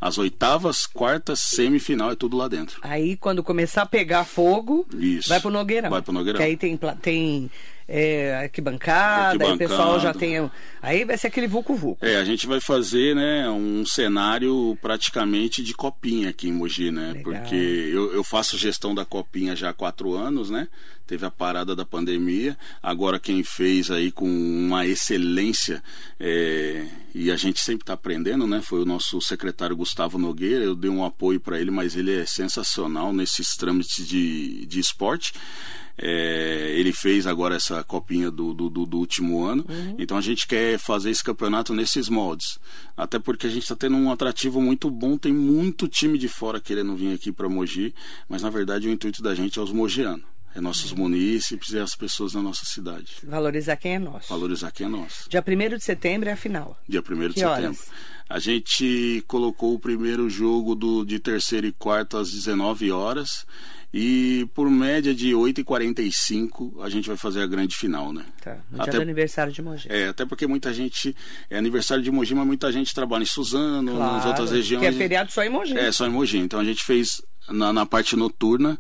As 0.01 0.17
oitavas, 0.17 0.87
quartas, 0.87 1.41
semifinal 1.41 2.11
é 2.11 2.15
tudo 2.15 2.39
lá 2.39 2.49
dentro. 2.49 2.81
Aí 2.81 3.19
quando 3.19 3.43
começar 3.43 3.83
a 3.83 3.87
pegar 3.87 4.25
fogo, 4.25 4.87
Isso. 4.95 5.29
vai 5.29 5.39
pro 5.39 5.51
Nogueirão. 5.51 5.91
Vai 5.91 6.01
pro 6.01 6.11
Nogueirão. 6.11 6.39
Que 6.39 6.43
aí 6.47 6.57
tem, 6.57 6.79
tem 7.03 7.51
é, 7.89 8.35
arquibancada, 8.43 9.45
aí 9.45 9.53
o 9.53 9.59
pessoal 9.59 10.01
já 10.01 10.13
tem. 10.13 10.51
Aí 10.83 11.05
vai 11.05 11.17
ser 11.17 11.29
aquele 11.29 11.47
vulco-vulco. 11.47 12.05
É, 12.05 12.17
a 12.17 12.25
gente 12.25 12.47
vai 12.47 12.61
fazer, 12.61 13.15
né, 13.15 13.49
um 13.49 13.85
cenário 13.87 14.77
praticamente 14.83 15.63
de 15.63 15.73
copinha 15.73 16.31
aqui 16.31 16.49
em 16.49 16.53
Mogi, 16.53 16.91
né? 16.91 17.13
Legal. 17.13 17.23
Porque 17.23 17.55
eu, 17.55 18.13
eu 18.13 18.25
faço 18.25 18.59
gestão 18.59 18.95
da 18.95 19.05
copinha 19.05 19.55
já 19.55 19.71
há 19.71 19.73
quatro 19.73 20.15
anos, 20.15 20.51
né? 20.51 20.69
Teve 21.07 21.25
a 21.25 21.31
parada 21.31 21.77
da 21.77 21.85
pandemia. 21.85 22.59
Agora 22.83 23.21
quem 23.21 23.45
fez 23.45 23.93
aí 23.93 24.11
com 24.11 24.27
uma 24.27 24.85
excelência 24.85 25.81
é, 26.19 26.85
e 27.15 27.31
a 27.31 27.37
gente 27.37 27.61
sempre 27.61 27.85
está 27.85 27.93
aprendendo, 27.93 28.45
né? 28.47 28.61
Foi 28.61 28.83
o 28.83 28.85
nosso 28.85 29.21
secretário 29.21 29.77
Gustavo 29.77 30.19
Nogueira. 30.19 30.65
Eu 30.65 30.75
dei 30.75 30.91
um 30.91 31.05
apoio 31.05 31.39
para 31.39 31.61
ele, 31.61 31.71
mas 31.71 31.95
ele 31.95 32.13
é 32.13 32.27
sensacional 32.27 33.13
nesses 33.13 33.55
trâmites 33.55 34.07
de, 34.07 34.67
de 34.67 34.81
esporte. 34.81 35.33
É, 35.99 36.73
ele 36.77 36.93
fez 36.93 37.27
agora 37.27 37.57
essa 37.57 37.83
copinha 37.83 38.31
do, 38.31 38.53
do, 38.53 38.69
do 38.69 38.99
último 38.99 39.45
ano. 39.45 39.65
Uhum. 39.69 39.97
Então 39.99 40.17
a 40.17 40.21
gente 40.21 40.47
quer 40.47 40.79
fazer 40.79 41.11
esse 41.11 41.25
campeonato 41.25 41.73
nesses 41.73 42.09
moldes. 42.09 42.59
Até 42.97 43.19
porque 43.19 43.47
a 43.47 43.51
gente 43.51 43.63
está 43.63 43.77
tendo 43.77 43.97
um 43.97 44.11
atrativo 44.11 44.61
muito 44.61 44.91
bom. 44.91 45.17
Tem 45.17 45.33
muito 45.33 45.89
time 45.89 46.19
de 46.19 46.29
fora 46.29 46.61
querendo 46.61 46.95
vir 46.95 47.15
aqui 47.15 47.33
para 47.33 47.49
Mogi. 47.49 47.95
Mas 48.29 48.43
na 48.43 48.51
verdade 48.51 48.89
o 48.89 48.91
intuito 48.91 49.23
da 49.23 49.35
gente 49.35 49.59
é 49.59 49.63
os 49.63 49.73
mogianos. 49.73 50.25
É 50.55 50.61
nossos 50.61 50.91
uhum. 50.93 51.01
munícipes 51.01 51.71
e 51.75 51.79
as 51.79 51.95
pessoas 51.95 52.33
da 52.33 52.41
nossa 52.41 52.65
cidade. 52.65 53.17
Valorizar 53.23 53.77
quem 53.77 53.97
é 53.97 53.99
nosso. 53.99 54.29
Valorizar 54.31 54.71
quem 54.71 54.87
é 54.87 54.89
nosso. 54.89 55.29
Dia 55.29 55.45
1 55.47 55.77
de 55.77 55.85
setembro 55.85 56.31
é 56.31 56.33
a 56.33 56.37
final. 56.37 56.79
Dia 56.89 57.01
1 57.01 57.03
de 57.03 57.35
que 57.35 57.41
setembro. 57.41 57.65
Horas? 57.65 57.91
A 58.29 58.39
gente 58.39 59.23
colocou 59.29 59.75
o 59.75 59.79
primeiro 59.79 60.29
jogo 60.31 60.75
do, 60.75 61.05
de 61.05 61.21
terceiro 61.21 61.67
e 61.67 61.73
quarto 61.73 62.17
às 62.17 62.33
19 62.33 62.91
horas. 62.91 63.47
E 63.99 64.47
por 64.53 64.69
média 64.69 65.15
de 65.15 65.31
8h45 65.31 66.83
a 66.83 66.91
gente 66.91 67.09
vai 67.09 67.17
fazer 67.17 67.41
a 67.41 67.47
grande 67.47 67.75
final, 67.75 68.13
né? 68.13 68.27
Tá, 68.43 68.59
no 68.71 68.83
até, 68.83 68.91
dia 68.91 69.01
do 69.01 69.03
aniversário 69.05 69.51
de 69.51 69.63
Mogi. 69.63 69.89
É, 69.91 70.09
até 70.09 70.27
porque 70.27 70.47
muita 70.47 70.71
gente. 70.71 71.17
É 71.49 71.57
aniversário 71.57 72.05
de 72.05 72.11
Mogi, 72.11 72.35
mas 72.35 72.47
muita 72.47 72.71
gente 72.71 72.95
trabalha 72.95 73.23
em 73.23 73.27
Suzano, 73.27 73.97
claro, 73.97 74.17
nas 74.17 74.27
outras 74.27 74.51
regiões. 74.51 74.83
Que 74.83 74.87
é 74.87 74.93
feriado 74.93 75.33
só 75.33 75.43
em 75.43 75.49
Mogi. 75.49 75.79
É, 75.79 75.91
só 75.91 76.07
em 76.07 76.11
Mogi. 76.11 76.37
Então 76.37 76.61
a 76.61 76.65
gente 76.65 76.85
fez 76.85 77.23
na, 77.49 77.73
na 77.73 77.87
parte 77.87 78.15
noturna 78.17 78.79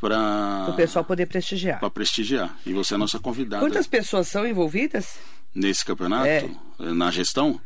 para 0.00 0.66
o 0.70 0.74
pessoal 0.74 1.04
poder 1.04 1.26
prestigiar. 1.26 1.78
Para 1.78 1.90
prestigiar. 1.90 2.58
E 2.66 2.72
você 2.72 2.94
é 2.94 2.96
a 2.96 2.98
nossa 2.98 3.20
convidada. 3.20 3.64
Quantas 3.64 3.86
pessoas 3.86 4.26
são 4.26 4.44
envolvidas 4.44 5.20
nesse 5.54 5.84
campeonato? 5.84 6.26
É. 6.26 6.50
Na 6.80 7.12
gestão? 7.12 7.60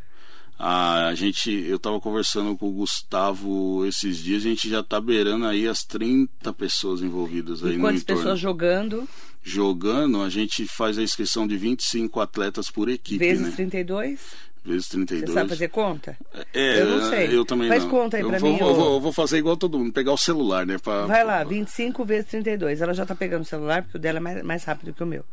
A 0.58 1.12
gente, 1.14 1.50
eu 1.50 1.76
estava 1.76 2.00
conversando 2.00 2.56
com 2.56 2.68
o 2.68 2.72
Gustavo 2.72 3.84
esses 3.84 4.18
dias, 4.18 4.44
a 4.44 4.48
gente 4.48 4.68
já 4.68 4.80
está 4.80 5.00
beirando 5.00 5.46
aí 5.46 5.66
as 5.66 5.82
30 5.84 6.52
pessoas 6.52 7.02
envolvidas 7.02 7.64
aí 7.64 7.72
e 7.72 7.76
no 7.76 7.82
quantas 7.82 8.04
pessoas 8.04 8.38
jogando? 8.38 9.08
Jogando, 9.42 10.22
a 10.22 10.28
gente 10.28 10.64
faz 10.68 10.98
a 10.98 11.02
inscrição 11.02 11.48
de 11.48 11.56
25 11.56 12.20
atletas 12.20 12.70
por 12.70 12.88
equipe, 12.88 13.18
Vezes 13.18 13.42
né? 13.48 13.52
32? 13.56 14.20
Vezes 14.64 14.88
32. 14.88 15.28
Você 15.28 15.34
sabe 15.34 15.48
fazer 15.48 15.68
conta? 15.68 16.16
É, 16.54 16.80
eu 16.80 16.86
não 16.86 17.10
sei. 17.10 17.36
Eu 17.36 17.44
também 17.44 17.68
Faz 17.68 17.82
não. 17.82 17.90
conta 17.90 18.16
aí 18.16 18.22
eu 18.22 18.28
pra 18.28 18.38
vou, 18.38 18.52
mim. 18.52 18.58
Vou, 18.58 18.74
vou, 18.74 19.00
vou, 19.00 19.12
fazer 19.12 19.38
igual 19.38 19.56
todo 19.56 19.76
mundo, 19.76 19.92
pegar 19.92 20.12
o 20.12 20.16
celular, 20.16 20.64
né? 20.64 20.78
Pra... 20.78 21.06
Vai 21.06 21.24
lá, 21.24 21.42
25 21.42 22.04
vezes 22.04 22.30
32. 22.30 22.80
Ela 22.80 22.94
já 22.94 23.04
tá 23.04 23.16
pegando 23.16 23.42
o 23.42 23.44
celular, 23.46 23.82
porque 23.82 23.98
o 23.98 24.00
dela 24.00 24.18
é 24.18 24.20
mais, 24.20 24.42
mais 24.44 24.64
rápido 24.64 24.94
que 24.94 25.02
o 25.02 25.06
meu. 25.06 25.24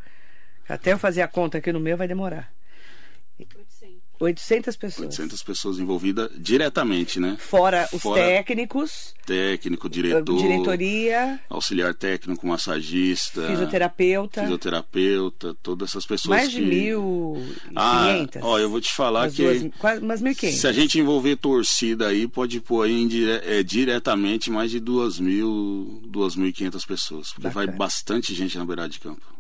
Até 0.68 0.94
eu 0.94 0.98
fazer 0.98 1.22
a 1.22 1.28
conta 1.28 1.60
aqui 1.60 1.72
no 1.72 1.80
meu 1.80 1.96
vai 1.96 2.08
demorar. 2.08 2.52
800 4.20 4.76
pessoas. 4.76 5.08
800 5.08 5.44
pessoas 5.44 5.80
envolvidas 5.80 6.30
diretamente, 6.38 7.20
né? 7.20 7.38
Fora 7.40 7.88
os 7.94 8.02
Fora 8.02 8.22
técnicos. 8.22 9.14
Técnico, 9.26 9.90
diretor. 9.90 10.38
Diretoria. 10.38 11.40
Auxiliar 11.50 11.94
técnico, 11.94 12.46
massagista. 12.46 13.48
Fisioterapeuta. 13.48 14.42
Fisioterapeuta, 14.42 15.56
todas 15.62 15.90
essas 15.90 16.06
pessoas 16.06 16.38
Mais 16.38 16.50
que... 16.50 16.60
de 16.60 16.66
mil 16.66 17.38
ah, 17.76 18.26
ó, 18.42 18.60
eu 18.60 18.70
vou 18.70 18.82
te 18.82 18.94
falar 18.94 19.24
umas 19.24 19.36
que... 19.36 19.44
Duas, 19.44 19.74
quase 19.80 20.02
umas 20.02 20.22
1.500. 20.22 20.52
Se 20.52 20.68
a 20.68 20.72
gente 20.72 21.00
envolver 21.00 21.36
torcida 21.36 22.08
aí, 22.08 22.28
pode 22.28 22.60
pôr 22.60 22.86
aí 22.86 23.02
indire... 23.02 23.42
é, 23.44 23.64
diretamente 23.64 24.52
mais 24.52 24.72
de 24.72 24.80
2 24.80 25.20
mil, 25.20 26.02
2.500 26.08 26.86
pessoas. 26.86 27.30
Porque 27.30 27.48
Bacana. 27.48 27.66
vai 27.68 27.76
bastante 27.76 28.34
gente 28.34 28.58
na 28.58 28.66
beirada 28.66 28.90
de 28.90 29.00
campo. 29.00 29.39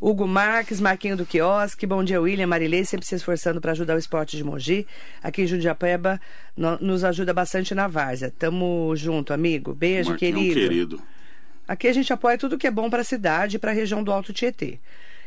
Hugo 0.00 0.28
Marques, 0.28 0.80
Marquinho 0.80 1.16
do 1.16 1.26
Quiosque, 1.26 1.84
bom 1.86 2.04
dia 2.04 2.20
William, 2.20 2.46
Marilei, 2.46 2.84
sempre 2.84 3.04
se 3.04 3.16
esforçando 3.16 3.60
para 3.60 3.72
ajudar 3.72 3.96
o 3.96 3.98
esporte 3.98 4.36
de 4.36 4.44
Mogi. 4.44 4.86
Aqui 5.22 5.42
em 5.42 5.46
Jundiapeba, 5.46 6.20
no, 6.56 6.78
nos 6.78 7.02
ajuda 7.02 7.34
bastante 7.34 7.74
na 7.74 7.88
várzea. 7.88 8.32
Tamo 8.38 8.94
junto, 8.94 9.32
amigo. 9.32 9.74
Beijo, 9.74 10.10
Marquinho 10.10 10.34
querido. 10.34 10.60
querido. 10.60 11.02
Aqui 11.66 11.88
a 11.88 11.92
gente 11.92 12.12
apoia 12.12 12.38
tudo 12.38 12.56
que 12.56 12.66
é 12.66 12.70
bom 12.70 12.88
para 12.88 13.00
a 13.02 13.04
cidade 13.04 13.56
e 13.56 13.58
para 13.58 13.72
a 13.72 13.74
região 13.74 14.02
do 14.02 14.12
Alto 14.12 14.32
Tietê. 14.32 14.78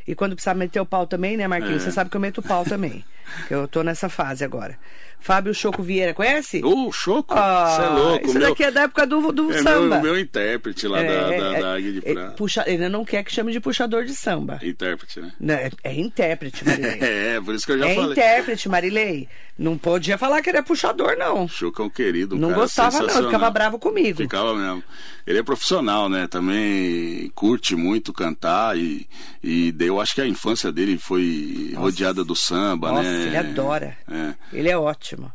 E 0.08 0.16
quando 0.16 0.34
precisar 0.34 0.56
meter 0.56 0.80
o 0.80 0.86
pau 0.86 1.06
também, 1.06 1.38
né, 1.38 1.48
Marquinhos? 1.48 1.84
É. 1.84 1.86
Você 1.86 1.92
sabe 1.92 2.10
que 2.10 2.18
eu 2.18 2.22
meto 2.22 2.40
o 2.40 2.44
pau 2.44 2.64
também. 2.64 3.04
Que 3.48 3.54
eu 3.54 3.68
tô 3.68 3.84
nessa 3.84 4.10
fase 4.10 4.44
agora. 4.44 4.78
Fábio 5.22 5.54
Choco 5.54 5.84
Vieira, 5.84 6.16
conhece? 6.16 6.64
Ô, 6.64 6.88
oh, 6.88 6.92
Choco? 6.92 7.36
Você 7.36 7.40
ah, 7.40 7.84
é 7.84 7.90
louco. 7.90 8.26
Isso 8.26 8.40
meu... 8.40 8.50
daqui 8.50 8.64
é 8.64 8.72
da 8.72 8.82
época 8.82 9.06
do, 9.06 9.32
do 9.32 9.52
é 9.52 9.62
samba. 9.62 10.02
Meu, 10.02 10.14
meu 10.14 10.20
intérprete 10.20 10.88
lá 10.88 11.00
é, 11.00 11.08
da, 11.08 11.38
da, 11.38 11.60
da 11.60 11.76
Águia 11.76 11.94
de 11.94 12.02
Prata. 12.02 12.32
Puxa, 12.32 12.64
ele 12.66 12.90
não 12.90 13.06
quer 13.06 13.24
que 13.24 13.32
chame 13.32 13.52
de 13.52 13.60
puxador 13.60 14.04
de 14.04 14.16
samba. 14.16 14.60
Intérprete, 14.64 15.22
né? 15.22 15.32
Não, 15.40 15.54
é, 15.54 15.70
é 15.84 15.94
intérprete, 15.94 16.66
Marilei. 16.66 16.98
é, 17.36 17.40
por 17.40 17.54
isso 17.54 17.66
que 17.68 17.72
eu 17.72 17.78
já 17.78 17.88
é 17.88 17.94
falei. 17.94 18.10
É 18.10 18.12
intérprete, 18.14 18.68
Marilei. 18.68 19.30
Não 19.60 19.78
podia 19.78 20.18
falar 20.18 20.42
que 20.42 20.50
ele 20.50 20.58
é 20.58 20.62
puxador, 20.64 21.16
não. 21.16 21.48
Choco 21.48 21.84
é 21.84 21.86
um 21.86 21.90
querido, 21.90 22.36
um 22.36 22.40
Não 22.40 22.52
gostava, 22.52 23.00
não. 23.02 23.24
Ficava 23.24 23.48
bravo 23.52 23.78
comigo. 23.78 24.18
Ficava 24.18 24.56
mesmo. 24.56 24.84
Ele 25.28 25.38
é 25.38 25.44
profissional, 25.44 26.10
né? 26.10 26.26
Também 26.26 27.32
curte 27.36 27.76
muito 27.76 28.12
cantar 28.12 28.76
e, 28.76 29.08
e 29.44 29.72
eu 29.80 30.02
acho 30.02 30.16
que 30.16 30.22
a 30.22 30.28
infância 30.28 30.72
dele 30.72 30.98
foi 30.98 31.70
Nossa. 31.74 31.80
rodeada 31.80 32.24
do 32.24 32.36
samba, 32.36 32.92
Nossa, 32.92 33.04
né? 33.04 33.21
Ele 33.28 33.38
adora. 33.38 33.98
É. 34.10 34.34
Ele 34.52 34.70
é 34.70 34.78
ótimo. 34.78 35.32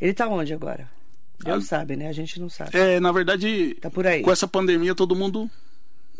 Ele 0.00 0.12
tá 0.12 0.28
onde 0.28 0.52
agora? 0.52 0.88
Deus 1.42 1.64
ah, 1.64 1.66
sabe, 1.66 1.96
né? 1.96 2.08
A 2.08 2.12
gente 2.12 2.40
não 2.40 2.48
sabe. 2.48 2.76
É, 2.76 2.98
na 2.98 3.12
verdade, 3.12 3.74
tá 3.80 3.90
por 3.90 4.06
aí. 4.06 4.22
com 4.22 4.30
essa 4.30 4.48
pandemia 4.48 4.94
todo 4.94 5.14
mundo 5.14 5.50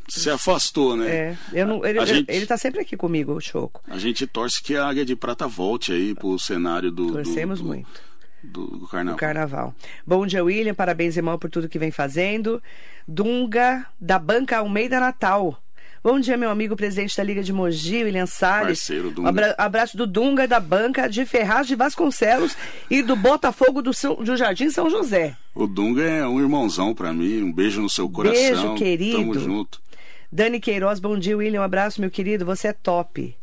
se 0.08 0.30
afastou, 0.30 0.96
né? 0.96 1.36
É, 1.52 1.64
não, 1.64 1.84
ele, 1.84 2.04
gente, 2.06 2.30
ele 2.30 2.46
tá 2.46 2.56
sempre 2.56 2.80
aqui 2.80 2.96
comigo, 2.96 3.32
o 3.32 3.40
Choco. 3.40 3.82
A 3.88 3.98
gente 3.98 4.26
torce 4.26 4.62
que 4.62 4.76
a 4.76 4.86
Águia 4.86 5.04
de 5.04 5.16
Prata 5.16 5.46
volte 5.46 5.92
aí 5.92 6.14
pro 6.14 6.38
cenário 6.38 6.90
do. 6.90 7.12
Torcemos 7.12 7.58
do, 7.58 7.64
do, 7.64 7.68
muito. 7.68 8.00
Do, 8.42 8.66
do, 8.66 8.86
carnaval. 8.86 9.16
do 9.16 9.20
carnaval. 9.20 9.74
Bom 10.06 10.26
dia, 10.26 10.44
William. 10.44 10.74
Parabéns, 10.74 11.16
irmão, 11.16 11.38
por 11.38 11.50
tudo 11.50 11.68
que 11.68 11.78
vem 11.78 11.90
fazendo. 11.90 12.62
Dunga, 13.08 13.86
da 14.00 14.18
Banca 14.18 14.58
Almeida 14.58 15.00
Natal. 15.00 15.60
Bom 16.06 16.20
dia, 16.20 16.36
meu 16.36 16.50
amigo 16.50 16.76
presidente 16.76 17.16
da 17.16 17.24
Liga 17.24 17.42
de 17.42 17.52
Mogi, 17.52 18.04
William 18.04 18.26
Salles. 18.26 18.78
Parceiro, 18.78 19.10
Dunga. 19.10 19.28
Abra 19.28 19.54
abraço 19.58 19.96
do 19.96 20.06
Dunga, 20.06 20.46
da 20.46 20.60
banca 20.60 21.08
de 21.08 21.26
Ferraz 21.26 21.66
de 21.66 21.74
Vasconcelos 21.74 22.56
e 22.88 23.02
do 23.02 23.16
Botafogo 23.16 23.82
do, 23.82 23.92
São, 23.92 24.14
do 24.14 24.36
Jardim 24.36 24.70
São 24.70 24.88
José. 24.88 25.36
O 25.52 25.66
Dunga 25.66 26.04
é 26.04 26.24
um 26.24 26.40
irmãozão 26.40 26.94
para 26.94 27.12
mim. 27.12 27.42
Um 27.42 27.52
beijo 27.52 27.82
no 27.82 27.90
seu 27.90 28.08
coração. 28.08 28.40
Beijo, 28.40 28.74
querido. 28.76 29.18
Tamo 29.18 29.34
junto. 29.36 29.82
Dani 30.30 30.60
Queiroz, 30.60 31.00
bom 31.00 31.18
dia, 31.18 31.36
William. 31.36 31.62
Um 31.62 31.64
abraço, 31.64 32.00
meu 32.00 32.08
querido. 32.08 32.46
Você 32.46 32.68
é 32.68 32.72
top. 32.72 33.36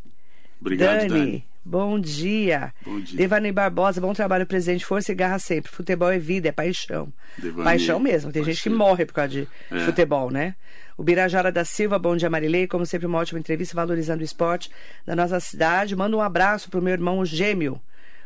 Obrigado, 0.61 0.99
Dani. 0.99 1.09
Dani. 1.09 1.45
Bom 1.65 1.97
dia. 1.99 2.73
Bom 2.85 2.99
dia. 2.99 3.17
Devani 3.17 3.51
Barbosa, 3.51 4.01
bom 4.01 4.13
trabalho, 4.13 4.45
presidente. 4.45 4.85
Força 4.85 5.11
e 5.11 5.15
garra 5.15 5.39
sempre. 5.39 5.71
Futebol 5.71 6.11
é 6.11 6.19
vida, 6.19 6.49
é 6.49 6.51
paixão. 6.51 7.11
Devani, 7.37 7.63
paixão 7.63 7.99
mesmo. 7.99 8.31
Tem 8.31 8.43
gente 8.43 8.61
que 8.61 8.69
morre 8.69 9.05
por 9.05 9.13
causa 9.13 9.29
de 9.29 9.47
É. 9.71 9.79
futebol, 9.85 10.29
né? 10.29 10.55
O 10.97 11.03
Birajara 11.03 11.51
da 11.51 11.63
Silva, 11.65 11.97
bom 11.97 12.15
dia, 12.17 12.29
Marilei. 12.29 12.67
Como 12.67 12.85
sempre, 12.85 13.07
uma 13.07 13.17
ótima 13.17 13.39
entrevista 13.39 13.75
valorizando 13.75 14.21
o 14.21 14.25
esporte 14.25 14.69
da 15.05 15.15
nossa 15.15 15.39
cidade. 15.39 15.95
Manda 15.95 16.15
um 16.17 16.21
abraço 16.21 16.69
pro 16.69 16.81
meu 16.81 16.93
irmão 16.93 17.25
gêmeo, 17.25 17.79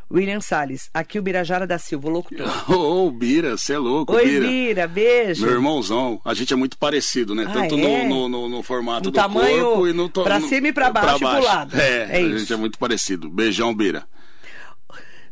William 0.10 0.40
Salles. 0.40 0.90
Aqui 0.94 1.20
o 1.20 1.22
Birajara 1.22 1.68
da 1.68 1.78
Silva, 1.78 2.08
o 2.08 2.12
locutor. 2.12 2.48
Ô, 2.72 3.08
ô, 3.08 3.12
Bira, 3.12 3.58
você 3.58 3.74
é 3.74 3.78
louco, 3.78 4.14
Oi, 4.16 4.24
Bira. 4.26 4.48
Bira, 4.48 4.88
beijo. 4.88 5.46
Meu 5.46 5.54
irmãozão, 5.56 6.22
a 6.24 6.34
gente 6.34 6.54
é 6.54 6.56
muito 6.56 6.78
parecido, 6.78 7.36
né? 7.36 7.46
Ah, 7.48 7.52
Tanto 7.54 7.76
é? 7.76 8.06
no, 8.08 8.30
no, 8.30 8.48
no, 8.50 8.64
formato 8.64 9.06
No 9.06 9.12
do 9.12 9.16
tamanho 9.16 9.64
corpo 9.66 9.88
e 9.88 9.94
no 9.94 10.08
to- 10.10 10.24
pra 10.24 10.40
cima 10.42 10.70
e 10.70 10.74
pra 10.74 10.90
baixo 10.92 11.16
e 11.18 11.20
pro 11.20 11.44
lado. 11.44 11.76
É, 11.80 12.04
É 12.10 12.16
a 12.18 12.22
isso. 12.22 12.40
gente 12.40 12.54
é 12.54 12.56
muito 12.56 12.80
parecido. 12.80 13.30
Beijão, 13.30 13.76
Bira. 13.76 14.06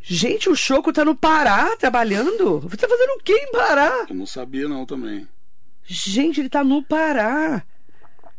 Gente, 0.02 0.50
o 0.50 0.56
Choco 0.56 0.94
tá 0.94 1.04
no 1.04 1.16
Pará 1.16 1.76
trabalhando. 1.78 2.60
Você 2.60 2.78
tá 2.78 2.88
fazendo 2.88 3.12
o 3.12 3.24
que 3.24 3.34
em 3.34 3.52
Pará? 3.52 4.06
Eu 4.08 4.16
não 4.16 4.26
sabia 4.28 4.68
não 4.68 4.86
também. 4.86 5.28
Gente, 5.84 6.40
ele 6.42 6.50
tá 6.50 6.64
no 6.64 6.84
Pará. 6.84 7.64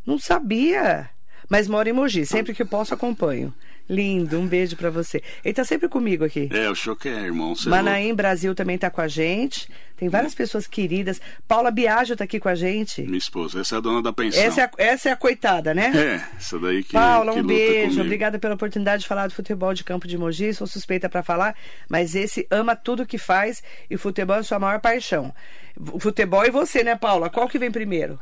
Não 0.07 0.19
sabia. 0.19 1.11
Mas 1.49 1.67
mora 1.67 1.89
em 1.89 1.93
Mogi. 1.93 2.25
Sempre 2.25 2.55
que 2.55 2.65
posso, 2.65 2.95
acompanho. 2.95 3.53
Lindo, 3.89 4.39
um 4.39 4.47
beijo 4.47 4.77
pra 4.77 4.91
você. 4.91 5.23
Ele 5.45 5.55
tá 5.55 5.65
sempre 5.65 5.89
comigo 5.89 6.25
aqui. 6.25 6.49
É, 6.53 6.69
o 6.69 6.75
Choque 6.75 7.09
é 7.09 7.23
irmão. 7.23 7.55
É 7.65 7.69
Manaim 7.69 8.15
Brasil 8.15 8.55
também 8.55 8.77
tá 8.77 8.91
com 8.91 9.01
a 9.01 9.09
gente. 9.09 9.69
Tem 9.97 10.09
várias 10.09 10.35
pessoas 10.35 10.67
queridas. 10.67 11.21
Paula 11.49 11.71
Biagio 11.71 12.17
tá 12.17 12.25
aqui 12.25 12.39
com 12.39 12.49
a 12.49 12.55
gente. 12.55 13.03
Minha 13.03 13.17
esposa, 13.17 13.61
essa 13.61 13.77
é 13.77 13.79
a 13.79 13.81
dona 13.81 14.03
da 14.03 14.13
pensão. 14.13 14.43
Essa 14.43 14.63
é 14.63 14.65
a, 14.65 14.71
essa 14.77 15.09
é 15.09 15.13
a 15.13 15.17
coitada, 15.17 15.73
né? 15.73 15.93
É, 15.95 16.37
essa 16.37 16.59
daí 16.59 16.83
que, 16.83 16.93
Paula, 16.93 17.33
que 17.33 17.41
um 17.41 17.47
beijo. 17.47 17.83
comigo. 17.83 18.03
Obrigada 18.03 18.39
pela 18.39 18.55
oportunidade 18.55 19.03
de 19.03 19.09
falar 19.09 19.29
do 19.29 19.35
futebol 19.35 19.73
de 19.73 19.85
campo 19.85 20.07
de 20.07 20.19
Mogi. 20.19 20.53
Sou 20.53 20.67
suspeita 20.67 21.09
pra 21.09 21.23
falar, 21.23 21.55
mas 21.89 22.15
esse 22.15 22.47
ama 22.51 22.77
tudo 22.77 23.07
que 23.07 23.19
faz 23.19 23.63
e 23.89 23.95
o 23.95 23.99
futebol 23.99 24.37
é 24.37 24.43
sua 24.43 24.59
maior 24.59 24.81
paixão. 24.81 25.33
O 25.93 26.01
futebol 26.01 26.45
e 26.45 26.51
você, 26.51 26.83
né, 26.83 26.97
Paula? 26.97 27.31
Qual 27.31 27.49
que 27.49 27.59
vem 27.59 27.71
primeiro? 27.71 28.19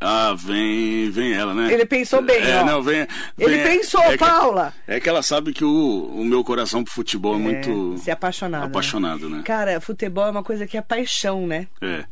Ah, 0.00 0.34
vem, 0.34 1.10
vem 1.10 1.34
ela, 1.34 1.52
né? 1.52 1.70
Ele 1.72 1.84
pensou 1.84 2.22
bem, 2.22 2.42
é, 2.42 2.62
ó. 2.62 2.64
Não, 2.64 2.82
vem, 2.82 3.06
Ele 3.38 3.56
vem- 3.58 3.76
pensou, 3.78 4.00
é 4.02 4.12
que- 4.12 4.18
Paula. 4.18 4.72
é 4.88 4.98
que 4.98 5.06
ela 5.08 5.22
sabe 5.22 5.52
que 5.52 5.62
o, 5.62 6.06
o 6.14 6.24
meu 6.24 6.42
coração 6.42 6.82
pro 6.82 6.92
futebol 6.92 7.34
é, 7.34 7.38
muito 7.38 7.98
Se 7.98 8.10
apaixonado. 8.10 8.62
né? 8.62 8.66
apaixonado, 8.66 9.28
né? 9.28 9.42
Cara, 9.44 9.78
futebol 9.78 10.26
é 10.26 10.30
uma 10.30 10.42
coisa 10.42 10.66
que 10.66 10.78
é 10.78 10.80
paixão, 10.80 11.46
né? 11.46 11.66
É. 11.82 12.04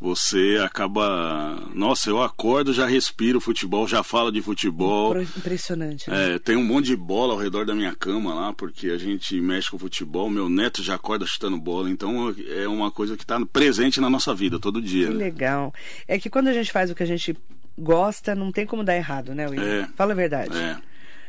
Você 0.00 0.60
acaba. 0.62 1.68
Nossa, 1.72 2.10
eu 2.10 2.22
acordo, 2.22 2.72
já 2.72 2.86
respiro 2.86 3.40
futebol, 3.40 3.86
já 3.86 4.02
falo 4.02 4.30
de 4.30 4.42
futebol. 4.42 5.20
Impressionante. 5.20 6.10
né? 6.10 6.34
É, 6.34 6.38
tem 6.38 6.56
um 6.56 6.64
monte 6.64 6.86
de 6.86 6.96
bola 6.96 7.32
ao 7.32 7.38
redor 7.38 7.64
da 7.64 7.74
minha 7.74 7.94
cama 7.94 8.34
lá, 8.34 8.52
porque 8.52 8.88
a 8.88 8.98
gente 8.98 9.40
mexe 9.40 9.70
com 9.70 9.78
futebol. 9.78 10.28
Meu 10.28 10.48
neto 10.48 10.82
já 10.82 10.94
acorda 10.94 11.26
chutando 11.26 11.56
bola, 11.56 11.88
então 11.88 12.34
é 12.48 12.68
uma 12.68 12.90
coisa 12.90 13.16
que 13.16 13.24
está 13.24 13.44
presente 13.46 14.00
na 14.00 14.10
nossa 14.10 14.34
vida 14.34 14.58
todo 14.58 14.82
dia. 14.82 15.06
Que 15.06 15.14
né? 15.14 15.24
legal. 15.24 15.72
É 16.06 16.18
que 16.18 16.28
quando 16.28 16.48
a 16.48 16.52
gente 16.52 16.70
faz 16.70 16.90
o 16.90 16.94
que 16.94 17.02
a 17.02 17.06
gente 17.06 17.36
gosta, 17.78 18.34
não 18.34 18.52
tem 18.52 18.66
como 18.66 18.84
dar 18.84 18.96
errado, 18.96 19.34
né, 19.34 19.48
William? 19.48 19.64
É. 19.64 19.88
Fala 19.96 20.12
a 20.12 20.16
verdade. 20.16 20.56
É. 20.56 20.76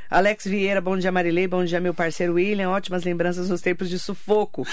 Alex 0.10 0.45
Vieira, 0.45 0.80
bom 0.80 0.97
dia 0.97 1.12
Marilei, 1.12 1.47
bom 1.47 1.64
dia 1.66 1.80
meu 1.80 1.93
parceiro 1.93 2.34
William, 2.36 2.70
ótimas 2.70 3.03
lembranças 3.03 3.49
dos 3.49 3.60
tempos 3.62 3.89
de 3.89 3.97
sufoco, 3.97 4.66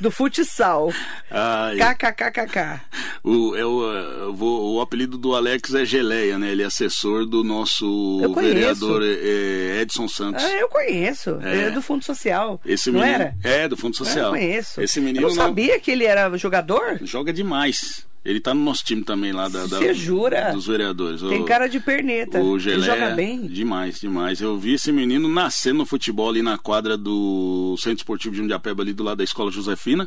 do 0.00 0.10
futsal. 0.10 0.92
Ai, 1.30 1.76
KKKKK. 1.76 2.80
o, 3.22 3.54
é 3.56 3.64
o, 3.64 3.82
eu 3.92 4.34
vou- 4.34 4.74
o 4.76 4.80
apelido 4.80 5.16
do 5.16 5.34
Alex 5.34 5.74
é 5.74 5.84
Geleia, 5.84 6.38
né? 6.38 6.50
Ele 6.50 6.62
é 6.62 6.66
assessor 6.66 7.24
do 7.24 7.44
nosso 7.44 8.20
vereador 8.34 9.02
é, 9.02 9.80
Edson 9.80 10.08
Santos. 10.08 10.44
Ah, 10.44 10.52
eu 10.58 10.68
conheço, 10.68 11.38
É. 11.42 11.52
ele 11.52 11.62
é 11.66 11.70
do 11.70 11.80
Fundo 11.82 12.04
Social, 12.04 12.60
Esse 12.66 12.90
não 12.90 13.00
menino, 13.00 13.14
era? 13.22 13.34
É, 13.44 13.68
do 13.68 13.76
Fundo 13.76 13.94
Ah, 13.94 13.98
Social. 14.04 14.24
Eu 14.26 14.30
conheço. 14.40 14.80
Esse 14.80 15.00
menino 15.00 15.24
eu 15.26 15.28
não 15.28 15.36
não- 15.36 15.44
sabia 15.46 15.78
que 15.78 15.90
ele 15.90 16.04
era 16.04 16.36
jogador? 16.36 16.98
joga 17.02 17.32
demais. 17.32 18.06
Ele 18.24 18.38
tá 18.38 18.52
no 18.52 18.60
nosso 18.62 18.84
time 18.84 19.02
também 19.02 19.32
lá 19.32 19.48
da, 19.48 19.60
da- 19.66 19.78
Você 19.78 19.94
jura? 19.94 20.52
dos 20.52 20.66
vereadores. 20.66 21.22
Tem 21.22 21.40
O- 21.40 21.44
cara 21.46 21.68
de 21.68 21.80
perneta. 21.80 22.38
O 22.40 22.54
ele 22.56 22.60
Geleia, 22.60 22.92
joga 22.94 23.10
bem. 23.14 23.46
Demais, 23.46 23.98
demais. 23.98 24.40
Eu 24.42 24.58
vi 24.58 24.74
esse 24.74 24.92
menino 24.92 25.26
nascer 25.28 25.72
no 25.72 25.86
futebol 25.86 26.28
ali 26.28 26.42
na 26.42 26.58
quadra 26.58 26.96
do 26.98 27.74
Centro 27.78 27.98
Esportivo 27.98 28.32
de 28.34 28.40
Jundiapeba, 28.42 28.82
ali 28.82 28.92
do 28.92 29.02
lado 29.02 29.18
da 29.18 29.24
Escola 29.24 29.50
Josefina. 29.50 30.06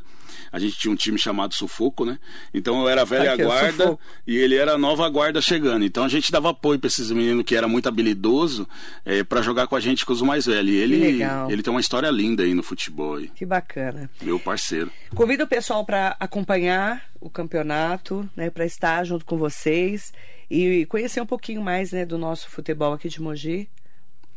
A 0.51 0.59
gente 0.59 0.77
tinha 0.77 0.91
um 0.91 0.95
time 0.95 1.17
chamado 1.17 1.55
Sufoco, 1.55 2.05
né? 2.05 2.19
Então 2.53 2.79
eu 2.81 2.87
era 2.89 3.03
velha 3.03 3.33
Aqui, 3.33 3.43
ó, 3.43 3.47
guarda 3.47 3.97
e 4.27 4.37
ele 4.37 4.55
era 4.55 4.77
nova 4.77 5.09
guarda 5.09 5.41
chegando. 5.41 5.83
Então 5.83 6.03
a 6.03 6.07
gente 6.07 6.31
dava 6.31 6.51
apoio 6.51 6.77
pra 6.79 6.87
esses 6.87 7.09
meninos 7.09 7.43
que 7.43 7.55
era 7.55 7.67
muito 7.67 7.87
habilidoso 7.87 8.67
é, 9.03 9.23
para 9.23 9.41
jogar 9.41 9.65
com 9.65 9.75
a 9.75 9.79
gente 9.79 10.05
com 10.05 10.13
os 10.13 10.21
mais 10.21 10.45
velhos. 10.45 10.71
E 10.71 10.77
ele, 10.77 10.97
legal. 10.97 11.49
ele 11.49 11.63
tem 11.63 11.71
uma 11.73 11.81
história 11.81 12.09
linda 12.11 12.43
aí 12.43 12.53
no 12.53 12.61
futebol. 12.61 13.15
Aí. 13.15 13.29
Que 13.35 13.45
bacana. 13.45 14.07
Meu 14.21 14.37
parceiro. 14.39 14.91
Convido 15.15 15.45
o 15.45 15.47
pessoal 15.47 15.83
para 15.83 16.15
acompanhar 16.19 17.01
o 17.23 17.29
campeonato, 17.29 18.29
né, 18.35 18.49
para 18.49 18.65
estar 18.65 19.03
junto 19.05 19.23
com 19.23 19.37
vocês 19.37 20.11
e 20.51 20.85
conhecer 20.87 21.21
um 21.21 21.25
pouquinho 21.25 21.61
mais, 21.61 21.93
né, 21.93 22.05
do 22.05 22.17
nosso 22.17 22.49
futebol 22.49 22.91
aqui 22.91 23.07
de 23.07 23.21
Mogi. 23.21 23.69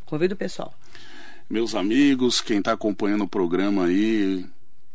Convido 0.04 0.34
o 0.34 0.38
pessoal. 0.38 0.72
meus 1.50 1.74
amigos, 1.74 2.40
quem 2.40 2.58
está 2.58 2.72
acompanhando 2.72 3.24
o 3.24 3.28
programa 3.28 3.86
aí. 3.86 4.46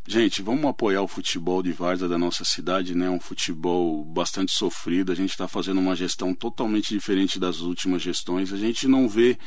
Gente, 0.08 0.42
vamos 0.42 0.66
apoiar 0.66 1.02
o 1.02 1.08
futebol 1.08 1.62
de 1.62 1.74
Várzea 1.74 2.08
da 2.08 2.18
nossa 2.18 2.46
cidade, 2.46 2.96
né? 2.96 3.10
Um 3.10 3.20
futebol 3.20 4.04
bastante 4.06 4.52
sofrido. 4.54 5.12
A 5.12 5.16
gente 5.16 5.30
está 5.32 5.48
fazendo 5.48 5.80
uma 5.80 5.96
gestão 5.96 6.34
totalmente 6.34 6.90
diferente 6.94 7.40
das 7.40 7.60
últimas 7.60 8.02
gestões. 8.02 8.52
A 8.52 8.58
gente 8.58 8.88
não 8.88 9.08
vê 9.08 9.38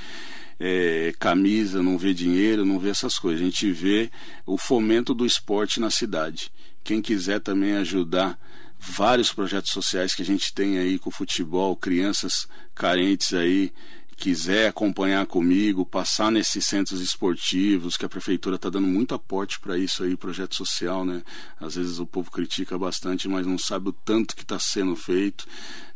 é, 0.61 1.13
camisa, 1.19 1.83
não 1.83 1.99
vê 1.99 2.15
dinheiro, 2.15 2.65
não 2.65 2.79
vê 2.79 2.91
essas 2.91 3.19
coisas. 3.19 3.41
A 3.41 3.45
gente 3.45 3.71
vê 3.73 4.11
o 4.47 4.57
fomento 4.57 5.13
do 5.13 5.27
esporte 5.27 5.81
na 5.81 5.91
cidade. 5.91 6.53
Quem 6.85 7.01
quiser 7.01 7.41
também 7.41 7.77
ajudar 7.77 8.39
vários 8.79 9.33
projetos 9.33 9.73
sociais 9.73 10.15
que 10.15 10.21
a 10.21 10.25
gente 10.25 10.53
tem 10.53 10.79
aí 10.79 10.99
com 10.99 11.11
futebol, 11.11 11.75
crianças 11.75 12.47
carentes 12.75 13.33
aí, 13.33 13.73
quiser 14.17 14.69
acompanhar 14.69 15.27
comigo, 15.27 15.85
passar 15.85 16.31
nesses 16.31 16.67
centros 16.67 17.01
esportivos, 17.01 17.97
que 17.97 18.05
a 18.05 18.09
prefeitura 18.09 18.57
está 18.57 18.69
dando 18.69 18.87
muito 18.87 19.15
aporte 19.15 19.59
para 19.59 19.79
isso 19.79 20.05
aí, 20.05 20.17
projeto 20.17 20.55
social, 20.55 21.05
né? 21.05 21.23
Às 21.59 21.75
vezes 21.75 21.99
o 21.99 22.07
povo 22.07 22.31
critica 22.31 22.79
bastante, 22.79 23.29
mas 23.29 23.47
não 23.47 23.59
sabe 23.59 23.89
o 23.89 23.93
tanto 23.93 24.37
que 24.37 24.43
está 24.43 24.59
sendo 24.59 24.95
feito. 24.95 25.47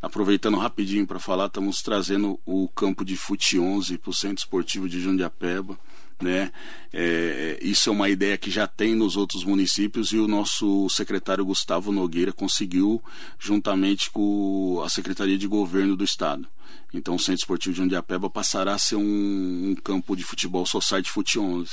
Aproveitando 0.01 0.57
rapidinho 0.57 1.07
para 1.07 1.18
falar, 1.18 1.47
estamos 1.47 1.82
trazendo 1.82 2.41
o 2.45 2.68
campo 2.68 3.05
de 3.05 3.16
Fute 3.16 3.59
11 3.59 3.99
para 3.99 4.11
o 4.11 4.14
Centro 4.14 4.39
Esportivo 4.39 4.89
de 4.89 5.01
Jundiapeba 5.01 5.78
né? 6.21 6.51
É, 6.93 7.59
isso 7.61 7.89
é 7.89 7.93
uma 7.93 8.09
ideia 8.09 8.37
que 8.37 8.51
já 8.51 8.66
tem 8.66 8.95
nos 8.95 9.16
outros 9.16 9.45
municípios 9.45 10.12
e 10.12 10.19
o 10.19 10.29
nosso 10.29 10.89
secretário 10.91 11.45
Gustavo 11.45 11.93
Nogueira 11.93 12.33
conseguiu 12.33 13.03
juntamente 13.39 14.11
com 14.11 14.83
a 14.85 14.89
Secretaria 14.89 15.39
de 15.39 15.47
Governo 15.47 15.97
do 15.97 16.05
Estado. 16.05 16.47
Então 16.93 17.14
o 17.16 17.19
Centro 17.19 17.41
Esportivo 17.41 17.75
de 17.75 17.83
Jundiapeba 17.83 18.31
passará 18.31 18.75
a 18.75 18.79
ser 18.79 18.97
um, 18.97 19.71
um 19.71 19.75
campo 19.83 20.16
de 20.16 20.25
futebol 20.25 20.64
Society 20.64 21.11
Fute 21.11 21.39
11. 21.39 21.71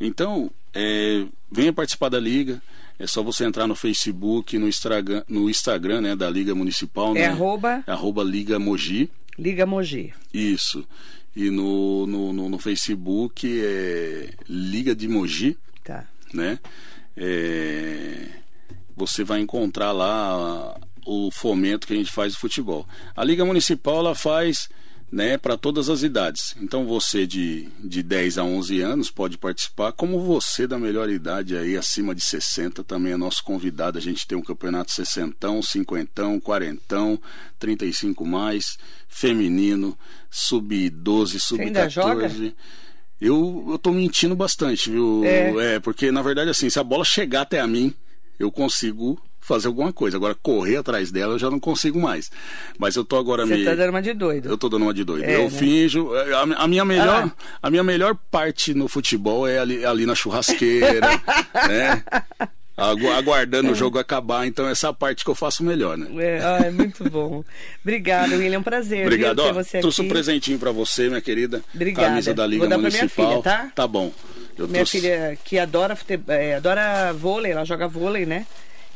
Então, 0.00 0.50
é, 0.72 1.26
venha 1.50 1.72
participar 1.72 2.08
da 2.08 2.18
liga. 2.18 2.62
É 2.98 3.06
só 3.06 3.22
você 3.22 3.44
entrar 3.44 3.66
no 3.66 3.76
Facebook, 3.76 4.58
no 4.58 4.66
Instagram, 4.66 5.22
no 5.28 5.48
Instagram 5.48 6.00
né, 6.00 6.16
da 6.16 6.28
Liga 6.28 6.54
Municipal. 6.54 7.16
É 7.16 7.20
né? 7.20 7.26
arroba 7.26 7.84
É 7.86 7.92
arroba 7.92 8.24
Liga 8.24 8.58
Mogi. 8.58 9.08
Liga 9.38 9.64
Mogi. 9.64 10.12
Isso. 10.34 10.84
E 11.36 11.50
no, 11.50 12.06
no, 12.06 12.32
no, 12.32 12.48
no 12.48 12.58
Facebook 12.58 13.46
é 13.64 14.30
Liga 14.48 14.94
de 14.94 15.06
Mogi, 15.08 15.56
Tá. 15.84 16.04
né? 16.34 16.58
É, 17.16 18.26
você 18.96 19.22
vai 19.24 19.40
encontrar 19.40 19.92
lá 19.92 20.78
o 21.06 21.30
fomento 21.30 21.86
que 21.86 21.92
a 21.92 21.96
gente 21.96 22.10
faz 22.12 22.32
de 22.34 22.38
futebol. 22.38 22.86
A 23.16 23.22
Liga 23.24 23.44
Municipal 23.44 23.98
ela 23.98 24.14
faz 24.14 24.68
né, 25.10 25.38
para 25.38 25.56
todas 25.56 25.88
as 25.88 26.02
idades. 26.02 26.54
Então 26.60 26.86
você 26.86 27.26
de, 27.26 27.68
de 27.82 28.02
10 28.02 28.38
a 28.38 28.44
11 28.44 28.80
anos 28.80 29.10
pode 29.10 29.38
participar, 29.38 29.92
como 29.92 30.20
você 30.20 30.66
da 30.66 30.78
melhor 30.78 31.08
idade 31.08 31.56
aí, 31.56 31.76
acima 31.76 32.14
de 32.14 32.22
60, 32.22 32.84
também 32.84 33.12
é 33.12 33.16
nosso 33.16 33.42
convidado. 33.42 33.98
A 33.98 34.00
gente 34.00 34.26
tem 34.26 34.36
um 34.36 34.42
campeonato 34.42 34.92
60, 34.92 35.62
50, 35.62 36.40
40, 36.40 36.96
35 37.58 38.26
mais, 38.26 38.76
feminino, 39.08 39.98
sub-12, 40.30 41.58
ainda 41.60 41.88
joga? 41.88 42.28
sub-14. 42.28 42.54
Eu, 43.20 43.66
eu 43.70 43.78
tô 43.78 43.90
mentindo 43.90 44.36
bastante, 44.36 44.90
viu? 44.90 45.22
É. 45.24 45.80
porque 45.80 46.12
na 46.12 46.22
verdade, 46.22 46.50
assim, 46.50 46.70
se 46.70 46.78
a 46.78 46.84
bola 46.84 47.04
chegar 47.04 47.40
até 47.42 47.58
a 47.58 47.66
mim, 47.66 47.92
eu 48.38 48.52
consigo 48.52 49.20
fazer 49.48 49.66
alguma 49.66 49.92
coisa. 49.92 50.16
Agora, 50.16 50.34
correr 50.34 50.76
atrás 50.76 51.10
dela 51.10 51.32
eu 51.34 51.38
já 51.38 51.50
não 51.50 51.58
consigo 51.58 51.98
mais. 51.98 52.30
Mas 52.78 52.94
eu 52.94 53.04
tô 53.04 53.16
agora 53.16 53.44
Você 53.46 53.56
me. 53.56 53.64
tá 53.64 53.74
dando 53.74 53.90
uma 53.90 54.02
de 54.02 54.12
doido. 54.12 54.48
Eu 54.48 54.56
tô 54.58 54.68
dando 54.68 54.82
uma 54.82 54.94
de 54.94 55.02
doido. 55.02 55.24
É, 55.24 55.36
eu 55.36 55.44
né? 55.44 55.50
finjo. 55.50 56.10
A, 56.14 56.62
a 56.64 56.68
minha 56.68 56.84
melhor, 56.84 57.24
Ah. 57.26 57.32
a 57.62 57.70
minha 57.70 57.82
melhor 57.82 58.14
parte 58.30 58.74
no 58.74 58.86
futebol 58.86 59.48
é 59.48 59.58
ali, 59.58 59.84
ali 59.84 60.06
na 60.06 60.14
churrasqueira, 60.14 61.08
né? 61.66 62.04
Agu- 62.76 63.10
Aguardando 63.10 63.72
o 63.72 63.74
jogo 63.74 63.98
acabar, 63.98 64.46
então 64.46 64.68
essa 64.68 64.86
é 64.86 64.90
a 64.90 64.92
parte 64.92 65.24
que 65.24 65.30
eu 65.30 65.34
faço 65.34 65.64
melhor, 65.64 65.98
né? 65.98 66.06
É, 66.24 66.40
ah, 66.44 66.66
é 66.66 66.70
muito 66.70 67.02
bom. 67.10 67.42
Obrigada, 67.82 68.36
William. 68.36 68.54
É 68.54 68.58
um 68.58 68.62
prazer. 68.62 69.02
Obrigado, 69.04 69.42
viu, 69.42 69.50
ó. 69.50 69.52
você 69.52 69.80
Trouxe 69.80 70.00
um 70.00 70.04
aqui. 70.04 70.12
presentinho 70.12 70.58
pra 70.60 70.70
você, 70.70 71.08
minha 71.08 71.20
querida. 71.20 71.60
Obrigada. 71.74 72.08
Camisa 72.10 72.32
da 72.32 72.46
Liga 72.46 72.60
Vou 72.60 72.68
dar 72.68 72.78
pra 72.78 72.88
minha 72.88 73.00
Municipal. 73.00 73.30
filha, 73.30 73.42
tá? 73.42 73.72
Tá 73.74 73.84
bom. 73.88 74.12
Eu 74.56 74.66
Minha 74.68 74.76
trouxe- 74.84 75.00
filha 75.00 75.36
que 75.44 75.58
adora, 75.58 75.96
fute... 75.96 76.20
é, 76.28 76.54
adora 76.54 77.12
vôlei, 77.12 77.50
ela 77.50 77.64
joga 77.64 77.88
vôlei, 77.88 78.24
né? 78.26 78.46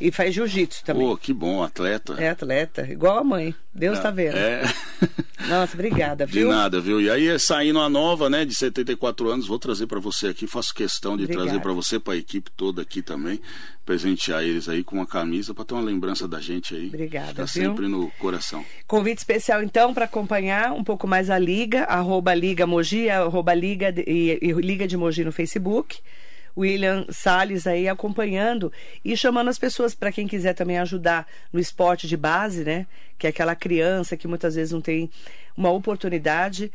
E 0.05 0.11
faz 0.11 0.35
jiu-jitsu 0.35 0.83
também. 0.83 1.07
Pô, 1.07 1.15
que 1.15 1.33
bom, 1.33 1.63
atleta. 1.63 2.15
É 2.21 2.27
atleta, 2.29 2.81
igual 2.91 3.19
a 3.19 3.23
mãe. 3.23 3.55
Deus 3.73 3.97
tá 3.99 4.11
vendo. 4.11 4.35
É. 4.35 4.61
Nossa, 5.47 5.73
obrigada, 5.75 6.25
De 6.25 6.33
viu? 6.33 6.49
nada, 6.49 6.81
viu? 6.81 6.99
E 6.99 7.09
aí, 7.09 7.39
saindo 7.39 7.79
a 7.79 7.87
nova, 7.89 8.29
né, 8.29 8.43
de 8.43 8.53
74 8.53 9.29
anos, 9.29 9.47
vou 9.47 9.57
trazer 9.57 9.87
pra 9.87 10.01
você 10.01 10.27
aqui. 10.27 10.45
Faço 10.45 10.73
questão 10.73 11.15
de 11.15 11.23
Obrigada. 11.23 11.45
trazer 11.47 11.61
pra 11.61 11.71
você, 11.71 11.99
pra 11.99 12.17
equipe 12.17 12.51
toda 12.51 12.81
aqui 12.81 13.01
também. 13.01 13.39
Presentear 13.85 14.43
eles 14.43 14.67
aí 14.67 14.83
com 14.83 14.97
uma 14.97 15.07
camisa 15.07 15.53
pra 15.53 15.63
ter 15.63 15.73
uma 15.73 15.81
lembrança 15.83 16.27
da 16.27 16.41
gente 16.41 16.75
aí. 16.75 16.87
Obrigada, 16.87 17.33
Tá 17.33 17.47
sempre 17.47 17.87
no 17.87 18.09
coração. 18.19 18.63
Convite 18.85 19.19
especial, 19.19 19.63
então, 19.63 19.93
para 19.93 20.03
acompanhar 20.05 20.73
um 20.73 20.83
pouco 20.83 21.07
mais 21.07 21.29
a 21.29 21.39
Liga, 21.39 21.83
arroba 21.85 22.33
Liga 22.33 22.67
Mogi, 22.67 23.09
arroba 23.09 23.53
Liga 23.53 23.89
de, 23.91 24.03
e, 24.05 24.37
e 24.41 24.51
Liga 24.51 24.85
de 24.85 24.97
Mogi 24.97 25.23
no 25.23 25.31
Facebook. 25.31 25.99
William 26.55 27.05
Salles 27.09 27.65
aí 27.65 27.87
acompanhando 27.87 28.71
e 29.03 29.15
chamando 29.17 29.49
as 29.49 29.57
pessoas 29.57 29.95
para 29.95 30.11
quem 30.11 30.27
quiser 30.27 30.53
também 30.53 30.77
ajudar 30.79 31.27
no 31.51 31.59
esporte 31.59 32.07
de 32.07 32.15
base, 32.15 32.63
né? 32.63 32.85
Que 33.17 33.27
é 33.27 33.29
aquela 33.29 33.55
criança 33.55 34.15
que 34.15 34.27
muitas 34.27 34.55
vezes 34.55 34.71
não 34.71 34.81
tem 34.81 35.09
uma 35.57 35.71
oportunidade 35.71 36.71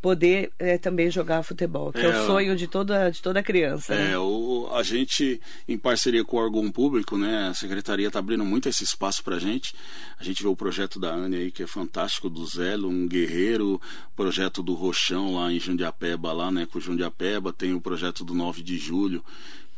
poder 0.00 0.50
eh, 0.58 0.78
também 0.78 1.10
jogar 1.10 1.42
futebol, 1.42 1.92
que 1.92 2.00
é, 2.00 2.04
É, 2.06 2.22
o 2.22 2.26
sonho 2.26 2.56
de 2.56 2.66
toda 2.66 3.10
de 3.10 3.20
toda 3.20 3.42
criança. 3.42 3.94
né? 3.94 4.12
É, 4.12 4.18
o, 4.18 4.68
a 4.72 4.82
gente, 4.82 5.40
em 5.68 5.76
parceria 5.76 6.24
com 6.24 6.36
o 6.36 6.40
órgão 6.40 6.70
público, 6.70 7.18
né, 7.18 7.48
a 7.48 7.54
secretaria 7.54 8.06
está 8.06 8.18
abrindo 8.18 8.44
muito 8.44 8.68
esse 8.68 8.82
espaço 8.82 9.22
para 9.22 9.36
a 9.36 9.38
gente. 9.38 9.74
A 10.18 10.24
gente 10.24 10.42
vê 10.42 10.48
o 10.48 10.56
projeto 10.56 10.98
da 10.98 11.12
Anne 11.12 11.36
aí, 11.36 11.50
que 11.50 11.62
é 11.62 11.66
fantástico, 11.66 12.30
do 12.30 12.46
Zelo, 12.46 12.88
um 12.88 13.06
guerreiro, 13.06 13.80
projeto 14.16 14.62
do 14.62 14.72
Rochão 14.74 15.34
lá 15.34 15.52
em 15.52 15.60
Jundiapeba, 15.60 16.32
lá, 16.32 16.50
né, 16.50 16.66
com 16.70 16.78
o 16.78 16.80
Jundiapeba, 16.80 17.52
tem 17.52 17.74
o 17.74 17.80
projeto 17.80 18.24
do 18.24 18.34
9 18.34 18.62
de 18.62 18.78
julho, 18.78 19.22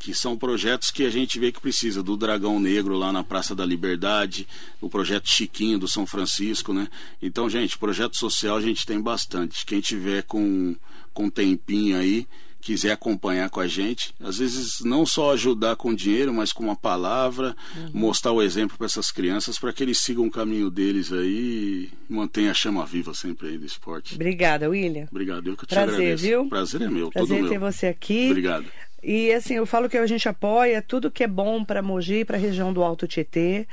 que 0.02 0.12
são 0.12 0.36
projetos 0.36 0.90
que 0.90 1.04
a 1.04 1.10
gente 1.10 1.38
vê 1.38 1.52
que 1.52 1.60
precisa 1.60 2.02
do 2.02 2.16
Dragão 2.16 2.58
Negro 2.58 2.98
lá 2.98 3.12
na 3.12 3.22
Praça 3.22 3.54
da 3.54 3.64
Liberdade, 3.64 4.48
o 4.80 4.90
projeto 4.90 5.28
Chiquinho 5.28 5.78
do 5.78 5.86
São 5.86 6.04
Francisco, 6.04 6.72
né? 6.72 6.88
Então, 7.22 7.48
gente, 7.48 7.78
projeto 7.78 8.16
social 8.16 8.56
a 8.56 8.60
gente 8.60 8.84
tem 8.84 9.00
bastante. 9.00 9.64
Quem 9.64 9.80
tiver 9.80 10.24
com 10.24 10.74
com 11.14 11.30
tempinho 11.30 11.98
aí, 11.98 12.26
quiser 12.60 12.90
acompanhar 12.90 13.48
com 13.50 13.60
a 13.60 13.66
gente, 13.68 14.12
às 14.18 14.38
vezes 14.38 14.80
não 14.80 15.06
só 15.06 15.32
ajudar 15.34 15.76
com 15.76 15.94
dinheiro, 15.94 16.34
mas 16.34 16.52
com 16.52 16.64
uma 16.64 16.74
palavra, 16.74 17.54
uhum. 17.76 17.90
mostrar 17.92 18.32
o 18.32 18.42
exemplo 18.42 18.76
para 18.76 18.86
essas 18.86 19.12
crianças 19.12 19.56
para 19.58 19.72
que 19.72 19.84
eles 19.84 19.98
sigam 19.98 20.26
o 20.26 20.30
caminho 20.30 20.68
deles 20.68 21.12
aí 21.12 21.90
e 22.08 22.12
mantenham 22.12 22.50
a 22.50 22.54
chama 22.54 22.84
viva 22.84 23.14
sempre 23.14 23.48
aí 23.48 23.58
do 23.58 23.66
esporte. 23.66 24.16
Obrigada, 24.16 24.68
William. 24.68 25.06
Obrigado, 25.10 25.46
eu 25.48 25.56
que 25.56 25.66
te 25.66 25.74
Prazer, 25.74 25.94
agradeço. 25.94 26.24
Viu? 26.24 26.48
Prazer 26.48 26.82
é 26.82 26.88
meu, 26.88 27.10
Prazer 27.10 27.38
todo 27.38 27.48
ter 27.48 27.58
meu. 27.60 27.72
você 27.72 27.86
aqui. 27.86 28.26
Obrigado. 28.30 28.66
E 29.02 29.32
assim, 29.32 29.54
eu 29.54 29.66
falo 29.66 29.88
que 29.88 29.98
a 29.98 30.06
gente 30.06 30.28
apoia 30.28 30.80
tudo 30.80 31.10
que 31.10 31.24
é 31.24 31.26
bom 31.26 31.64
para 31.64 31.82
Mogi, 31.82 32.24
para 32.24 32.36
a 32.36 32.40
região 32.40 32.72
do 32.72 32.84
Alto 32.84 33.08
Tietê. 33.08 33.66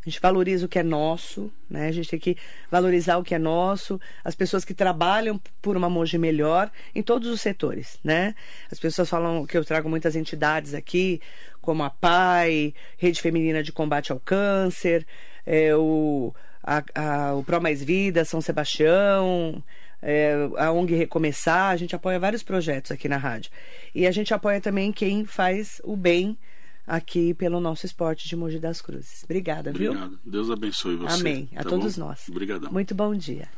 A 0.00 0.08
gente 0.08 0.20
valoriza 0.20 0.66
o 0.66 0.68
que 0.68 0.78
é 0.78 0.84
nosso, 0.84 1.52
né? 1.68 1.88
A 1.88 1.92
gente 1.92 2.08
tem 2.08 2.20
que 2.20 2.36
valorizar 2.70 3.16
o 3.16 3.24
que 3.24 3.34
é 3.34 3.38
nosso, 3.38 4.00
as 4.22 4.36
pessoas 4.36 4.64
que 4.64 4.72
trabalham 4.72 5.40
por 5.60 5.76
uma 5.76 5.90
Mogi 5.90 6.16
melhor 6.16 6.70
em 6.94 7.02
todos 7.02 7.28
os 7.28 7.40
setores, 7.40 7.98
né? 8.04 8.36
As 8.70 8.78
pessoas 8.78 9.08
falam 9.10 9.44
que 9.44 9.58
eu 9.58 9.64
trago 9.64 9.88
muitas 9.88 10.14
entidades 10.14 10.74
aqui, 10.74 11.20
como 11.60 11.82
a 11.82 11.90
PAI, 11.90 12.72
Rede 12.96 13.20
Feminina 13.20 13.64
de 13.64 13.72
Combate 13.72 14.12
ao 14.12 14.20
Câncer, 14.20 15.04
é, 15.44 15.74
o, 15.74 16.32
a, 16.62 16.84
a, 16.94 17.34
o 17.34 17.42
Pro 17.42 17.60
Mais 17.60 17.82
Vida, 17.82 18.24
São 18.24 18.40
Sebastião, 18.40 19.60
é, 20.08 20.48
a 20.56 20.70
ONG 20.70 20.94
Recomeçar, 20.94 21.72
a 21.72 21.76
gente 21.76 21.96
apoia 21.96 22.16
vários 22.16 22.44
projetos 22.44 22.92
aqui 22.92 23.08
na 23.08 23.16
rádio. 23.16 23.50
E 23.92 24.06
a 24.06 24.12
gente 24.12 24.32
apoia 24.32 24.60
também 24.60 24.92
quem 24.92 25.24
faz 25.24 25.80
o 25.82 25.96
bem 25.96 26.38
aqui 26.86 27.34
pelo 27.34 27.58
nosso 27.58 27.84
esporte 27.84 28.28
de 28.28 28.36
Mogi 28.36 28.60
das 28.60 28.80
Cruzes. 28.80 29.24
Obrigada, 29.24 29.70
Obrigado. 29.70 30.10
viu? 30.10 30.18
Deus 30.24 30.48
abençoe 30.48 30.94
você. 30.94 31.20
Amém. 31.20 31.48
A 31.56 31.64
tá 31.64 31.70
todos 31.70 31.98
bom? 31.98 32.06
nós. 32.06 32.28
Obrigadão. 32.28 32.70
Muito 32.70 32.94
bom 32.94 33.12
dia. 33.16 33.48